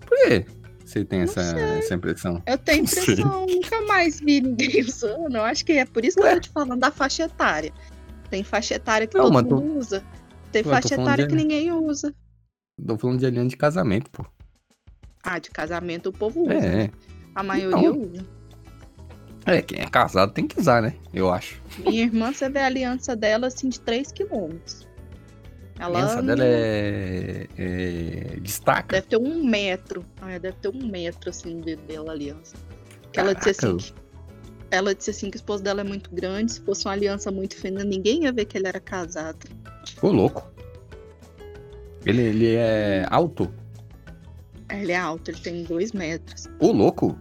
Por 0.00 0.18
quê? 0.28 0.44
Você 0.84 1.04
tem 1.04 1.20
essa, 1.20 1.40
essa 1.40 1.94
impressão? 1.94 2.42
Eu 2.46 2.58
tenho 2.58 2.84
impressão, 2.84 3.46
nunca 3.46 3.80
mais 3.86 4.20
vi 4.20 4.40
ninguém 4.40 4.82
usando. 4.84 5.34
Eu 5.36 5.42
acho 5.42 5.64
que 5.64 5.72
é 5.72 5.84
por 5.86 6.04
isso 6.04 6.18
que 6.20 6.26
eu 6.26 6.34
tô 6.34 6.40
te 6.40 6.50
falando 6.50 6.78
da 6.80 6.90
faixa 6.90 7.24
etária. 7.24 7.72
Tem 8.30 8.44
faixa 8.44 8.74
etária 8.74 9.06
que 9.06 9.16
Não, 9.16 9.30
todo 9.30 9.48
tô- 9.48 9.56
mundo 9.56 9.78
usa. 9.78 10.04
Tem 10.52 10.62
Ué, 10.64 10.70
faixa 10.70 10.94
etária 10.94 11.26
de- 11.26 11.30
que 11.30 11.36
ninguém 11.36 11.72
usa. 11.72 12.14
Tô 12.86 12.98
falando 12.98 13.18
de 13.20 13.26
aliança 13.26 13.48
de 13.48 13.56
casamento, 13.56 14.10
pô. 14.10 14.24
Ah, 15.22 15.38
de 15.38 15.50
casamento 15.50 16.10
o 16.10 16.12
povo 16.12 16.42
usa. 16.42 16.52
É, 16.54 16.90
A 17.34 17.42
maioria 17.42 17.78
Então. 17.88 18.02
usa. 18.02 18.26
é, 19.46 19.62
quem 19.62 19.80
é 19.80 19.86
casado 19.86 20.32
tem 20.32 20.46
que 20.46 20.60
usar, 20.60 20.82
né? 20.82 20.94
Eu 21.12 21.32
acho. 21.32 21.62
Minha 21.78 22.02
irmã, 22.02 22.32
você 22.32 22.48
vê 22.48 22.58
a 22.60 22.66
aliança 22.66 23.16
dela 23.16 23.46
assim 23.46 23.68
de 23.68 23.80
3 23.80 24.12
quilômetros. 24.12 24.86
A 25.78 25.84
Ela 25.86 25.98
aliança 25.98 26.22
dela 26.22 26.44
é, 26.44 27.46
é- 27.58 28.36
destaca. 28.40 28.94
deve 28.96 29.08
ter 29.08 29.16
um 29.16 29.44
metro. 29.44 30.04
Ah, 30.20 30.38
deve 30.38 30.56
ter 30.58 30.68
um 30.68 30.86
metro 30.86 31.30
assim 31.30 31.60
de, 31.60 31.74
dela 31.76 32.10
a 32.10 32.14
aliança. 32.14 32.54
Que 33.12 33.18
ela 33.20 33.34
disse 33.34 33.50
assim. 33.50 33.76
Que- 33.78 33.94
ela 34.70 34.94
disse 34.94 35.10
assim 35.10 35.30
que 35.30 35.36
o 35.36 35.38
esposo 35.38 35.62
dela 35.62 35.80
é 35.80 35.84
muito 35.84 36.10
grande. 36.14 36.52
Se 36.52 36.60
fosse 36.60 36.84
uma 36.86 36.92
aliança 36.92 37.30
muito 37.30 37.56
fina, 37.56 37.82
ninguém 37.84 38.24
ia 38.24 38.32
ver 38.32 38.44
que 38.44 38.56
ele 38.58 38.66
era 38.68 38.80
casado. 38.80 39.46
Ô, 40.00 40.08
louco. 40.10 40.48
Ele, 42.06 42.22
ele 42.22 42.54
é 42.54 43.06
alto? 43.10 43.52
Ele 44.70 44.92
é 44.92 44.96
alto, 44.96 45.30
ele 45.30 45.38
tem 45.40 45.62
dois 45.64 45.92
metros. 45.92 46.48
Ô, 46.60 46.70
louco. 46.72 47.16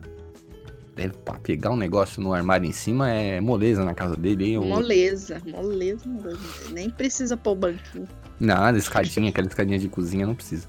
Deve 0.95 1.13
pra 1.25 1.35
pegar 1.39 1.71
um 1.71 1.75
negócio 1.75 2.21
no 2.21 2.33
armário 2.33 2.67
em 2.67 2.71
cima 2.71 3.09
é 3.11 3.41
moleza 3.41 3.83
na 3.83 3.93
casa 3.95 4.15
dele, 4.15 4.45
hein? 4.51 4.59
Moleza, 4.59 5.41
moleza, 5.45 6.07
moleza. 6.07 6.39
Nem 6.71 6.89
precisa 6.89 7.35
pôr 7.35 7.51
o 7.51 7.55
banquinho. 7.55 8.07
Nada, 8.39 8.77
escadinha, 8.77 9.29
aquela 9.29 9.47
escadinha 9.47 9.79
de 9.79 9.87
cozinha 9.87 10.25
não 10.25 10.35
precisa. 10.35 10.67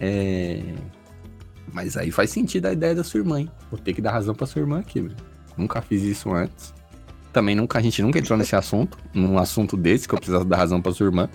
É. 0.00 0.62
Mas 1.72 1.96
aí 1.96 2.10
faz 2.10 2.30
sentido 2.30 2.66
a 2.66 2.72
ideia 2.72 2.94
da 2.94 3.04
sua 3.04 3.18
irmã, 3.18 3.40
hein? 3.40 3.50
Vou 3.70 3.78
ter 3.78 3.92
que 3.92 4.00
dar 4.00 4.12
razão 4.12 4.34
pra 4.34 4.46
sua 4.46 4.60
irmã 4.60 4.80
aqui, 4.80 5.00
velho. 5.00 5.16
Nunca 5.56 5.80
fiz 5.80 6.02
isso 6.02 6.32
antes. 6.32 6.74
Também 7.32 7.54
nunca, 7.54 7.78
a 7.78 7.82
gente 7.82 8.00
nunca 8.02 8.18
entrou 8.18 8.38
nesse 8.38 8.56
assunto, 8.56 8.96
num 9.12 9.38
assunto 9.38 9.76
desse, 9.76 10.08
que 10.08 10.14
eu 10.14 10.18
precisasse 10.18 10.46
dar 10.46 10.56
razão 10.56 10.80
pra 10.80 10.92
sua 10.92 11.06
irmã. 11.06 11.28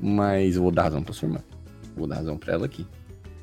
Mas 0.00 0.56
eu 0.56 0.62
vou 0.62 0.72
dar 0.72 0.84
razão 0.84 1.02
pra 1.02 1.14
sua 1.14 1.26
irmã. 1.26 1.40
Vou 1.96 2.06
dar 2.06 2.16
razão 2.16 2.36
pra 2.36 2.54
ela 2.54 2.66
aqui. 2.66 2.86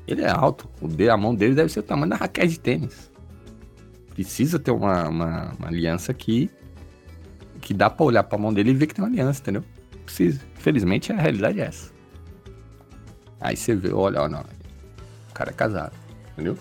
Ele 0.06 0.22
é 0.22 0.30
alto. 0.30 0.68
O 0.80 0.88
de, 0.88 1.08
a 1.08 1.16
mão 1.16 1.34
dele 1.34 1.54
deve 1.54 1.70
ser 1.70 1.80
o 1.80 1.82
tamanho 1.82 2.10
da 2.10 2.16
raquete 2.16 2.48
de 2.48 2.60
tênis. 2.60 3.10
Precisa 4.14 4.58
ter 4.58 4.70
uma, 4.70 5.08
uma, 5.08 5.52
uma 5.58 5.68
aliança 5.68 6.12
que. 6.12 6.50
que 7.60 7.72
dá 7.72 7.88
pra 7.88 8.04
olhar 8.04 8.24
pra 8.24 8.38
mão 8.38 8.52
dele 8.52 8.70
e 8.70 8.74
ver 8.74 8.86
que 8.86 8.94
tem 8.94 9.04
uma 9.04 9.10
aliança, 9.10 9.40
entendeu? 9.40 9.64
Precisa. 10.04 10.40
Infelizmente 10.58 11.12
a 11.12 11.16
realidade 11.16 11.60
é 11.60 11.64
essa. 11.66 11.90
Aí 13.40 13.56
você 13.56 13.74
vê, 13.74 13.92
olha, 13.92 14.20
olha, 14.22 14.44
o 15.30 15.32
cara 15.32 15.50
é 15.50 15.54
casado, 15.54 15.94
entendeu? 16.32 16.58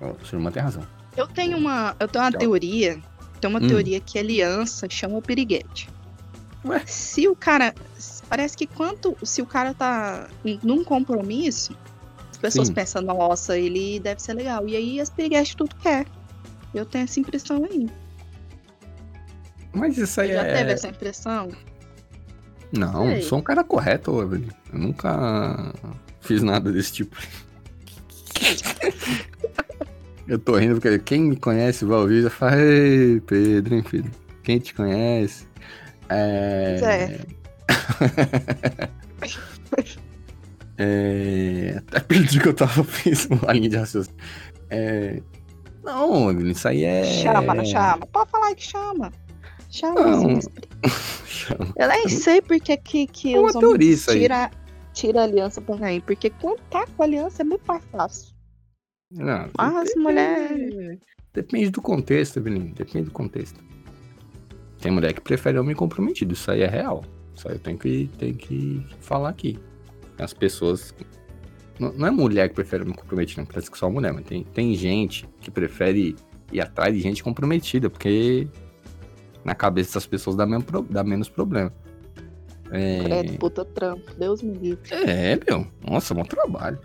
Ó, 0.00 0.14
Sua 0.24 0.38
irmã 0.38 0.50
tem 0.50 0.62
razão. 0.62 0.82
Eu 1.16 1.26
tenho 1.26 1.58
uma, 1.58 1.94
eu 2.00 2.08
tenho 2.08 2.24
uma 2.24 2.30
Tchau. 2.30 2.40
teoria. 2.40 2.98
Tem 3.40 3.50
uma 3.50 3.58
Hum. 3.60 3.66
teoria 3.68 4.00
que 4.00 4.18
aliança 4.18 4.86
chama 4.88 5.18
o 5.18 5.22
piriguete. 5.22 5.88
Ué? 6.64 6.82
Se 6.86 7.28
o 7.28 7.36
cara. 7.36 7.74
Parece 8.28 8.56
que 8.56 8.66
quanto. 8.66 9.16
Se 9.24 9.40
o 9.42 9.46
cara 9.46 9.74
tá 9.74 10.28
num 10.62 10.82
compromisso, 10.84 11.76
as 12.30 12.36
pessoas 12.36 12.68
Sim. 12.68 12.74
pensam, 12.74 13.02
nossa, 13.02 13.58
ele 13.58 13.98
deve 14.00 14.20
ser 14.22 14.34
legal. 14.34 14.66
E 14.68 14.76
aí 14.76 15.00
as 15.00 15.10
piriguetes 15.10 15.54
tudo 15.54 15.74
quer. 15.76 16.06
Eu 16.74 16.84
tenho 16.84 17.04
essa 17.04 17.18
impressão 17.20 17.64
aí. 17.64 17.88
Mas 19.72 19.96
isso 19.98 20.20
aí 20.20 20.32
Já 20.32 20.42
é. 20.42 20.54
teve 20.54 20.72
essa 20.72 20.88
impressão? 20.88 21.48
Não, 22.72 23.20
sou 23.22 23.38
um 23.38 23.42
cara 23.42 23.64
correto, 23.64 24.20
Evelyn. 24.20 24.48
Eu 24.72 24.78
nunca 24.78 25.72
fiz 26.20 26.42
nada 26.42 26.70
desse 26.70 26.92
tipo. 26.92 27.16
Eu 30.28 30.38
tô 30.38 30.56
rindo 30.56 30.74
porque 30.74 30.98
quem 30.98 31.22
me 31.22 31.36
conhece 31.36 31.86
e 31.86 32.22
já 32.22 32.28
fala, 32.28 32.60
ei, 32.60 33.18
Pedro, 33.20 33.74
hein, 33.74 33.82
filho? 33.82 34.10
Quem 34.42 34.58
te 34.58 34.74
conhece? 34.74 35.48
É. 36.10 36.76
Zé. 36.78 37.20
é... 40.76 41.82
Até 41.86 42.00
perdi 42.00 42.38
o 42.38 42.42
que 42.42 42.48
eu 42.48 42.54
tava 42.54 42.84
pensando, 42.84 43.40
a 43.46 43.54
linha 43.54 43.70
de 43.70 43.76
raciocínio. 43.76 44.18
É... 44.68 45.22
Não, 45.82 46.30
Evelyn, 46.30 46.52
isso 46.52 46.68
aí 46.68 46.84
é. 46.84 47.04
Chama, 47.04 47.64
chama. 47.64 48.06
Pode 48.12 48.30
falar 48.30 48.54
que 48.54 48.62
chama. 48.62 49.10
Chama. 49.68 50.00
Não. 50.00 50.40
Chama. 51.26 51.72
Eu 51.76 51.88
nem 51.88 52.08
sei 52.08 52.40
porque 52.42 52.76
que, 52.76 53.06
que 53.06 53.34
É 53.34 53.40
os 53.40 53.54
homens 53.54 54.06
tira, 54.06 54.50
tira 54.92 55.20
a 55.20 55.24
aliança 55.24 55.60
por 55.60 55.82
aí. 55.82 56.00
Porque 56.00 56.30
tá 56.70 56.86
com 56.96 57.02
a 57.02 57.04
aliança 57.06 57.42
é 57.42 57.44
muito 57.44 57.62
mais 57.66 57.84
fácil. 57.86 58.34
Não, 59.10 59.48
Mas 59.56 59.74
as 59.76 59.88
depende- 59.88 60.00
mulheres. 60.02 60.98
Depende 61.32 61.70
do 61.70 61.80
contexto, 61.82 62.38
Evelyn. 62.38 62.72
Depende 62.72 63.06
do 63.06 63.10
contexto. 63.10 63.60
Tem 64.80 64.90
mulher 64.92 65.12
que 65.12 65.20
prefere 65.20 65.58
homem 65.58 65.74
comprometido. 65.74 66.32
Isso 66.34 66.50
aí 66.50 66.62
é 66.62 66.66
real. 66.66 67.04
Isso 67.34 67.48
aí 67.48 67.54
eu 67.54 67.60
tenho 67.60 67.78
que, 67.78 68.10
tenho 68.18 68.34
que 68.34 68.84
falar 69.00 69.28
aqui. 69.30 69.58
As 70.18 70.32
pessoas. 70.34 70.94
Não, 71.78 72.06
é 72.06 72.10
mulher 72.10 72.48
que 72.48 72.54
prefere 72.56 72.82
homem 72.82 72.94
comprometido, 72.94 73.40
não. 73.42 73.46
Parece 73.46 73.70
que 73.70 73.78
só 73.78 73.88
mulher, 73.88 74.12
mas 74.12 74.24
tem, 74.26 74.42
tem 74.44 74.74
gente 74.74 75.28
que 75.40 75.50
prefere 75.50 76.16
ir 76.52 76.60
atrás 76.60 76.92
de 76.92 77.00
gente 77.00 77.22
comprometida, 77.22 77.88
porque 77.88 78.48
na 79.44 79.54
cabeça 79.54 79.90
dessas 79.90 80.06
pessoas 80.06 80.36
dá, 80.36 80.46
mesmo 80.46 80.64
dá 80.90 81.02
menos 81.02 81.28
problema. 81.28 81.72
É... 82.70 83.02
Credo, 83.02 83.38
puta 83.38 83.64
trampo. 83.64 84.14
Deus 84.18 84.42
me 84.42 84.52
livre. 84.52 84.80
É, 84.92 85.38
meu. 85.48 85.66
Nossa, 85.86 86.14
bom 86.14 86.24
trabalho. 86.24 86.78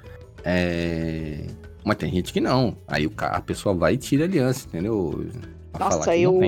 É... 0.44 1.46
Mas 1.84 1.98
tem 1.98 2.12
gente 2.12 2.32
que 2.32 2.40
não. 2.40 2.78
Aí 2.88 3.06
o 3.06 3.12
a 3.18 3.42
pessoa 3.42 3.76
vai 3.76 3.94
e 3.94 3.98
tira 3.98 4.24
a 4.24 4.28
aliança, 4.28 4.68
entendeu? 4.68 5.26
Pra 5.74 5.90
Nossa, 5.90 6.16
eu, 6.16 6.40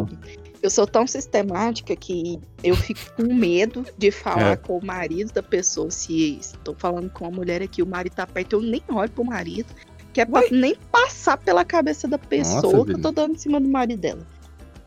eu 0.62 0.70
sou 0.70 0.88
tão 0.88 1.06
sistemática 1.06 1.96
que 1.96 2.40
eu 2.64 2.76
fico 2.76 3.00
com 3.18 3.34
medo 3.34 3.86
de 3.98 4.12
falar 4.12 4.52
É. 4.52 4.56
com 4.56 4.78
o 4.78 4.86
marido 4.86 5.34
da 5.34 5.44
pessoa. 5.44 5.92
Se 5.92 6.38
estou 6.40 6.76
falando 6.78 7.10
com 7.10 7.26
a 7.26 7.32
mulher 7.32 7.62
aqui, 7.62 7.82
o 7.82 7.88
marido 7.88 8.14
tá 8.14 8.26
perto, 8.26 8.54
eu 8.54 8.62
nem 8.62 8.82
olho 8.90 9.12
pro 9.12 9.26
marido. 9.26 9.68
Que 10.14 10.22
é 10.22 10.26
pra 10.26 10.40
Ué? 10.40 10.50
nem 10.52 10.76
passar 10.92 11.38
pela 11.38 11.66
cabeça 11.66 12.08
da 12.08 12.18
pessoa 12.18 12.86
que 12.86 12.94
eu 12.94 13.02
tô 13.02 13.12
dando 13.12 13.34
em 13.34 13.38
cima 13.38 13.60
do 13.60 13.68
marido 13.68 14.00
dela. 14.00 14.26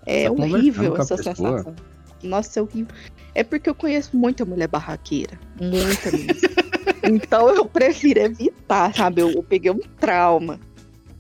É 0.09 0.25
Tá 0.25 0.33
horrível 0.33 0.97
essa 0.97 1.17
pessoa? 1.17 1.59
sensação. 1.59 1.75
Nossa, 2.23 2.59
é 2.59 2.63
horrível. 2.63 2.95
É 3.35 3.45
porque 3.45 3.69
eu 3.69 3.75
conheço 3.75 4.17
muita 4.17 4.45
mulher 4.45 4.67
barraqueira. 4.69 5.39
Muita 5.61 6.11
mesmo. 6.11 6.49
então 7.05 7.51
eu 7.51 7.67
prefiro 7.67 8.21
evitar, 8.21 8.95
sabe? 8.95 9.21
Eu, 9.21 9.31
eu 9.31 9.43
peguei 9.43 9.71
um 9.71 9.81
trauma. 10.01 10.59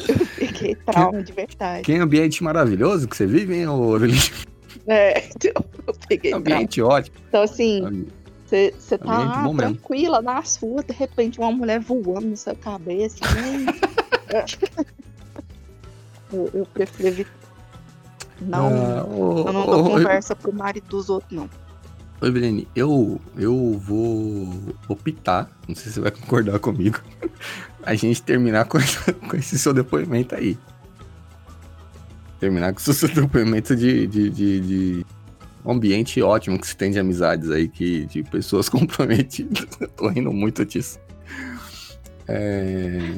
Eu 0.08 0.26
peguei 0.38 0.74
trauma 0.74 1.22
de 1.22 1.32
verdade. 1.32 1.82
Que 1.82 1.94
ambiente 1.94 2.42
maravilhoso 2.42 3.06
que 3.06 3.16
você 3.16 3.26
vive, 3.26 3.54
hein, 3.54 3.68
ô 3.68 3.94
Evelyn? 3.94 4.18
É, 4.90 5.28
então, 5.28 5.64
eu 5.86 5.94
peguei 6.08 6.30
trauma. 6.30 6.46
Ambiente 6.46 6.80
ótimo. 6.80 7.16
Então, 7.28 7.42
assim, 7.42 8.06
você 8.46 8.72
tá 8.96 9.04
lá, 9.04 9.42
mesmo. 9.42 9.58
tranquila 9.58 10.22
na 10.22 10.42
sua, 10.42 10.82
de 10.82 10.94
repente 10.94 11.38
uma 11.38 11.52
mulher 11.52 11.78
voando 11.78 12.28
na 12.28 12.36
sua 12.36 12.54
cabeça. 12.54 13.18
né? 13.34 13.66
eu, 16.32 16.50
eu 16.54 16.66
prefiro 16.72 17.08
evitar. 17.08 17.37
Não, 18.40 18.66
Ah, 18.68 19.04
ô, 19.04 19.46
eu 19.46 19.52
não 19.52 19.66
dou 19.66 19.84
ô, 19.84 19.90
conversa 19.90 20.36
pro 20.36 20.52
marido 20.52 20.86
dos 20.88 21.10
outros, 21.10 21.32
não. 21.32 21.48
Oi, 22.20 22.28
Eveline, 22.28 22.68
eu, 22.74 23.20
eu 23.36 23.78
vou 23.78 24.48
optar, 24.88 25.48
não 25.68 25.74
sei 25.74 25.84
se 25.84 25.92
você 25.92 26.00
vai 26.00 26.10
concordar 26.10 26.58
comigo, 26.58 27.00
a 27.82 27.94
gente 27.94 28.22
terminar 28.22 28.64
com, 28.66 28.78
com 29.28 29.36
esse 29.36 29.58
seu 29.58 29.72
depoimento 29.72 30.34
aí. 30.34 30.58
Terminar 32.40 32.72
com 32.72 32.78
o 32.78 32.94
seu 32.94 33.08
depoimento 33.14 33.74
de, 33.76 34.06
de, 34.06 34.30
de, 34.30 34.60
de 34.60 35.06
ambiente 35.64 36.22
ótimo 36.22 36.58
que 36.58 36.66
se 36.66 36.76
tem 36.76 36.90
de 36.90 36.98
amizades 36.98 37.50
aí, 37.50 37.68
que, 37.68 38.06
de 38.06 38.22
pessoas 38.22 38.68
comprometidas. 38.70 39.66
Tô 39.96 40.08
rindo 40.08 40.32
muito 40.32 40.64
disso. 40.64 40.98
É... 42.26 43.14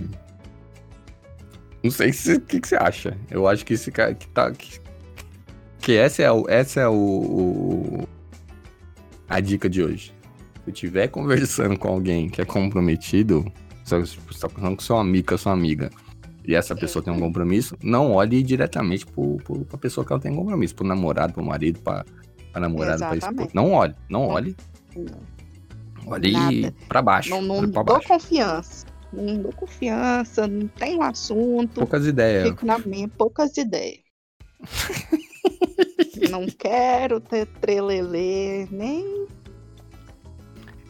Não 1.83 1.91
sei 1.91 2.11
o 2.11 2.41
que, 2.41 2.61
que 2.61 2.69
você 2.69 2.77
acha. 2.77 3.17
Eu 3.31 3.49
acho 3.49 3.65
que 3.65 3.75
esse 3.75 3.91
cara 3.91 4.15
que 4.15 4.29
tá. 4.29 4.51
Que, 4.51 4.79
que 5.81 5.97
essa 5.97 6.23
é, 6.23 6.31
o, 6.31 6.49
essa 6.49 6.81
é 6.81 6.89
o, 6.89 6.93
o, 6.93 8.09
a 9.29 9.41
dica 9.41 9.69
de 9.69 9.83
hoje. 9.83 10.13
Se 10.65 10.71
estiver 10.71 11.09
conversando 11.09 11.79
com 11.79 11.89
alguém 11.89 12.29
que 12.29 12.41
é 12.41 12.45
comprometido, 12.45 13.51
você 13.85 13.97
está 14.31 14.49
conversando 14.49 14.77
com 14.77 14.83
seu 14.83 14.97
amigo, 14.97 15.29
com 15.29 15.39
sua 15.39 15.53
amiga, 15.53 15.91
e 16.47 16.55
essa 16.55 16.75
pessoa 16.75 17.03
tem 17.03 17.13
um 17.13 17.19
compromisso, 17.19 17.77
não 17.83 18.13
olhe 18.13 18.43
diretamente 18.43 19.07
para 19.07 19.25
a 19.73 19.79
pessoa 19.79 20.07
que 20.07 20.13
ela 20.13 20.21
tem 20.21 20.33
um 20.33 20.37
compromisso, 20.37 20.75
pro 20.75 20.87
namorado, 20.87 21.33
pro 21.33 21.45
marido, 21.45 21.81
para 21.81 22.05
a 22.53 22.61
namorada, 22.61 23.07
para 23.07 23.17
esposa. 23.17 23.49
Não 23.55 23.73
olhe, 23.73 23.95
não 24.09 24.27
olhe. 24.27 24.57
Olhe 26.07 26.73
para 26.89 27.03
baixo. 27.03 27.31
Não, 27.31 27.43
não 27.43 27.69
dou 27.69 27.85
baixo. 27.85 28.09
confiança. 28.09 28.87
Não 29.13 29.43
dou 29.43 29.53
confiança, 29.53 30.47
não 30.47 30.69
tem 30.69 30.97
um 30.97 31.03
assunto. 31.03 31.75
Poucas 31.75 32.07
ideias. 32.07 32.49
Fico 32.49 32.67
na 32.67 32.79
minha, 32.79 33.09
poucas 33.09 33.57
ideias. 33.57 34.01
não 36.31 36.47
quero 36.47 37.21
ter 37.21 37.47
trelelê, 37.61 38.67
nem. 38.71 39.27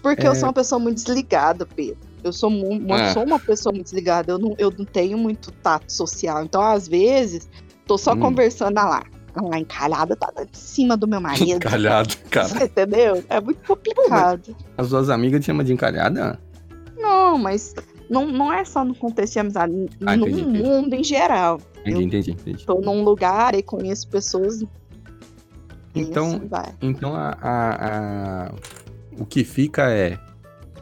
Porque 0.02 0.26
é... 0.26 0.28
eu 0.28 0.34
sou 0.34 0.48
uma 0.48 0.52
pessoa 0.52 0.78
muito 0.78 0.96
desligada, 0.96 1.66
Pedro. 1.66 2.08
Eu 2.22 2.32
sou, 2.32 2.50
uma, 2.50 3.00
é. 3.00 3.12
sou 3.12 3.24
uma 3.24 3.38
pessoa 3.38 3.72
muito 3.72 3.86
desligada. 3.86 4.32
Eu 4.32 4.38
não, 4.38 4.54
eu 4.58 4.70
não 4.76 4.84
tenho 4.84 5.16
muito 5.16 5.50
tato 5.50 5.90
social. 5.90 6.44
Então, 6.44 6.60
às 6.62 6.86
vezes, 6.86 7.48
tô 7.86 7.96
só 7.96 8.12
hum. 8.12 8.20
conversando 8.20 8.74
lá. 8.74 9.02
Lá 9.40 9.58
encalhada, 9.58 10.16
tá 10.16 10.32
em 10.38 10.48
cima 10.52 10.96
do 10.96 11.06
meu 11.06 11.20
marido. 11.20 11.52
Encalhado, 11.52 12.16
cara. 12.30 12.48
Você 12.48 12.64
entendeu? 12.64 13.24
É 13.28 13.40
muito 13.40 13.64
complicado. 13.64 14.54
Pô, 14.56 14.64
as 14.76 14.88
suas 14.88 15.08
amigas 15.08 15.40
te 15.40 15.46
chamam 15.46 15.64
de 15.64 15.72
encalhada? 15.72 16.38
Não, 16.98 17.38
mas 17.38 17.74
não, 18.10 18.26
não 18.26 18.52
é 18.52 18.64
só 18.64 18.84
no 18.84 18.92
contexto 18.92 19.34
de 19.34 19.38
amizade, 19.38 19.72
ah, 20.04 20.16
no 20.16 20.26
entendi, 20.28 20.42
mundo 20.42 20.88
entendi. 20.88 20.96
em 20.96 21.04
geral. 21.04 21.60
Entendi, 21.86 22.04
entendi, 22.04 22.30
entendi. 22.32 22.66
Tô 22.66 22.80
num 22.80 23.04
lugar 23.04 23.54
e 23.54 23.62
conheço 23.62 24.08
pessoas. 24.08 24.64
Então, 25.94 26.42
então 26.82 27.14
a, 27.14 27.36
a, 27.40 28.46
a, 28.48 28.52
o 29.16 29.24
que 29.24 29.44
fica 29.44 29.90
é 29.90 30.18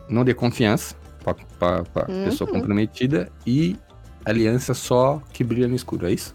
não 0.08 0.24
dê 0.24 0.32
confiança 0.32 0.96
para 1.58 1.84
a 1.94 2.10
uhum. 2.10 2.24
pessoa 2.24 2.50
comprometida 2.50 3.30
e 3.46 3.76
aliança 4.24 4.72
só 4.72 5.22
que 5.30 5.44
brilha 5.44 5.68
no 5.68 5.74
escuro, 5.74 6.06
é 6.06 6.12
isso? 6.12 6.34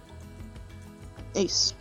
Isso. 1.35 1.75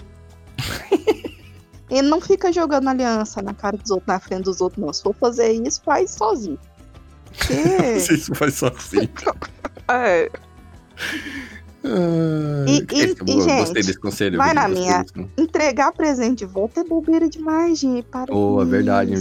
e 1.91 2.01
não 2.01 2.21
fica 2.21 2.51
jogando 2.51 2.89
aliança 2.89 3.43
na 3.43 3.53
cara 3.53 3.77
dos 3.77 3.91
outros, 3.91 4.07
na 4.07 4.19
frente 4.19 4.45
dos 4.45 4.63
outros, 4.63 4.83
não. 4.83 4.93
Se 4.93 5.03
for 5.03 5.15
fazer 5.15 5.53
isso, 5.53 5.83
faz 5.83 6.13
sozinho. 6.13 6.59
Que... 7.33 8.01
Se 8.01 8.15
isso 8.15 8.35
faz 8.35 8.55
sozinho. 8.55 9.09
é. 9.89 10.31
Ah, 11.85 12.65
e, 12.69 12.79
e, 12.79 13.03
e, 13.03 13.15
gostei 13.15 13.41
gente, 13.41 13.73
desse 13.73 13.99
conselho. 13.99 14.39
Vai 14.39 14.55
na 14.55 14.69
minha. 14.69 15.05
Entregar 15.37 15.93
presente 15.93 16.39
de 16.39 16.47
volta 16.47 16.81
é 16.81 16.85
bobeira 16.85 17.29
demais, 17.29 17.81
gente. 17.81 18.07
Para 18.07 18.33
oh, 18.33 18.63
é 18.63 18.65
verdade, 18.65 19.15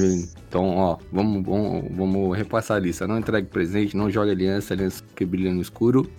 Então, 0.47 0.77
ó, 0.77 0.97
vamos, 1.11 1.43
vamos, 1.43 1.85
vamos 1.95 2.37
repassar 2.37 2.77
a 2.77 2.79
lista. 2.79 3.07
Não 3.07 3.17
entregue 3.17 3.47
presente, 3.47 3.97
não 3.97 4.11
jogue 4.11 4.31
aliança, 4.31 4.73
aliança 4.73 5.03
que 5.15 5.25
brilha 5.25 5.51
no 5.51 5.61
escuro. 5.61 6.09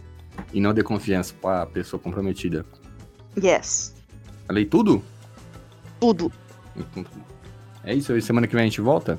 E 0.52 0.60
não 0.60 0.74
dê 0.74 0.82
confiança 0.82 1.32
pra 1.40 1.66
pessoa 1.66 2.00
comprometida. 2.00 2.66
Yes. 3.40 3.94
Falei 4.46 4.64
tudo? 4.64 5.02
Tudo. 6.00 6.32
É 7.84 7.94
isso, 7.94 8.18
semana 8.20 8.46
que 8.46 8.54
vem 8.54 8.62
a 8.62 8.66
gente 8.66 8.80
volta? 8.80 9.18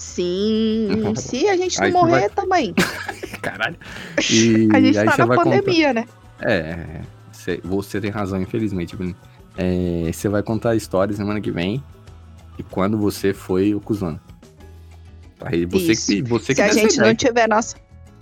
Sim, 0.00 0.88
se 1.14 1.46
a 1.46 1.58
gente 1.58 1.78
não 1.78 1.90
morrer 1.90 2.20
vai... 2.20 2.30
também. 2.30 2.74
Caralho. 3.42 3.76
E 4.30 4.66
a 4.72 4.80
gente 4.80 4.94
tá 4.94 5.26
na 5.26 5.36
pandemia, 5.36 5.88
contar... 5.88 5.94
né? 5.94 6.06
É, 6.40 7.02
você 7.62 8.00
tem 8.00 8.10
razão, 8.10 8.40
infelizmente, 8.40 8.96
Bruno. 8.96 9.14
É, 9.58 10.10
você 10.10 10.26
vai 10.26 10.42
contar 10.42 10.74
histórias 10.74 11.18
semana 11.18 11.38
que 11.38 11.50
vem 11.50 11.84
e 12.58 12.62
quando 12.62 12.96
você 12.96 13.34
foi 13.34 13.74
o 13.74 13.80
cuzão. 13.80 14.18
Aí 15.42 15.66
você 15.66 15.92
Isso. 15.92 16.06
que 16.06 16.22
você 16.22 16.46
Se 16.46 16.54
que 16.54 16.62
a 16.62 16.72
gente 16.72 16.96
não 16.96 17.14
tiver 17.14 17.46
nossa, 17.46 17.76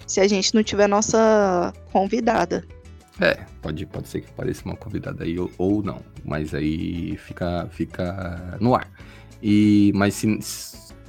se 0.05 0.20
a 0.20 0.26
gente 0.26 0.53
não 0.57 0.64
tiver 0.64 0.89
nossa 0.89 1.72
convidada. 1.93 2.64
É, 3.20 3.39
pode, 3.62 3.87
pode 3.87 4.09
ser 4.09 4.22
que 4.22 4.33
pareça 4.33 4.64
uma 4.64 4.74
convidada 4.74 5.22
aí 5.22 5.39
ou, 5.39 5.49
ou 5.57 5.81
não, 5.81 6.01
mas 6.24 6.55
aí 6.55 7.16
fica 7.18 7.68
fica 7.70 8.57
no 8.61 8.74
ar. 8.74 8.91
E 9.41 9.93
mas 9.95 10.14
se, 10.14 10.39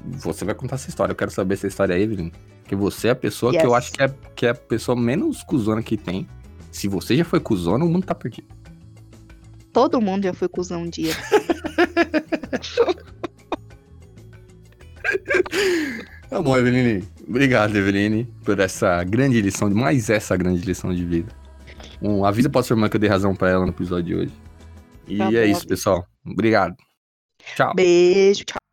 você 0.06 0.46
vai 0.46 0.56
contar 0.56 0.76
essa 0.76 0.90
história. 0.90 1.12
Eu 1.12 1.16
quero 1.16 1.32
saber 1.32 1.56
essa 1.56 1.68
história 1.68 1.96
aí, 1.96 2.04
Evelyn. 2.04 2.32
Que 2.66 2.76
você 2.76 3.08
é 3.08 3.12
a 3.12 3.16
pessoa 3.16 3.52
yes. 3.52 3.62
que 3.62 3.68
eu 3.68 3.76
acho 3.76 3.92
que 3.92 4.02
é, 4.02 4.10
que 4.36 4.46
é 4.46 4.50
a 4.50 4.56
pessoa 4.56 4.96
menos 4.96 5.44
cuzona 5.44 5.82
que 5.82 5.98
tem. 5.98 6.28
Se 6.72 6.88
você 6.88 7.16
já 7.16 7.26
foi 7.26 7.40
cuzona, 7.40 7.84
o 7.84 7.90
mundo 7.90 8.06
tá 8.06 8.14
perdido. 8.14 8.48
Todo 9.74 10.02
mundo 10.02 10.24
já 10.24 10.34
foi 10.34 10.48
cuzão 10.48 10.84
um 10.84 10.90
dia. 10.90 11.14
tá 16.30 16.42
bom, 16.42 16.58
Eveline. 16.58 17.08
Obrigado, 17.28 17.76
Eveline, 17.76 18.26
por 18.44 18.60
essa 18.60 19.04
grande 19.04 19.42
lição, 19.42 19.70
mais 19.70 20.10
essa 20.10 20.36
grande 20.36 20.62
lição 20.62 20.94
de 20.94 21.06
vida. 21.06 21.32
Um, 22.02 22.26
avisa 22.26 22.50
pra 22.50 22.64
sua 22.64 22.76
irmã 22.76 22.90
que 22.90 22.96
eu 22.96 23.00
dei 23.00 23.10
razão 23.10 23.36
pra 23.36 23.50
ela 23.50 23.66
no 23.66 23.72
episódio 23.72 24.06
de 24.06 24.16
hoje. 24.16 24.34
E 25.08 25.18
tá 25.18 25.26
é 25.34 25.46
bom, 25.46 25.52
isso, 25.52 25.68
pessoal. 25.68 26.06
Obrigado. 26.26 26.76
Tchau. 27.56 27.74
Beijo, 27.76 28.46
tchau. 28.46 28.69